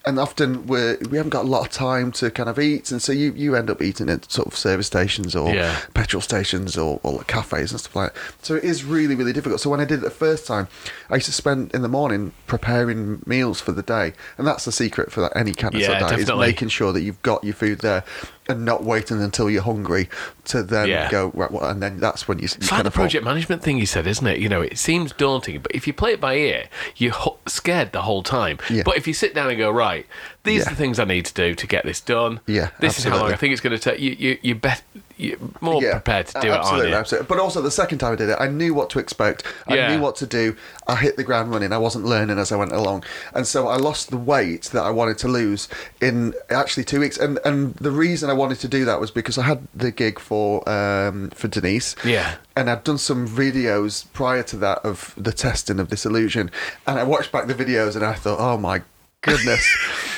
And 0.05 0.19
often 0.19 0.67
we're, 0.67 0.97
we 1.09 1.15
haven't 1.15 1.29
got 1.29 1.45
a 1.45 1.47
lot 1.47 1.65
of 1.65 1.71
time 1.71 2.11
to 2.19 2.29
kind 2.29 2.49
of 2.49 2.59
eat, 2.59 2.91
and 2.91 3.01
so 3.01 3.13
you, 3.13 3.31
you 3.37 3.55
end 3.55 3.69
up 3.69 3.81
eating 3.81 4.09
at 4.09 4.29
sort 4.29 4.47
of 4.49 4.53
service 4.57 4.87
stations 4.87 5.33
or 5.33 5.55
Yeah. 5.55 5.79
petrol 5.93 6.19
stations 6.19 6.75
or, 6.77 6.99
or 7.03 7.23
cafes 7.23 7.71
and 7.71 7.79
stuff 7.79 7.95
like 7.95 8.13
that. 8.13 8.21
So 8.41 8.55
it 8.55 8.65
is 8.65 8.83
really, 8.83 9.15
really 9.15 9.31
difficult. 9.31 9.61
So 9.61 9.69
when 9.69 9.79
I 9.79 9.85
did 9.85 9.99
it 9.99 10.01
the 10.01 10.09
first 10.09 10.45
time, 10.45 10.67
I 11.09 11.13
used 11.15 11.27
to 11.27 11.31
spend 11.31 11.73
in 11.73 11.83
the 11.83 11.87
morning 11.87 12.33
preparing 12.47 13.21
meals 13.25 13.61
for 13.61 13.71
the 13.71 13.81
day. 13.81 14.11
And 14.37 14.45
that's 14.45 14.65
the 14.65 14.73
secret 14.73 15.09
for 15.09 15.21
that 15.21 15.37
any 15.37 15.53
kind 15.53 15.73
of 15.73 15.79
Yeah, 15.79 15.87
sort 15.87 16.01
of 16.01 16.07
diet, 16.09 16.19
is 16.19 16.27
making 16.35 16.67
sure 16.67 16.91
that 16.91 16.99
you've 16.99 17.21
got 17.21 17.41
your 17.45 17.53
food 17.53 17.79
there 17.79 18.03
and 18.49 18.65
not 18.65 18.83
waiting 18.83 19.21
until 19.21 19.49
you're 19.49 19.61
hungry 19.63 20.09
to 20.45 20.63
then 20.63 20.87
Yeah. 20.87 21.09
go, 21.09 21.31
right, 21.33 21.49
well, 21.51 21.63
and 21.69 21.81
then 21.81 21.99
that's 21.99 22.27
when 22.27 22.39
you, 22.39 22.43
you 22.43 22.45
It's 22.45 22.59
like 22.63 22.69
kind 22.69 22.83
the 22.85 22.87
of 22.87 22.93
fall- 22.93 23.03
project 23.03 23.23
management 23.25 23.63
thing 23.63 23.77
you 23.77 23.85
said, 23.85 24.05
isn't 24.07 24.25
it? 24.27 24.39
You 24.39 24.49
know, 24.49 24.61
it 24.61 24.77
seems 24.77 25.11
daunting, 25.13 25.59
but 25.61 25.73
if 25.73 25.87
you 25.87 25.93
play 25.93 26.11
it 26.13 26.21
by 26.21 26.35
ear, 26.35 26.65
you're 26.97 27.11
ho- 27.13 27.37
scared 27.47 27.91
the 27.91 28.01
whole 28.01 28.23
time. 28.23 28.57
Yeah. 28.69 28.83
But 28.85 28.97
if 28.97 29.07
you 29.07 29.13
sit 29.13 29.33
down 29.33 29.49
and 29.49 29.57
go, 29.57 29.71
right, 29.71 30.05
these 30.43 30.59
Yeah. 30.59 30.67
are 30.67 30.69
the 30.71 30.75
things 30.75 30.99
I 30.99 31.05
need 31.05 31.25
to 31.25 31.33
do 31.33 31.55
to 31.55 31.67
get 31.67 31.85
this 31.85 32.01
done. 32.01 32.41
Yeah, 32.47 32.69
this 32.79 32.97
is 32.99 33.05
how 33.05 33.17
long. 33.17 33.31
I 33.31 33.35
think 33.35 33.53
it's 33.53 33.61
going 33.61 33.77
to 33.77 33.81
take. 33.81 33.99
You, 33.99 34.11
you, 34.19 34.37
you're, 34.41 34.55
bet- 34.57 34.83
you're 35.15 35.37
more 35.61 35.79
prepared 35.81 36.27
to 36.27 36.41
do 36.41 36.51
absolutely, 36.51 36.57
it, 36.57 36.69
aren't 36.69 36.89
you? 36.89 36.95
Absolutely, 36.95 37.27
But 37.27 37.39
also 37.39 37.61
the 37.61 37.71
second 37.71 37.99
time 37.99 38.11
I 38.11 38.15
did 38.17 38.27
it, 38.29 38.37
I 38.39 38.47
knew 38.49 38.73
what 38.73 38.89
to 38.89 38.99
expect. 38.99 39.43
I 39.67 39.87
knew 39.87 40.01
what 40.01 40.17
to 40.17 40.25
do. 40.27 40.57
I 40.87 40.95
hit 40.97 41.15
the 41.15 41.23
ground 41.23 41.51
running. 41.51 41.71
I 41.71 41.77
wasn't 41.77 42.03
learning 42.03 42.39
as 42.39 42.51
I 42.51 42.57
went 42.57 42.73
along, 42.73 43.05
and 43.33 43.47
so 43.47 43.69
I 43.69 43.77
lost 43.77 44.09
the 44.09 44.17
weight 44.17 44.63
that 44.73 44.83
I 44.83 44.89
wanted 44.89 45.17
to 45.19 45.27
lose 45.29 45.69
in 46.01 46.33
actually 46.49 46.83
two 46.83 46.99
weeks. 46.99 47.17
And 47.17 47.39
and 47.45 47.75
the 47.75 47.91
reason 47.91 48.29
I 48.29 48.33
wanted 48.33 48.59
to 48.61 48.67
do 48.67 48.83
that 48.85 48.99
was 48.99 49.11
because 49.11 49.37
I 49.37 49.43
had 49.43 49.65
the 49.73 49.91
gig 49.91 50.19
for 50.19 50.32
um, 50.67 51.29
for 51.31 51.47
Denise. 51.47 51.95
Yeah. 52.03 52.35
And 52.55 52.69
I'd 52.69 52.83
done 52.83 52.97
some 52.97 53.27
videos 53.27 54.11
prior 54.13 54.43
to 54.43 54.57
that 54.57 54.79
of 54.79 55.13
the 55.17 55.33
testing 55.33 55.79
of 55.79 55.89
this 55.89 56.05
illusion, 56.05 56.51
and 56.87 56.99
I 56.99 57.03
watched 57.03 57.31
back 57.31 57.47
the 57.47 57.53
videos 57.53 57.95
and 57.95 58.05
I 58.05 58.13
thought, 58.13 58.39
oh 58.39 58.57
my 58.57 58.81
goodness. 59.21 59.65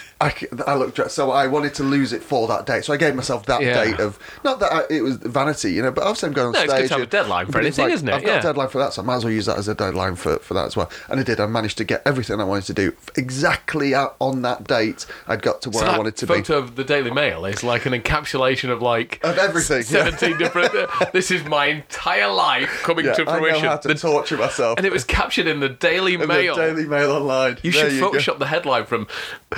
I, 0.21 0.33
I 0.65 0.75
looked 0.75 0.97
at 0.99 1.11
so 1.11 1.31
I 1.31 1.47
wanted 1.47 1.73
to 1.75 1.83
lose 1.83 2.13
it 2.13 2.23
for 2.23 2.47
that 2.47 2.65
date, 2.65 2.85
so 2.85 2.93
I 2.93 2.97
gave 2.97 3.15
myself 3.15 3.45
that 3.47 3.61
Yeah. 3.61 3.83
date 3.83 3.99
of 3.99 4.17
not 4.43 4.59
that 4.61 4.71
I, 4.71 4.83
it 4.89 5.01
was 5.01 5.17
vanity, 5.17 5.73
you 5.73 5.81
know, 5.81 5.91
but 5.91 6.03
obviously 6.03 6.27
I'm 6.27 6.33
going 6.33 6.47
on 6.47 6.53
No, 6.53 6.61
it's 6.61 6.71
stage. 6.71 6.81
good 6.83 6.87
to 6.87 6.93
have 6.93 6.99
a 6.99 7.03
and- 7.03 7.11
deadline 7.11 7.45
for 7.47 7.51
but 7.53 7.65
it's 7.65 7.77
anything, 7.77 7.93
isn't 7.95 8.07
it? 8.09 8.13
I've 8.13 8.21
got 8.23 8.31
Yeah. 8.31 8.39
a 8.39 8.43
deadline 8.43 8.69
for 8.69 8.77
that, 8.77 8.93
so 8.93 9.01
I 9.01 9.05
might 9.05 9.15
as 9.15 9.25
well 9.25 9.33
use 9.33 9.45
that 9.47 9.57
as 9.57 9.67
a 9.67 9.75
deadline 9.75 10.15
for, 10.15 10.37
for 10.39 10.53
that 10.53 10.65
as 10.65 10.77
well. 10.77 10.89
And 11.09 11.19
I 11.19 11.23
did. 11.23 11.39
I 11.41 11.45
managed 11.47 11.77
to 11.79 11.83
get 11.83 12.01
everything 12.05 12.39
I 12.39 12.45
wanted 12.45 12.65
to 12.67 12.73
do 12.73 12.93
exactly 13.17 13.93
out 13.93 14.15
on 14.21 14.41
that 14.43 14.63
date. 14.65 15.05
I'd 15.27 15.41
got 15.41 15.61
to 15.63 15.69
where 15.69 15.79
So 15.79 15.85
I 15.87 15.91
that 15.91 15.97
wanted 15.97 16.15
to 16.17 16.27
be. 16.27 16.33
photo 16.35 16.57
of 16.59 16.75
the 16.77 16.83
Daily 16.85 17.11
Mail 17.11 17.43
is 17.45 17.63
like 17.63 17.85
an 17.85 17.93
encapsulation 17.93 18.69
of 18.69 18.81
like 18.81 19.19
Of 19.23 19.37
everything, 19.37 19.79
yeah. 19.89 20.09
17 20.15 20.37
different. 20.37 20.71
this 21.11 21.29
is 21.31 21.43
my 21.43 21.65
entire 21.65 22.31
life 22.31 22.81
coming 22.83 23.05
Yeah, 23.05 23.13
to 23.15 23.29
I 23.29 23.37
fruition. 23.37 23.63
know 23.63 23.69
how 23.71 23.77
to 23.77 23.87
The- 23.89 23.95
torture 23.95 24.37
myself. 24.37 24.77
and 24.77 24.85
it 24.85 24.93
was 24.93 25.03
captured 25.03 25.47
in 25.47 25.59
the 25.59 25.67
Daily 25.69 26.13
In 26.13 26.21
the 26.21 26.27
Mail. 26.27 26.55
Daily 26.55 26.85
Mail 26.85 27.11
online. 27.11 27.57
You 27.63 27.71
There 27.73 27.89
should 27.89 27.99
go. 27.99 28.11
Photoshop 28.11 28.39
the 28.39 28.47
headline 28.47 28.85
from 28.85 29.07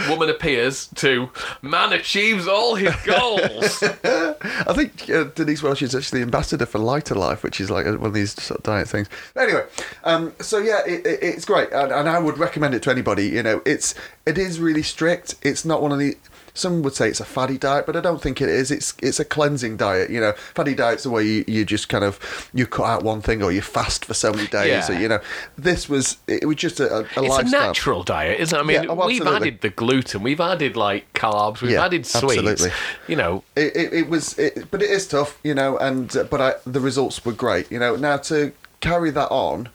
"Woman 0.10 0.30
appears" 0.30 0.47
to 0.48 1.30
"Man 1.62 1.92
achieves 1.92 2.48
all 2.48 2.76
his 2.76 2.96
goals." 3.06 3.84
I 3.84 4.74
think 4.74 5.10
uh, 5.10 5.26
Denise 5.36 5.62
Welch 5.62 5.82
is 5.82 5.94
actually 5.94 6.20
the 6.20 6.26
ambassador 6.26 6.66
for 6.66 6.80
Lighter 6.80 7.16
Life, 7.16 7.44
which 7.44 7.60
is 7.60 7.70
like 7.70 7.86
one 7.86 8.06
of 8.06 8.14
these 8.14 8.32
sort 8.42 8.60
of 8.60 8.64
diet 8.64 8.88
things. 8.88 9.10
Anyway, 9.36 9.66
um, 10.04 10.34
so 10.40 10.60
yeah, 10.60 10.82
it, 10.86 11.06
it, 11.06 11.20
it's 11.22 11.46
great, 11.46 11.72
and, 11.72 11.92
and 11.92 12.08
I 12.08 12.20
would 12.20 12.38
recommend 12.38 12.76
it 12.76 12.84
to 12.84 12.92
anybody. 12.92 13.28
You 13.28 13.44
know, 13.44 13.62
it's 13.66 13.94
it 14.26 14.38
is 14.38 14.60
really 14.60 14.84
strict. 14.84 15.36
It's 15.42 15.66
not 15.66 15.82
one 15.82 15.92
of 15.92 16.00
the 16.00 16.16
some 16.58 16.82
would 16.82 16.94
say 16.96 17.08
it's 17.10 17.20
a 17.20 17.26
faddy 17.26 17.58
diet, 17.58 17.86
but 17.86 17.96
I 17.96 18.02
don't 18.02 18.22
think 18.22 18.42
it 18.42 18.50
is. 18.50 18.72
It's 18.72 18.94
it's 19.02 19.20
a 19.20 19.26
cleansing 19.26 19.78
diet. 19.78 20.10
You 20.10 20.20
know, 20.20 20.34
faddy 20.54 20.76
diet's 20.76 21.04
the 21.04 21.10
way 21.10 21.24
you, 21.24 21.46
you 21.48 21.66
just 21.66 21.88
kind 21.90 22.04
of 22.04 22.50
you 22.54 22.66
cut 22.66 22.86
out 22.86 23.04
one 23.04 23.22
thing 23.22 23.44
or 23.44 23.52
you 23.52 23.62
fast 23.62 24.06
for 24.06 24.14
so 24.14 24.32
many 24.34 24.48
days. 24.48 24.90
Yeah. 24.90 24.98
Or, 24.98 25.00
you 25.00 25.08
know, 25.08 25.20
this 25.58 25.88
was 25.88 26.18
it 26.28 26.46
was 26.46 26.58
just 26.58 26.80
a, 26.80 26.92
a, 26.92 26.98
a 27.00 27.02
it's 27.04 27.18
a 27.18 27.22
lifestyle. 27.22 27.68
natural 27.68 28.04
diet, 28.04 28.40
isn't 28.40 28.58
it? 28.58 28.62
I 28.62 28.64
mean, 28.66 28.84
Yeah, 28.84 28.90
oh, 28.90 29.08
we've 29.08 29.26
added 29.26 29.62
the 29.62 29.70
gluten, 29.70 30.24
we've 30.24 30.42
added 30.42 30.76
like 30.76 31.12
carbs, 31.14 31.62
we've 31.62 31.72
Yeah, 31.72 31.86
added 31.86 32.06
sweets. 32.06 32.38
absolutely. 32.38 32.72
You 33.08 33.16
know, 33.16 33.44
it, 33.56 33.76
it, 33.76 33.94
it 33.94 34.10
was 34.10 34.38
it, 34.40 34.70
but 34.72 34.82
it 34.82 34.90
is 34.90 35.08
tough 35.08 35.40
you 35.44 35.54
know 35.54 35.78
and 35.78 36.16
uh, 36.18 36.24
but 36.26 36.42
I, 36.42 36.54
the 36.66 36.80
results 36.80 37.24
were 37.26 37.34
great 37.34 37.72
you 37.72 37.80
know 37.80 37.96
now 37.96 38.18
to 38.18 38.52
carry 38.82 39.12
that 39.12 39.30
on 39.30 39.70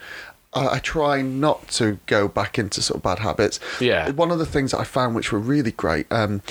I, 0.54 0.78
try 0.80 1.22
not 1.22 1.68
to 1.68 1.98
go 2.06 2.28
back 2.28 2.58
into 2.58 2.82
sort 2.82 2.98
of 2.98 3.02
bad 3.02 3.20
habits. 3.20 3.58
Yeah. 3.80 4.10
one 4.10 4.30
of 4.30 4.38
the 4.38 4.46
things 4.46 4.72
that 4.72 4.80
I 4.80 4.84
found 4.84 5.14
which 5.14 5.32
were 5.32 5.38
really 5.38 5.72
great 5.72 6.06
um 6.10 6.42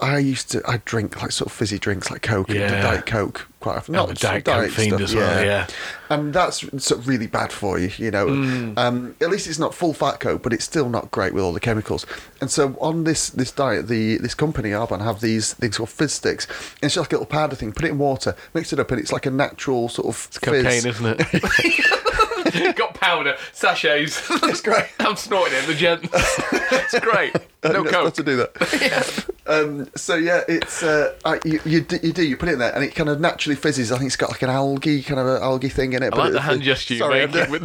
I 0.00 0.18
used 0.18 0.50
to 0.52 0.62
I 0.66 0.78
drink 0.84 1.20
like 1.20 1.32
sort 1.32 1.50
of 1.50 1.52
fizzy 1.52 1.78
drinks 1.78 2.10
like 2.10 2.22
Coke 2.22 2.48
and 2.50 2.58
Diet 2.58 3.06
Coke 3.06 3.48
quite 3.60 3.76
often. 3.76 3.92
Not 3.92 4.10
a 4.10 4.14
Diet 4.14 4.44
Coke 4.44 4.70
stuff, 4.70 5.00
as 5.00 5.14
well, 5.14 5.44
yeah. 5.44 5.66
and 6.10 6.32
that's 6.32 6.60
sort 6.82 7.00
of 7.00 7.06
really 7.06 7.26
bad 7.26 7.52
for 7.52 7.78
you 7.78 7.90
you 7.98 8.10
know. 8.10 8.26
Mm. 8.26 8.78
um, 8.78 9.14
at 9.20 9.30
least 9.30 9.46
it's 9.46 9.58
not 9.58 9.74
full 9.74 9.92
fat 9.92 10.18
Coke 10.18 10.42
but 10.42 10.52
it's 10.52 10.64
still 10.64 10.88
not 10.88 11.10
great 11.10 11.34
with 11.34 11.44
all 11.44 11.52
the 11.52 11.60
chemicals. 11.60 12.06
And 12.40 12.50
so 12.50 12.76
on 12.80 13.04
this 13.04 13.28
this 13.30 13.52
diet 13.52 13.88
the 13.88 14.16
this 14.16 14.34
company 14.34 14.70
Arbonne 14.70 15.02
have 15.02 15.20
these 15.20 15.52
things 15.54 15.76
called 15.76 15.90
fizz 15.90 16.14
sticks. 16.14 16.46
It's 16.82 16.94
just 16.94 16.96
like 16.96 17.12
a 17.12 17.16
little 17.16 17.26
powder 17.26 17.54
thing. 17.54 17.72
Put 17.72 17.84
it 17.84 17.90
in 17.90 17.98
water 17.98 18.34
mix 18.54 18.72
it 18.72 18.80
up 18.80 18.90
and 18.90 19.00
it's 19.00 19.12
like 19.12 19.26
a 19.26 19.30
natural 19.30 19.90
sort 19.90 20.08
of 20.08 20.26
It's 20.28 20.38
cocaine, 20.38 20.86
isn't 20.86 21.20
it? 21.20 22.02
Got 22.76 22.94
powder, 22.94 23.36
sachets. 23.52 24.26
That's 24.40 24.60
great. 24.60 24.86
I'm 25.00 25.16
snorting 25.16 25.54
it, 25.58 25.66
the 25.66 25.74
gent. 25.74 26.04
it's 26.12 26.98
great. 27.00 27.34
No 27.64 27.82
not 27.82 27.92
coke. 27.92 28.14
supposed 28.14 28.16
to 28.16 28.22
do 28.24 28.36
that. 28.36 29.26
Um, 29.46 29.88
so 29.96 30.14
yeah, 30.16 30.42
it's 30.48 30.82
uh, 30.82 31.14
I, 31.24 31.38
you, 31.44 31.60
you 31.64 31.80
do 31.80 31.98
you 32.02 32.12
do 32.12 32.24
you 32.24 32.36
put 32.36 32.48
it 32.48 32.54
in 32.54 32.58
there 32.58 32.74
and 32.74 32.82
it 32.82 32.94
kind 32.94 33.08
of 33.08 33.20
naturally 33.20 33.54
fizzes. 33.56 33.92
I 33.92 33.98
think 33.98 34.08
it's 34.08 34.16
got 34.16 34.30
like 34.30 34.42
an 34.42 34.50
algae 34.50 35.02
kind 35.02 35.20
of 35.20 35.26
an 35.26 35.42
algae 35.42 35.68
thing 35.68 35.92
in 35.92 36.02
it. 36.02 36.12
I 36.12 36.16
like 36.16 36.28
it- 36.30 36.32
the 36.32 36.40
hand 36.40 36.62
gesture 36.62 36.94
you 36.94 37.08
make 37.08 37.32
with 37.50 37.62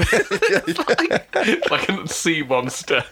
like, 0.90 1.72
like 1.72 1.90
a 1.90 2.08
sea 2.08 2.44
monster. 2.44 3.04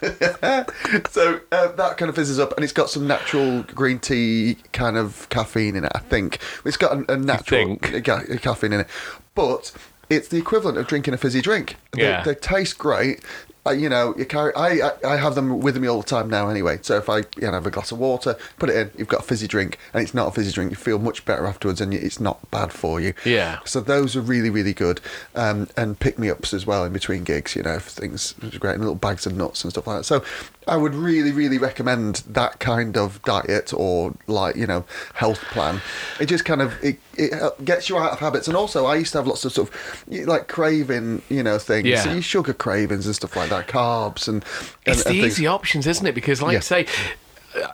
so 1.09 1.39
uh, 1.51 1.67
that 1.73 1.95
kind 1.97 2.09
of 2.09 2.15
fizzes 2.15 2.39
up, 2.39 2.53
and 2.55 2.63
it's 2.63 2.73
got 2.73 2.89
some 2.89 3.07
natural 3.07 3.63
green 3.63 3.99
tea 3.99 4.57
kind 4.73 4.97
of 4.97 5.27
caffeine 5.29 5.75
in 5.75 5.85
it. 5.85 5.91
I 5.95 5.99
think 5.99 6.39
it's 6.65 6.77
got 6.77 6.97
a, 7.09 7.13
a 7.13 7.17
natural 7.17 7.77
ca- 7.77 8.01
caffeine 8.01 8.73
in 8.73 8.81
it, 8.81 8.87
but 9.33 9.71
it's 10.09 10.27
the 10.27 10.37
equivalent 10.37 10.77
of 10.77 10.87
drinking 10.87 11.13
a 11.13 11.17
fizzy 11.17 11.41
drink. 11.41 11.75
They, 11.93 12.03
Yeah. 12.03 12.23
they 12.23 12.35
taste 12.35 12.77
great. 12.77 13.21
Uh, 13.67 13.71
you 13.71 13.89
know, 13.89 14.13
you 14.17 14.25
carry. 14.25 14.53
I, 14.55 14.89
I 14.89 14.91
I 15.13 15.17
have 15.17 15.33
them 15.35 15.59
with 15.59 15.75
me 15.77 15.87
all 15.87 16.01
the 16.01 16.05
time 16.07 16.29
now. 16.29 16.49
Anyway, 16.49 16.77
so 16.83 16.97
if 16.97 17.09
I 17.09 17.19
you 17.19 17.41
know 17.41 17.53
have 17.53 17.65
a 17.65 17.71
glass 17.71 17.91
of 17.91 17.97
water, 17.97 18.37
put 18.59 18.69
it 18.69 18.75
in, 18.75 18.91
you've 18.97 19.07
got 19.07 19.21
a 19.21 19.23
fizzy 19.23 19.47
drink, 19.47 19.79
and 19.93 20.03
it's 20.03 20.13
not 20.13 20.27
a 20.27 20.31
fizzy 20.31 20.51
drink. 20.51 20.69
You 20.71 20.75
feel 20.77 20.99
much 20.99 21.25
better 21.25 21.47
afterwards, 21.47 21.81
and 21.81 21.93
it's 21.93 22.19
not 22.19 22.49
bad 22.51 22.71
for 22.71 22.99
you. 23.01 23.13
Yeah. 23.25 23.59
So 23.65 23.81
those 23.81 24.15
are 24.15 24.21
really 24.21 24.49
really 24.51 24.73
good, 24.73 25.01
um, 25.33 25.67
and 25.75 25.99
pick 25.99 26.19
me 26.19 26.29
ups 26.29 26.53
as 26.53 26.67
well 26.67 26.85
in 26.85 26.93
between 26.93 27.23
gigs. 27.23 27.55
You 27.55 27.63
know, 27.63 27.79
for 27.79 27.89
things 27.89 28.35
are 28.43 28.59
great, 28.59 28.73
and 28.75 28.81
little 28.81 28.95
bags 28.95 29.25
of 29.25 29.35
nuts 29.35 29.63
and 29.63 29.71
stuff 29.73 29.87
like 29.87 29.97
that. 29.99 30.03
So 30.03 30.23
I 30.67 30.77
would 30.77 30.93
really 30.93 31.31
really 31.31 31.57
recommend 31.57 32.17
that 32.29 32.59
kind 32.59 32.95
of 32.97 33.21
diet 33.23 33.73
or 33.73 34.13
like 34.27 34.55
you 34.57 34.67
know 34.67 34.85
health 35.15 35.41
plan. 35.45 35.81
It 36.19 36.27
just 36.27 36.45
kind 36.45 36.61
of 36.61 36.73
it, 36.83 36.99
it 37.17 37.65
gets 37.65 37.89
you 37.89 37.97
out 37.97 38.11
of 38.11 38.19
habits, 38.19 38.47
and 38.47 38.55
also 38.55 38.85
I 38.85 38.95
used 38.97 39.11
to 39.13 39.17
have 39.19 39.27
lots 39.27 39.43
of 39.43 39.53
sort 39.53 39.69
of 39.69 40.05
like 40.27 40.47
craving 40.47 41.23
you 41.29 41.41
know 41.41 41.57
things, 41.57 41.87
Yeah. 41.87 42.01
so 42.03 42.13
you 42.13 42.21
sugar 42.21 42.53
cravings 42.53 43.05
and 43.07 43.15
stuff 43.15 43.35
like 43.35 43.49
that, 43.49 43.54
carbs 43.63 44.27
and. 44.27 44.43
and 44.43 44.95
It's 44.95 45.03
the 45.03 45.09
and 45.09 45.19
things. 45.21 45.33
easy 45.33 45.47
options, 45.47 45.87
isn't 45.87 46.05
it? 46.05 46.15
Because, 46.15 46.41
like 46.41 46.53
Yeah. 46.53 46.57
you 46.59 46.61
say, 46.61 46.85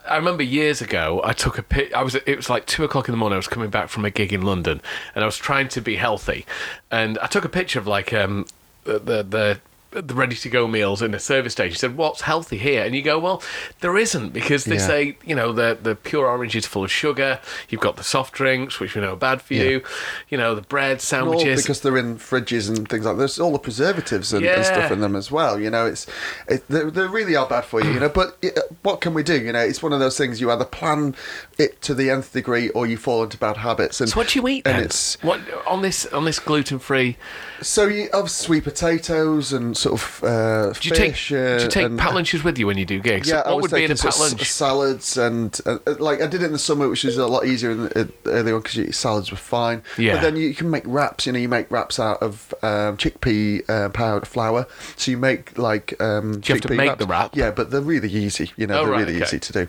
I 0.08 0.16
remember 0.18 0.44
years 0.44 0.82
ago, 0.82 1.22
I 1.24 1.34
took 1.34 1.58
a 1.58 1.64
pic. 1.64 1.94
I 1.94 2.04
was. 2.04 2.14
It 2.16 2.36
was 2.36 2.50
like 2.50 2.66
two 2.68 2.84
o'clock 2.84 3.08
in 3.08 3.14
the 3.14 3.18
morning. 3.18 3.34
I 3.36 3.38
was 3.38 3.48
coming 3.48 3.70
back 3.72 3.90
from 3.90 4.06
a 4.06 4.12
gig 4.12 4.32
in 4.32 4.44
London, 4.44 4.80
and 5.16 5.24
I 5.24 5.26
was 5.26 5.38
trying 5.38 5.68
to 5.70 5.82
be 5.82 5.96
healthy, 5.96 6.46
and 6.92 7.18
I 7.20 7.26
took 7.28 7.46
a 7.46 7.50
picture 7.50 7.80
of 7.80 7.88
like 7.88 8.14
um 8.14 8.46
the 8.84 9.00
the. 9.24 9.60
The 9.92 10.14
ready 10.16 10.36
to 10.38 10.50
go 10.50 10.68
meals 10.68 11.02
in 11.02 11.14
a 11.14 11.20
service 11.20 11.54
station. 11.54 11.72
He 11.74 11.78
said, 11.78 11.98
"What's 11.98 12.22
healthy 12.22 12.58
here?" 12.58 12.84
And 12.86 12.96
you 12.96 13.02
go, 13.02 13.20
"Well, 13.20 13.44
there 13.82 13.98
isn't 13.98 14.30
because 14.34 14.64
they 14.66 14.76
Yeah. 14.76 14.88
say 14.88 15.18
you 15.26 15.36
know 15.36 15.52
the 15.52 15.78
the 15.82 15.96
pure 15.96 16.28
orange 16.28 16.56
is 16.56 16.66
full 16.66 16.84
of 16.84 16.92
sugar. 16.92 17.40
You've 17.70 17.82
got 17.82 17.98
the 17.98 18.04
soft 18.04 18.34
drinks, 18.34 18.80
which 18.80 18.96
we 18.96 19.02
know 19.02 19.14
are 19.14 19.18
bad 19.18 19.42
for 19.42 19.54
you. 19.54 19.82
You 20.30 20.38
know 20.38 20.56
the 20.56 20.62
bread 20.62 21.02
sandwiches. 21.02 21.62
because 21.62 21.82
they're 21.82 21.98
in 21.98 22.18
fridges 22.18 22.70
and 22.70 22.88
things 22.88 23.06
like 23.06 23.18
this. 23.18 23.38
all 23.40 23.52
the 23.52 23.60
preservatives 23.60 24.32
and, 24.34 24.46
and 24.46 24.66
stuff 24.66 24.92
in 24.92 25.02
them 25.02 25.16
as 25.16 25.30
well. 25.32 25.60
You 25.60 25.70
know, 25.70 25.86
it's 25.86 26.08
it, 26.48 26.68
they, 26.70 26.84
they 26.90 27.08
really 27.08 27.36
are 27.36 27.48
bad 27.48 27.66
for 27.66 27.82
you. 27.84 27.92
You 27.92 28.00
know, 28.00 28.10
but 28.10 28.38
it, 28.42 28.58
uh, 28.58 28.62
what 28.84 29.02
can 29.02 29.14
we 29.14 29.24
do? 29.24 29.40
You 29.42 29.52
know, 29.52 29.60
it's 29.60 29.84
one 29.84 29.92
of 29.94 30.00
those 30.00 30.18
things 30.18 30.40
you 30.40 30.50
either 30.52 30.66
plan 30.66 31.16
it 31.58 31.82
to 31.82 31.94
the 31.94 32.10
nth 32.10 32.32
degree 32.32 32.70
or 32.70 32.88
you 32.88 32.96
fall 32.98 33.24
into 33.24 33.38
bad 33.38 33.58
habits. 33.58 34.00
And 34.00 34.10
so 34.10 34.16
what 34.18 34.30
do 34.30 34.40
you 34.40 34.48
eat 34.48 34.66
And 34.66 34.78
then? 34.78 34.84
it's 34.86 35.22
what 35.22 35.42
on 35.68 35.82
this 35.82 36.06
on 36.08 36.24
this 36.26 36.40
gluten 36.40 36.80
free? 36.80 37.18
so 37.62 37.86
you 37.88 38.10
have 38.14 38.32
sweet 38.32 38.64
potatoes 38.64 39.54
and 39.54 39.78
sort 39.82 39.94
of 40.02 40.24
uh, 40.24 40.72
Do 40.80 40.90
you 40.90 40.96
take 40.96 41.12
fish. 41.14 41.30
do 41.30 41.38
uh, 41.38 41.60
you 41.64 41.68
take 41.70 41.86
and- 41.86 42.00
packed 42.00 42.14
lunches 42.14 42.44
with 42.44 42.58
you 42.58 42.68
when 42.68 42.78
you 42.78 42.86
do 42.86 43.00
gigs? 43.00 43.28
Yeah, 43.28 43.48
what 43.50 43.62
would 43.64 43.72
be 43.72 43.84
in 43.84 43.92
a 43.92 43.96
taking 43.96 44.04
packed 44.04 44.16
sort 44.18 44.32
of 44.32 44.38
lunch? 44.40 44.50
salads 44.52 45.18
and 45.18 45.60
uh, 45.66 45.78
uh, 45.88 45.96
like 46.00 46.22
I 46.22 46.28
did 46.28 46.42
it 46.44 46.46
in 46.46 46.52
the 46.54 46.60
summer, 46.60 46.88
which 46.88 47.04
is 47.06 47.18
a 47.18 47.28
lot 47.28 47.46
easier 47.46 47.72
in 47.72 47.84
the, 47.84 48.02
uh, 48.02 48.06
early 48.30 48.52
on 48.52 48.62
because 48.62 48.96
salads 48.96 49.32
were 49.32 49.38
fine. 49.38 49.82
Yeah. 49.98 50.14
But 50.16 50.22
then 50.22 50.36
you 50.38 50.54
can 50.54 50.70
make 50.70 50.84
wraps. 50.86 51.26
You 51.26 51.34
know, 51.34 51.40
you 51.40 51.50
make 51.50 51.70
wraps 51.72 52.00
out 52.00 52.22
of 52.22 52.54
um, 52.64 52.98
chickpea 52.98 53.70
uh, 53.70 53.90
powdered 53.90 54.28
flour. 54.28 54.68
So 54.96 55.12
you 55.12 55.18
make 55.18 55.58
like 55.58 56.00
um, 56.02 56.40
Do 56.40 56.54
you 56.54 56.56
have 56.56 56.62
to 56.70 56.74
make 56.74 56.90
wraps. 56.90 57.00
the 57.00 57.08
wrap? 57.08 57.36
Yeah, 57.36 57.52
but 57.52 57.72
they're 57.72 57.82
really 57.82 58.10
easy. 58.10 58.52
You 58.58 58.68
know, 58.68 58.80
Oh, 58.80 58.84
they're 58.84 58.92
right, 58.94 59.00
really 59.08 59.16
okay. 59.18 59.26
easy 59.26 59.40
to 59.40 59.54
do. 59.54 59.68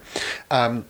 Um, 0.51 0.85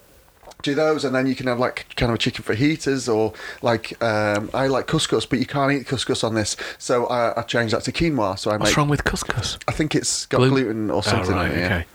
do 0.62 0.74
those 0.74 1.04
and 1.04 1.14
then 1.14 1.26
you 1.26 1.34
can 1.34 1.46
have 1.46 1.58
like 1.58 1.86
kind 1.96 2.10
of 2.10 2.16
a 2.16 2.18
chicken 2.18 2.44
fajitas 2.44 3.12
or 3.12 3.32
like 3.62 4.00
um, 4.02 4.50
I 4.54 4.66
like 4.68 4.86
couscous 4.86 5.28
but 5.28 5.38
you 5.38 5.46
can't 5.46 5.72
eat 5.72 5.86
couscous 5.86 6.22
on 6.24 6.34
this 6.34 6.56
so 6.78 7.06
I, 7.06 7.38
I 7.40 7.42
changed 7.42 7.74
that 7.74 7.82
to 7.84 7.92
quinoa 7.92 8.38
so 8.38 8.50
I 8.50 8.56
What's 8.56 8.70
make 8.70 8.76
wrong 8.76 8.88
with 8.88 9.04
couscous? 9.04 9.58
I 9.68 9.72
think 9.72 9.94
it's 9.94 10.26
got 10.26 10.38
Gluten? 10.38 10.54
gluten 10.64 10.90
or 10.90 11.02
something 11.02 11.34
Oh, 11.34 11.36
right, 11.36 11.50
in 11.52 11.58
it 11.58 11.60
yeah. 11.60 11.66
okay. 11.76 11.86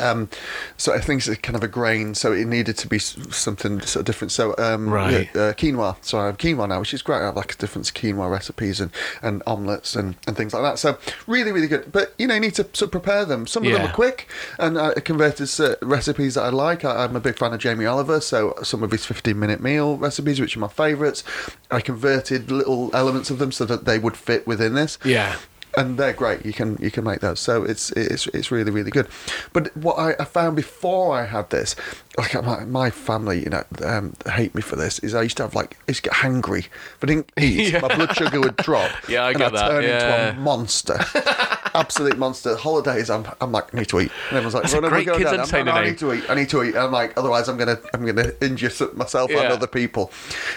Um, 0.00 0.28
so 0.76 0.92
I 0.92 1.00
think 1.00 1.26
it's 1.26 1.36
kind 1.40 1.56
of 1.56 1.62
a 1.62 1.68
grain, 1.68 2.14
so 2.14 2.32
it 2.32 2.46
needed 2.46 2.76
to 2.78 2.88
be 2.88 2.98
something 2.98 3.80
sort 3.82 4.00
of 4.00 4.04
different. 4.06 4.32
So 4.32 4.54
um, 4.58 4.88
Right. 4.88 5.28
yeah, 5.34 5.40
uh, 5.40 5.52
quinoa. 5.52 5.96
So 6.00 6.18
I 6.18 6.26
have 6.26 6.38
quinoa 6.38 6.68
now, 6.68 6.80
which 6.80 6.94
is 6.94 7.02
great. 7.02 7.18
I 7.20 7.26
have 7.26 7.36
like 7.36 7.52
a 7.54 7.56
different 7.56 7.86
quinoa 7.92 8.30
recipes 8.30 8.80
and, 8.80 8.90
and 9.22 9.42
omelets 9.46 9.94
and, 9.94 10.16
and 10.26 10.36
things 10.36 10.54
like 10.54 10.62
that. 10.62 10.78
So 10.78 10.98
really, 11.26 11.52
really 11.52 11.68
good. 11.68 11.92
But 11.92 12.14
you 12.18 12.26
know, 12.26 12.34
you 12.34 12.40
need 12.40 12.54
to 12.54 12.64
sort 12.72 12.82
of 12.82 12.90
prepare 12.92 13.24
them. 13.24 13.46
Some 13.46 13.64
of 13.64 13.72
them 13.72 13.82
are 13.90 13.94
quick, 13.94 14.28
and 14.58 14.78
I 14.78 14.94
converted 14.94 15.48
uh, 15.60 15.76
recipes 15.82 16.34
that 16.34 16.42
I 16.42 16.48
like. 16.50 16.84
I, 16.84 17.04
I'm 17.04 17.16
a 17.16 17.20
big 17.20 17.38
fan 17.38 17.52
of 17.52 17.60
Jamie 17.60 17.86
Oliver, 17.86 18.20
so 18.20 18.54
some 18.62 18.82
of 18.82 18.90
his 18.90 19.04
15 19.06 19.38
minute 19.38 19.60
meal 19.60 19.96
recipes, 19.96 20.40
which 20.40 20.56
are 20.56 20.60
my 20.60 20.68
favourites, 20.68 21.24
I 21.70 21.80
converted 21.80 22.50
little 22.50 22.90
elements 22.94 23.30
of 23.30 23.38
them 23.38 23.52
so 23.52 23.64
that 23.66 23.84
they 23.84 23.98
would 23.98 24.16
fit 24.16 24.46
within 24.46 24.74
this 24.74 24.98
Yeah. 25.04 25.36
And 25.76 25.98
they're 25.98 26.12
great. 26.12 26.44
You 26.44 26.52
can 26.52 26.76
you 26.80 26.90
can 26.90 27.04
make 27.04 27.20
those, 27.20 27.40
so 27.40 27.62
it's 27.64 27.90
it's 27.92 28.26
it's 28.28 28.50
really 28.50 28.70
really 28.70 28.90
good. 28.90 29.08
But 29.52 29.76
what 29.76 29.94
I, 29.98 30.14
I 30.20 30.24
found 30.24 30.56
before 30.56 31.14
I 31.14 31.24
had 31.26 31.50
this, 31.50 31.76
like 32.18 32.34
my, 32.44 32.64
my 32.64 32.90
family, 32.90 33.40
you 33.44 33.50
know, 33.50 33.64
um, 33.84 34.14
hate 34.30 34.54
me 34.54 34.62
for 34.62 34.76
this. 34.76 34.98
Is 35.00 35.14
I 35.14 35.22
used 35.22 35.36
to 35.38 35.44
have 35.44 35.54
like 35.54 35.76
I 35.88 35.90
used 35.92 36.04
to 36.04 36.10
get 36.10 36.18
hangry. 36.18 36.66
I 37.02 37.06
didn't 37.06 37.30
eat, 37.38 37.72
Yeah. 37.72 37.80
my 37.80 37.94
blood 37.94 38.14
sugar 38.16 38.40
would 38.40 38.56
drop. 38.56 38.90
Yeah, 39.08 39.24
I 39.24 39.30
and 39.30 39.38
get 39.38 39.46
I'd 39.48 39.54
that, 39.58 39.68
turn 39.68 39.82
yeah. 39.84 40.28
into 40.30 40.38
a 40.38 40.40
monster. 40.42 40.98
Absolute 41.74 42.18
monster. 42.18 42.56
Holidays, 42.56 43.10
I'm, 43.10 43.24
I'm 43.40 43.52
like, 43.52 43.72
I 43.74 43.78
need 43.78 43.88
to 43.90 44.00
eat. 44.00 44.10
And 44.28 44.36
everyone's 44.38 44.54
like, 44.54 44.62
That's 44.64 44.74
"Oh, 44.74 44.78
a 44.78 44.80
no, 44.82 44.88
great 44.88 45.06
kids' 45.06 45.18
down." 45.20 45.34
I'm, 45.34 45.40
entertainer 45.40 45.64
"No, 45.66 45.72
no, 45.72 45.78
I 45.80 45.84
need 45.84 45.98
to 45.98 46.12
eat. 46.14 46.24
I 46.30 46.34
need 46.34 46.48
to 46.50 46.62
eat. 46.64 46.68
And 46.74 46.78
I'm 46.78 46.92
like, 46.92 47.16
otherwise, 47.16 47.48
I'm 47.48 47.56
gonna 47.56 47.78
I'm 47.94 48.04
gonna 48.04 48.32
injure 48.40 48.70
myself 48.94 49.30
and 49.30 49.38
other 49.52 49.66
people. 49.68 50.10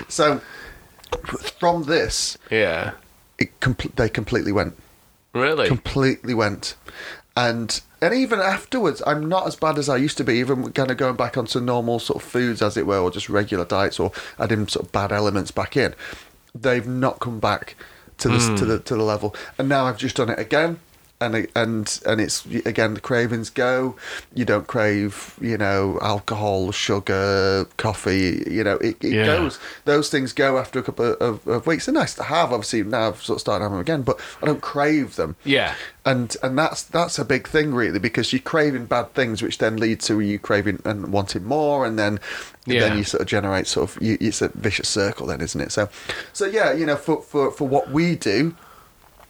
So 0.07 0.41
from 1.59 1.83
this, 1.83 2.37
Yeah. 2.49 2.93
it 3.37 3.59
compl- 3.59 3.95
they 3.95 4.09
completely 4.09 4.51
went 4.51 4.75
Really? 5.33 5.67
completely 5.67 6.33
went. 6.33 6.75
And 7.35 7.81
and 7.99 8.13
even 8.13 8.39
afterwards 8.39 9.01
i'm 9.07 9.27
not 9.29 9.47
as 9.47 9.55
bad 9.55 9.77
as 9.77 9.87
i 9.87 9.95
used 9.95 10.17
to 10.17 10.25
be 10.25 10.33
even 10.33 10.71
kind 10.73 10.91
of 10.91 10.97
going 10.97 11.15
back 11.15 11.37
onto 11.37 11.59
normal 11.59 11.99
sort 11.99 12.21
of 12.21 12.29
foods 12.29 12.61
as 12.61 12.75
it 12.75 12.85
were 12.85 12.99
or 12.99 13.09
just 13.09 13.29
regular 13.29 13.65
diets 13.65 13.99
or 13.99 14.11
adding 14.37 14.67
sort 14.67 14.85
of 14.85 14.91
bad 14.91 15.11
elements 15.11 15.49
back 15.49 15.77
in. 15.77 15.95
They've 16.53 16.85
not 16.85 17.19
come 17.19 17.39
back 17.39 17.75
to 18.19 18.29
this 18.29 18.45
to 18.45 18.51
hmm. 18.51 18.67
the 18.67 18.79
to 18.79 18.95
the 18.95 19.03
level. 19.03 19.35
And 19.57 19.67
now 19.67 19.85
i've 19.85 19.97
just 19.97 20.15
done 20.15 20.29
it 20.29 20.37
again 20.37 20.79
and 21.23 21.47
and 21.55 21.99
and 22.05 22.21
it's 22.21 22.45
again 22.65 22.93
the 22.93 22.99
cravings 23.01 23.49
go 23.49 23.95
you 24.33 24.45
don't 24.45 24.67
crave 24.67 25.35
you 25.41 25.57
know 25.57 25.97
alcohol 26.01 26.71
sugar 26.71 27.65
coffee 27.77 28.43
you 28.49 28.63
know 28.63 28.75
it, 28.77 28.97
it 29.03 29.13
Yeah. 29.13 29.25
goes 29.25 29.59
those 29.85 30.09
things 30.09 30.33
go 30.33 30.57
after 30.57 30.79
a 30.79 30.83
couple 30.83 31.13
of, 31.13 31.47
of 31.47 31.65
weeks 31.67 31.85
they're 31.85 31.93
nice 31.93 32.13
to 32.15 32.23
have 32.23 32.51
obviously 32.51 32.83
now 32.83 33.07
i've 33.09 33.21
sort 33.23 33.37
of 33.37 33.41
started 33.41 33.63
having 33.63 33.75
them 33.77 33.81
again 33.81 34.01
but 34.03 34.19
i 34.41 34.45
don't 34.45 34.61
crave 34.61 35.15
them 35.15 35.35
Yeah. 35.43 35.75
and 36.05 36.35
and 36.43 36.57
that's 36.57 36.83
that's 36.83 37.17
a 37.19 37.25
big 37.25 37.47
thing 37.47 37.73
really 37.73 37.99
because 37.99 38.31
you're 38.33 38.41
craving 38.41 38.85
bad 38.85 39.13
things 39.13 39.41
which 39.41 39.57
then 39.59 39.77
lead 39.77 39.99
to 40.01 40.19
you 40.19 40.39
craving 40.39 40.81
and 40.85 41.11
wanting 41.13 41.43
more 41.43 41.85
and 41.85 41.97
then 41.99 42.19
Yeah. 42.65 42.81
then 42.81 42.97
you 42.97 43.03
sort 43.03 43.21
of 43.21 43.27
generate 43.27 43.67
sort 43.67 43.95
of 43.95 44.01
you, 44.01 44.17
it's 44.19 44.41
a 44.41 44.49
vicious 44.49 44.89
circle 44.89 45.27
then 45.27 45.41
isn't 45.41 45.59
it 45.61 45.71
so 45.71 45.89
so 46.33 46.45
yeah 46.45 46.73
you 46.73 46.85
know 46.85 46.95
for 46.95 47.21
for, 47.21 47.51
for 47.51 47.67
what 47.67 47.91
we 47.91 48.15
do 48.15 48.55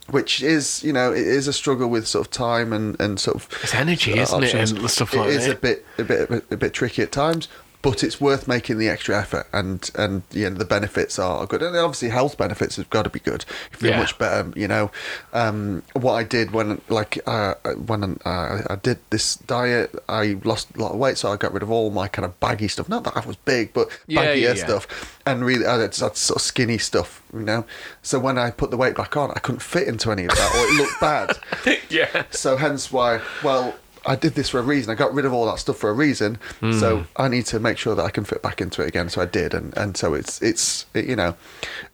which 0.09 0.43
is 0.43 0.83
you 0.83 0.91
know 0.93 1.11
it 1.11 1.25
is 1.25 1.47
a 1.47 1.53
struggle 1.53 1.87
with 1.89 2.07
sort 2.07 2.25
of 2.25 2.31
time 2.31 2.73
and 2.73 2.99
and 2.99 3.19
sort 3.19 3.35
of 3.35 3.47
It's 3.63 3.73
energy, 3.73 4.13
uh, 4.19 4.23
isn't 4.23 4.43
it, 4.43 4.53
and 4.53 4.89
stuff 4.89 5.13
like 5.13 5.29
is 5.29 5.47
a 5.47 5.51
a 5.53 5.55
bit 5.55 5.85
a 5.97 6.03
bit, 6.03 6.29
a 6.51 6.57
bit 6.57 6.73
tricky 6.73 7.01
at 7.01 7.11
times 7.11 7.47
but 7.83 8.03
it's 8.03 8.19
worth 8.19 8.47
making 8.47 8.79
the 8.79 8.89
extra 8.89 9.15
effort 9.19 9.45
and 9.53 9.91
and 9.95 10.23
you 10.31 10.49
know 10.49 10.55
the 10.57 10.65
benefits 10.65 11.19
are 11.19 11.45
good. 11.45 11.61
And 11.61 11.75
obviously 11.77 12.09
health 12.09 12.35
benefits 12.37 12.77
have 12.77 12.89
got 12.89 13.03
to 13.03 13.09
be 13.11 13.19
good. 13.19 13.45
You 13.71 13.77
feel 13.77 13.89
Yeah. 13.91 13.99
much 13.99 14.17
better 14.17 14.51
you 14.55 14.67
know. 14.67 14.89
Um, 15.33 15.83
what 15.93 16.13
I 16.13 16.23
did 16.23 16.51
when 16.51 16.81
like 16.89 17.19
uh, 17.27 17.53
when 17.85 18.19
uh, 18.25 18.61
I 18.69 18.75
did 18.81 18.97
this 19.11 19.35
diet 19.35 19.93
I 20.09 20.37
lost 20.43 20.69
a 20.75 20.79
lot 20.81 20.93
of 20.93 20.97
weight 20.97 21.17
so 21.19 21.31
I 21.31 21.37
got 21.37 21.53
rid 21.53 21.61
of 21.61 21.69
all 21.69 21.91
my 21.91 22.07
kind 22.07 22.25
of 22.25 22.39
baggy 22.39 22.67
stuff. 22.69 22.89
Not 22.89 23.03
that 23.03 23.15
I 23.15 23.25
was 23.27 23.35
big 23.35 23.73
but 23.73 23.89
Yeah, 24.07 24.25
baggier 24.25 24.41
yeah, 24.41 24.53
yeah. 24.53 24.65
stuff. 24.65 25.19
And 25.25 25.45
really 25.45 25.65
I 25.67 25.77
had 25.79 25.93
sort 25.93 26.13
of 26.13 26.41
skinny 26.41 26.77
stuff 26.79 27.21
you 27.33 27.41
know. 27.41 27.65
So 28.01 28.17
when 28.17 28.37
I 28.37 28.49
put 28.51 28.71
the 28.71 28.77
weight 28.77 28.95
back 28.95 29.15
on 29.17 29.29
I 29.31 29.39
couldn't 29.39 29.61
fit 29.61 29.87
into 29.87 30.11
any 30.11 30.23
of 30.23 30.29
that 30.31 30.51
or 30.55 30.65
it 30.73 30.77
looked 30.81 30.99
bad. 31.01 31.37
Yeah. 31.89 32.23
so 32.31 32.57
hence 32.57 32.91
why, 32.91 33.21
well, 33.43 33.75
I 34.05 34.15
did 34.15 34.35
this 34.35 34.49
for 34.49 34.59
a 34.59 34.63
reason. 34.63 34.91
I 34.91 34.95
got 34.95 35.13
rid 35.13 35.25
of 35.25 35.33
all 35.33 35.45
that 35.45 35.59
stuff 35.59 35.77
for 35.77 35.89
a 35.89 35.93
reason. 35.93 36.35
Hmm. 36.59 36.73
So 36.79 37.05
I 37.17 37.27
need 37.27 37.45
to 37.47 37.59
make 37.59 37.77
sure 37.77 37.95
that 37.95 38.03
I 38.03 38.09
can 38.09 38.25
fit 38.25 38.41
back 38.41 38.59
into 38.61 38.81
it 38.81 38.87
again. 38.87 39.09
So 39.09 39.21
I 39.21 39.25
did, 39.25 39.53
and 39.53 39.75
and 39.77 39.95
so 39.95 40.13
it's 40.13 40.41
it's 40.41 40.85
it, 40.93 41.05
you 41.05 41.15
know, 41.15 41.35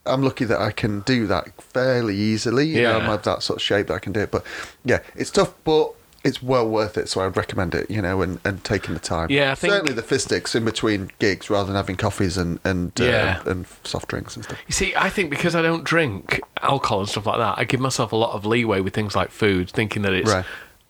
I'm 0.05 0.23
lucky 0.23 0.45
that 0.45 0.59
I 0.59 0.71
can 0.71 1.01
do 1.01 1.27
that 1.27 1.61
fairly 1.61 2.15
easily. 2.15 2.67
You 2.67 2.81
know, 2.83 2.97
Yeah. 2.97 3.03
I'm 3.05 3.09
of 3.09 3.23
that 3.23 3.43
sort 3.43 3.57
of 3.57 3.61
shape 3.63 3.87
that 3.87 3.93
I 3.93 3.99
can 3.99 4.13
do 4.13 4.21
it. 4.21 4.31
But 4.31 4.43
yeah, 4.83 4.99
it's 5.15 5.31
tough, 5.31 5.53
but. 5.63 5.93
It's 6.21 6.43
well 6.43 6.67
worth 6.67 6.97
it, 6.97 7.07
so 7.07 7.21
I'd 7.21 7.37
recommend 7.37 7.73
it. 7.73 7.89
You 7.89 8.01
know, 8.01 8.21
and, 8.21 8.41
and 8.43 8.61
taking 8.65 8.93
the 8.93 8.99
time. 8.99 9.29
Yeah, 9.31 9.53
I 9.53 9.55
think- 9.55 9.71
certainly 9.71 9.93
the 9.93 10.01
fistics 10.03 10.53
in 10.53 10.65
between 10.65 11.11
gigs, 11.17 11.49
rather 11.49 11.67
than 11.67 11.77
having 11.77 11.95
coffees 11.95 12.35
and 12.37 12.59
and 12.65 12.91
uh, 12.99 13.05
Yeah. 13.05 13.41
and 13.45 13.65
soft 13.85 14.09
drinks 14.09 14.35
and 14.35 14.43
stuff. 14.43 14.57
You 14.67 14.73
see, 14.73 14.93
I 14.97 15.09
think 15.09 15.29
because 15.29 15.55
I 15.55 15.61
don't 15.61 15.85
drink 15.85 16.41
alcohol 16.61 16.99
and 16.99 17.07
stuff 17.07 17.25
like 17.25 17.37
that, 17.37 17.57
I 17.57 17.63
give 17.63 17.79
myself 17.79 18.11
a 18.11 18.17
lot 18.17 18.33
of 18.35 18.45
leeway 18.45 18.81
with 18.81 18.93
things 18.93 19.15
like 19.15 19.31
food, 19.31 19.69
thinking 19.69 20.01
that 20.01 20.11
it's 20.11 20.29
Right. 20.29 20.43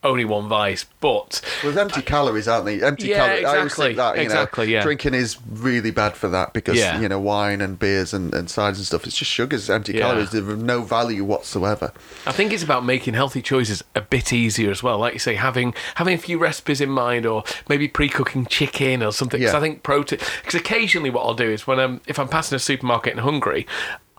Only 0.04 0.24
one 0.24 0.48
vice, 0.48 0.86
but 1.02 1.42
With 1.64 1.78
empty 1.78 2.02
calories, 2.02 2.48
aren't 2.48 2.66
they? 2.66 2.82
Empty 2.82 3.08
Yeah, 3.10 3.18
calories. 3.18 3.46
I 3.46 3.58
always 3.58 3.76
think 3.76 3.98
that, 3.98 4.16
you 4.16 4.22
exactly, 4.24 4.68
know, 4.68 4.72
yeah. 4.74 4.82
drinking 4.84 5.14
is 5.14 5.38
really 5.50 5.92
bad 5.92 6.14
for 6.16 6.30
that 6.30 6.54
because, 6.54 6.78
Yeah. 6.78 7.00
you 7.02 7.10
know, 7.10 7.20
wine 7.20 7.60
and 7.60 7.78
beers 7.78 8.14
and, 8.14 8.34
and 8.34 8.48
ciders 8.48 8.78
and 8.78 8.86
stuff, 8.86 9.06
it's 9.06 9.18
just 9.18 9.30
sugars, 9.30 9.70
empty 9.70 9.94
Yeah. 9.94 10.02
calories. 10.08 10.30
They're 10.32 10.50
of 10.50 10.62
no 10.62 10.84
value 10.84 11.26
whatsoever. 11.26 11.92
I 12.26 12.32
think 12.32 12.54
it's 12.54 12.64
about 12.64 12.86
making 12.86 13.14
healthy 13.14 13.42
choices 13.42 13.84
a 13.94 14.02
bit 14.02 14.32
easier 14.32 14.72
as 14.72 14.82
well. 14.82 15.00
Like 15.00 15.14
you 15.14 15.20
say, 15.20 15.36
having 15.36 15.74
having 15.96 16.14
a 16.14 16.18
few 16.18 16.38
recipes 16.38 16.80
in 16.80 16.90
mind, 16.90 17.26
or 17.26 17.44
maybe 17.68 17.88
pre-cooking 17.90 18.46
chicken 18.46 19.04
or 19.04 19.12
something. 19.12 19.42
Because. 19.42 19.54
I 19.54 19.60
think 19.60 19.84
protein. 19.84 20.20
Because 20.42 20.56
occasionally, 20.60 21.10
what 21.10 21.24
I'll 21.26 21.34
do 21.34 21.50
is 21.50 21.68
when 21.68 21.80
I'm 21.80 22.00
if 22.08 22.18
I'm 22.20 22.30
passing 22.30 22.56
a 22.56 22.60
supermarket 22.60 23.12
and 23.14 23.22
hungry. 23.22 23.68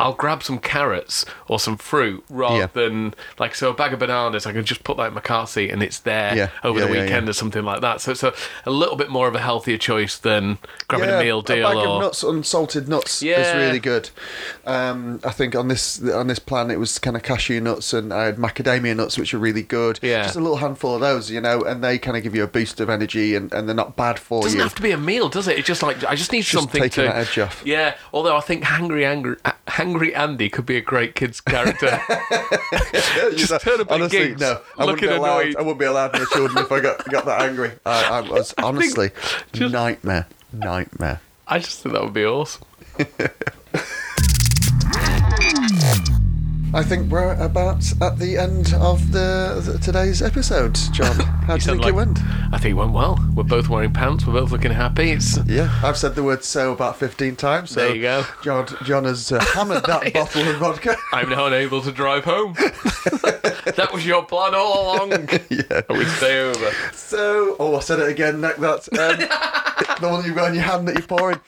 I'll 0.01 0.15
grab 0.15 0.43
some 0.43 0.59
carrots 0.59 1.25
or 1.49 1.59
some 1.61 1.77
fruit 1.77 2.25
rather 2.31 2.57
Yeah. 2.59 2.67
than 2.73 3.15
like 3.39 3.55
so 3.55 3.71
a 3.71 3.75
bag 3.75 3.93
of 3.93 3.99
bananas. 3.99 4.47
I 4.47 4.53
can 4.53 4.65
just 4.65 4.83
put 4.85 4.97
that 4.97 5.09
in 5.09 5.15
my 5.15 5.21
car 5.21 5.47
seat 5.47 5.71
and 5.71 5.83
it's 5.83 5.99
there 6.01 6.35
Yeah, 6.37 6.51
over 6.65 6.81
yeah, 6.81 6.87
the 6.87 6.93
weekend 6.93 7.29
or 7.29 7.33
something 7.33 7.65
like 7.65 7.81
that. 7.83 8.01
So 8.01 8.13
it's 8.13 8.23
a, 8.23 8.33
a 8.67 8.71
little 8.71 8.97
bit 8.97 9.11
more 9.11 9.29
of 9.29 9.35
a 9.35 9.41
healthier 9.41 9.79
choice 9.79 10.17
than 10.19 10.59
grabbing 10.89 11.11
a 11.11 11.19
meal 11.21 11.43
deal 11.43 11.67
A 11.67 11.75
bag 11.75 11.77
or 11.77 11.87
of 11.89 12.01
nuts, 12.01 12.23
unsalted 12.23 12.89
nuts, 12.89 13.23
is 13.23 13.55
really 13.55 13.79
good. 13.79 14.11
Um, 14.67 15.21
I 15.25 15.31
think 15.31 15.55
on 15.55 15.69
this 15.69 16.03
on 16.11 16.27
this 16.27 16.39
plan 16.39 16.71
it 16.71 16.79
was 16.79 16.99
kind 16.99 17.17
of 17.17 17.23
cashew 17.23 17.61
nuts 17.61 17.93
and 17.93 18.13
I 18.13 18.25
had 18.25 18.37
macadamia 18.37 18.97
nuts, 18.97 19.19
which 19.19 19.35
are 19.35 19.39
really 19.39 19.63
good. 19.63 19.99
Yeah. 20.03 20.23
just 20.25 20.37
a 20.37 20.41
little 20.41 20.59
handful 20.59 20.95
of 20.95 21.01
those, 21.01 21.31
you 21.31 21.41
know, 21.41 21.63
and 21.63 21.83
they 21.83 21.99
kind 21.99 22.17
of 22.17 22.23
give 22.23 22.35
you 22.35 22.43
a 22.45 22.47
boost 22.47 22.81
of 22.81 22.91
energy 22.91 23.35
and, 23.35 23.53
and 23.53 23.69
they're 23.69 23.75
not 23.77 23.97
bad 23.97 24.19
for 24.19 24.39
you. 24.39 24.43
doesn't 24.45 24.59
you. 24.59 24.63
have 24.65 24.75
to 24.75 24.83
be 24.83 24.91
a 24.93 24.99
meal, 24.99 25.29
does 25.29 25.49
it? 25.49 25.59
It's 25.59 25.67
just 25.67 25.83
like 25.83 26.03
I 26.05 26.15
just 26.15 26.33
need 26.33 26.43
Just 26.43 26.53
something 26.53 26.83
taking 26.83 26.91
to 26.91 27.03
that 27.03 27.17
edge 27.17 27.39
off. 27.39 27.63
Yeah, 27.65 27.95
although 28.13 28.37
I 28.37 28.41
think 28.41 28.65
Hungry 28.65 29.05
Angry, 29.05 29.37
uh, 29.45 29.53
Hungry 29.91 30.15
Andy 30.15 30.49
could 30.49 30.67
be 30.67 30.77
a 30.77 30.81
great 30.81 31.17
kid's 31.17 31.41
character. 31.41 31.89
just 33.35 33.61
turn 33.61 33.81
up 33.81 33.91
honestly, 33.91 34.19
gigs, 34.29 34.41
no, 34.41 34.61
I 34.79 34.85
wouldn't, 34.85 35.01
be 35.01 35.09
allowed. 35.09 35.57
I 35.57 35.63
wouldn't 35.63 35.81
be 35.81 35.85
allowed 35.85 36.15
in 36.15 36.21
the 36.21 36.27
children 36.27 36.65
if 36.65 36.71
I 36.71 36.79
got 36.79 37.05
got 37.11 37.25
that 37.25 37.43
angry. 37.43 37.73
I, 37.85 38.19
I 38.19 38.21
was 38.21 38.55
honestly 38.63 39.11
just- 39.53 39.73
nightmare, 39.73 40.29
nightmare. 40.53 41.21
I 41.49 41.59
just 41.59 41.83
think 41.83 41.95
that 41.95 42.05
would 42.05 42.13
be 42.13 42.25
awesome. 42.25 42.63
I 46.73 46.85
think 46.85 47.11
we're 47.11 47.35
about 47.35 47.83
at 48.01 48.19
the 48.21 48.37
end 48.39 48.75
of 48.75 49.11
the, 49.11 49.61
the 49.65 49.79
today's 49.79 50.23
episode, 50.23 50.77
John. 50.93 51.19
How 51.47 51.57
do 51.57 51.65
you 51.65 51.73
think 51.73 51.87
it 51.87 51.95
went? 51.95 52.21
I 52.53 52.59
think 52.59 52.73
it 52.73 52.75
went 52.75 52.93
well. 52.93 53.19
We're 53.35 53.43
both 53.43 53.69
wearing 53.69 53.93
pants. 53.93 54.25
We're 54.25 54.35
both 54.35 54.53
looking 54.53 54.71
happy. 54.71 55.11
It's 55.11 55.37
Yeah, 55.47 55.69
I've 55.83 55.97
said 55.97 56.15
the 56.15 56.23
word 56.23 56.45
"so" 56.45 56.73
about 56.73 56.97
fifteen 56.97 57.35
times. 57.35 57.71
So 57.71 57.81
There 57.81 57.95
you 57.97 58.03
go. 58.03 58.25
John. 58.45 58.69
John 58.85 59.05
has 59.05 59.33
uh, 59.33 59.41
hammered 59.47 59.85
that 59.87 60.13
bottle 60.15 60.49
of 60.49 60.57
vodka. 60.59 60.97
I'm 61.13 61.29
now 61.31 61.47
unable 61.47 61.83
to 61.83 61.91
drive 61.91 62.23
home. 62.25 62.53
that 62.55 63.91
was 63.93 64.07
your 64.07 64.25
plan 64.25 64.55
all 64.55 64.95
along. 64.95 65.11
yeah. 65.49 65.83
Would 65.89 66.07
stay 66.09 66.41
over. 66.41 66.71
So, 66.93 67.57
oh, 67.59 67.77
I 67.77 67.81
said 67.81 67.99
it 67.99 68.09
again. 68.09 68.41
Nick, 68.41 68.57
That's 68.59 68.89
um, 68.93 69.19
the 69.19 70.09
one 70.09 70.25
you've 70.25 70.37
got 70.37 70.51
in 70.51 70.55
your 70.55 70.65
hand 70.65 70.87
that 70.87 70.95
you're 70.97 71.07
pouring. 71.07 71.41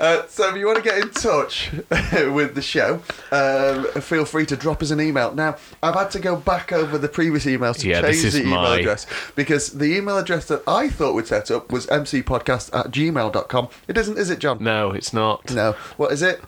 Uh, 0.00 0.26
so, 0.28 0.48
if 0.48 0.56
you 0.56 0.66
want 0.66 0.78
to 0.78 0.82
get 0.84 0.98
in 0.98 1.10
touch 1.10 1.70
with 2.32 2.54
the 2.54 2.62
show, 2.62 3.02
um, 3.32 3.84
feel 4.00 4.24
free 4.24 4.46
to 4.46 4.56
drop 4.56 4.82
us 4.82 4.90
an 4.90 5.00
email. 5.00 5.34
Now, 5.34 5.56
I've 5.82 5.94
had 5.94 6.10
to 6.12 6.20
go 6.20 6.36
back 6.36 6.72
over 6.72 6.98
the 6.98 7.08
previous 7.08 7.44
emails 7.46 7.78
to 7.80 7.88
Yeah, 7.88 8.02
change 8.02 8.32
the 8.32 8.40
email 8.42 8.62
my- 8.62 8.78
address 8.78 9.06
because 9.34 9.72
the 9.72 9.96
email 9.96 10.18
address 10.18 10.46
that 10.46 10.62
I 10.68 10.88
thought 10.88 11.14
we'd 11.14 11.26
set 11.26 11.50
up 11.50 11.72
was 11.72 11.86
mcpodcast 11.88 12.74
at 12.78 12.90
gmail.com. 12.92 13.68
It 13.88 13.96
isn't, 13.98 14.18
is 14.18 14.30
it, 14.30 14.38
John? 14.38 14.62
No, 14.62 14.92
it's 14.92 15.12
not. 15.12 15.50
No. 15.52 15.72
What 15.96 16.12
is 16.12 16.22
it? 16.22 16.40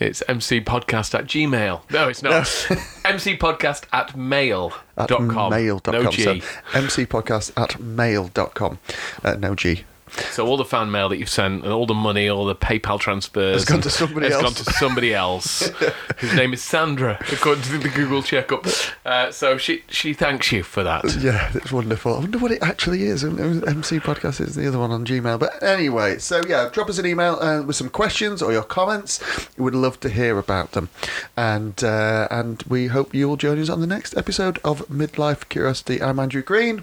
It's 0.00 0.22
mcpodcast 0.28 1.14
at 1.18 1.26
gmail. 1.26 1.90
No, 1.90 2.08
it's 2.08 2.22
not. 2.22 2.42
mcpodcast 3.04 3.84
at 3.92 4.16
mail.com. 4.16 5.40
At 5.42 5.50
mail.com. 5.50 6.02
No 6.04 6.10
G. 6.10 6.22
So, 6.22 6.34
mcpodcast 6.72 7.52
at 7.56 7.80
mail.com. 7.80 8.78
Uh, 9.24 9.34
no 9.34 9.54
G. 9.54 9.84
So 10.30 10.46
all 10.46 10.56
the 10.56 10.64
fan 10.64 10.90
mail 10.90 11.08
that 11.08 11.18
you've 11.18 11.28
sent 11.28 11.64
and 11.64 11.72
all 11.72 11.86
the 11.86 11.94
money, 11.94 12.28
all 12.28 12.44
the 12.44 12.54
PayPal 12.54 13.00
transfers 13.00 13.54
has 13.56 13.64
gone 13.64 13.80
to 13.80 13.90
somebody 13.90 14.26
has 14.26 14.34
else. 14.34 14.42
gone 14.42 14.52
to 14.64 14.72
somebody 14.72 15.14
else, 15.14 15.68
whose 16.18 16.34
name 16.34 16.52
is 16.52 16.62
Sandra, 16.62 17.18
according 17.32 17.64
to 17.64 17.78
the 17.78 17.88
Google 17.88 18.22
checkup. 18.22 18.66
Uh, 19.04 19.30
so 19.32 19.56
she 19.58 19.82
she 19.88 20.14
thanks 20.14 20.52
you 20.52 20.62
for 20.62 20.82
that. 20.84 21.04
Yeah, 21.16 21.50
it's 21.54 21.72
wonderful. 21.72 22.14
I 22.16 22.18
wonder 22.18 22.38
what 22.38 22.52
it 22.52 22.62
actually 22.62 23.04
is. 23.04 23.24
MC 23.24 23.98
Podcast 23.98 24.40
is 24.40 24.54
the 24.54 24.68
other 24.68 24.78
one 24.78 24.90
on 24.90 25.04
Gmail. 25.04 25.38
But 25.38 25.62
anyway, 25.62 26.18
so 26.18 26.42
yeah, 26.46 26.68
drop 26.72 26.88
us 26.88 26.98
an 26.98 27.06
email 27.06 27.34
uh, 27.40 27.62
with 27.62 27.76
some 27.76 27.88
questions 27.88 28.42
or 28.42 28.52
your 28.52 28.62
comments. 28.62 29.20
We 29.56 29.64
would 29.64 29.74
love 29.74 30.00
to 30.00 30.08
hear 30.08 30.38
about 30.38 30.72
them. 30.72 30.90
And 31.36 31.82
uh, 31.82 32.28
and 32.30 32.62
we 32.68 32.86
hope 32.88 33.14
you 33.14 33.28
will 33.28 33.36
join 33.36 33.58
us 33.58 33.68
on 33.68 33.80
the 33.80 33.86
next 33.86 34.16
episode 34.16 34.58
of 34.64 34.86
Midlife 34.88 35.48
Curiosity. 35.48 36.02
I'm 36.02 36.18
Andrew 36.18 36.42
Green. 36.42 36.82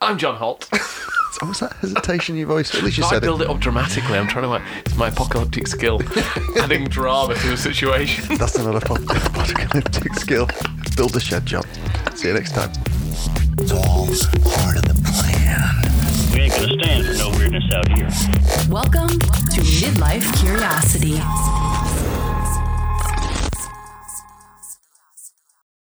I'm 0.00 0.16
John 0.18 0.36
Holt. 0.36 0.68
What 1.40 1.48
was 1.48 1.60
that 1.60 1.72
hesitation 1.74 2.34
in 2.34 2.40
your 2.40 2.48
voice? 2.48 2.74
At 2.74 2.82
least 2.82 2.98
you 2.98 3.04
I 3.04 3.08
said 3.10 3.22
build 3.22 3.40
it. 3.40 3.44
it 3.44 3.50
up 3.50 3.60
dramatically. 3.60 4.18
I'm 4.18 4.26
trying 4.28 4.42
to 4.42 4.48
like 4.48 4.62
it's 4.84 4.94
my 4.96 5.08
apocalyptic 5.08 5.66
skill, 5.68 5.98
adding 6.58 6.84
drama 6.84 7.34
to 7.34 7.52
a 7.54 7.56
situation. 7.56 8.36
That's 8.36 8.56
another 8.56 8.80
pod- 8.80 9.04
apocalyptic 9.04 10.12
skill. 10.16 10.48
Build 10.96 11.16
a 11.16 11.20
shed, 11.20 11.46
John. 11.46 11.62
See 12.14 12.28
you 12.28 12.34
next 12.34 12.52
time. 12.52 12.70
It's 13.58 13.72
all 13.72 14.06
part 14.52 14.76
of 14.76 14.84
the 14.84 15.00
plan. 15.06 16.34
We 16.34 16.40
ain't 16.42 16.52
gonna 16.56 16.82
stand 16.82 17.06
for 17.06 17.14
no 17.14 17.30
weirdness 17.38 17.70
out 17.72 17.88
here. 17.88 18.08
Welcome 18.68 19.08
to 19.08 19.60
Midlife 19.80 20.44
Curiosity. 20.44 21.16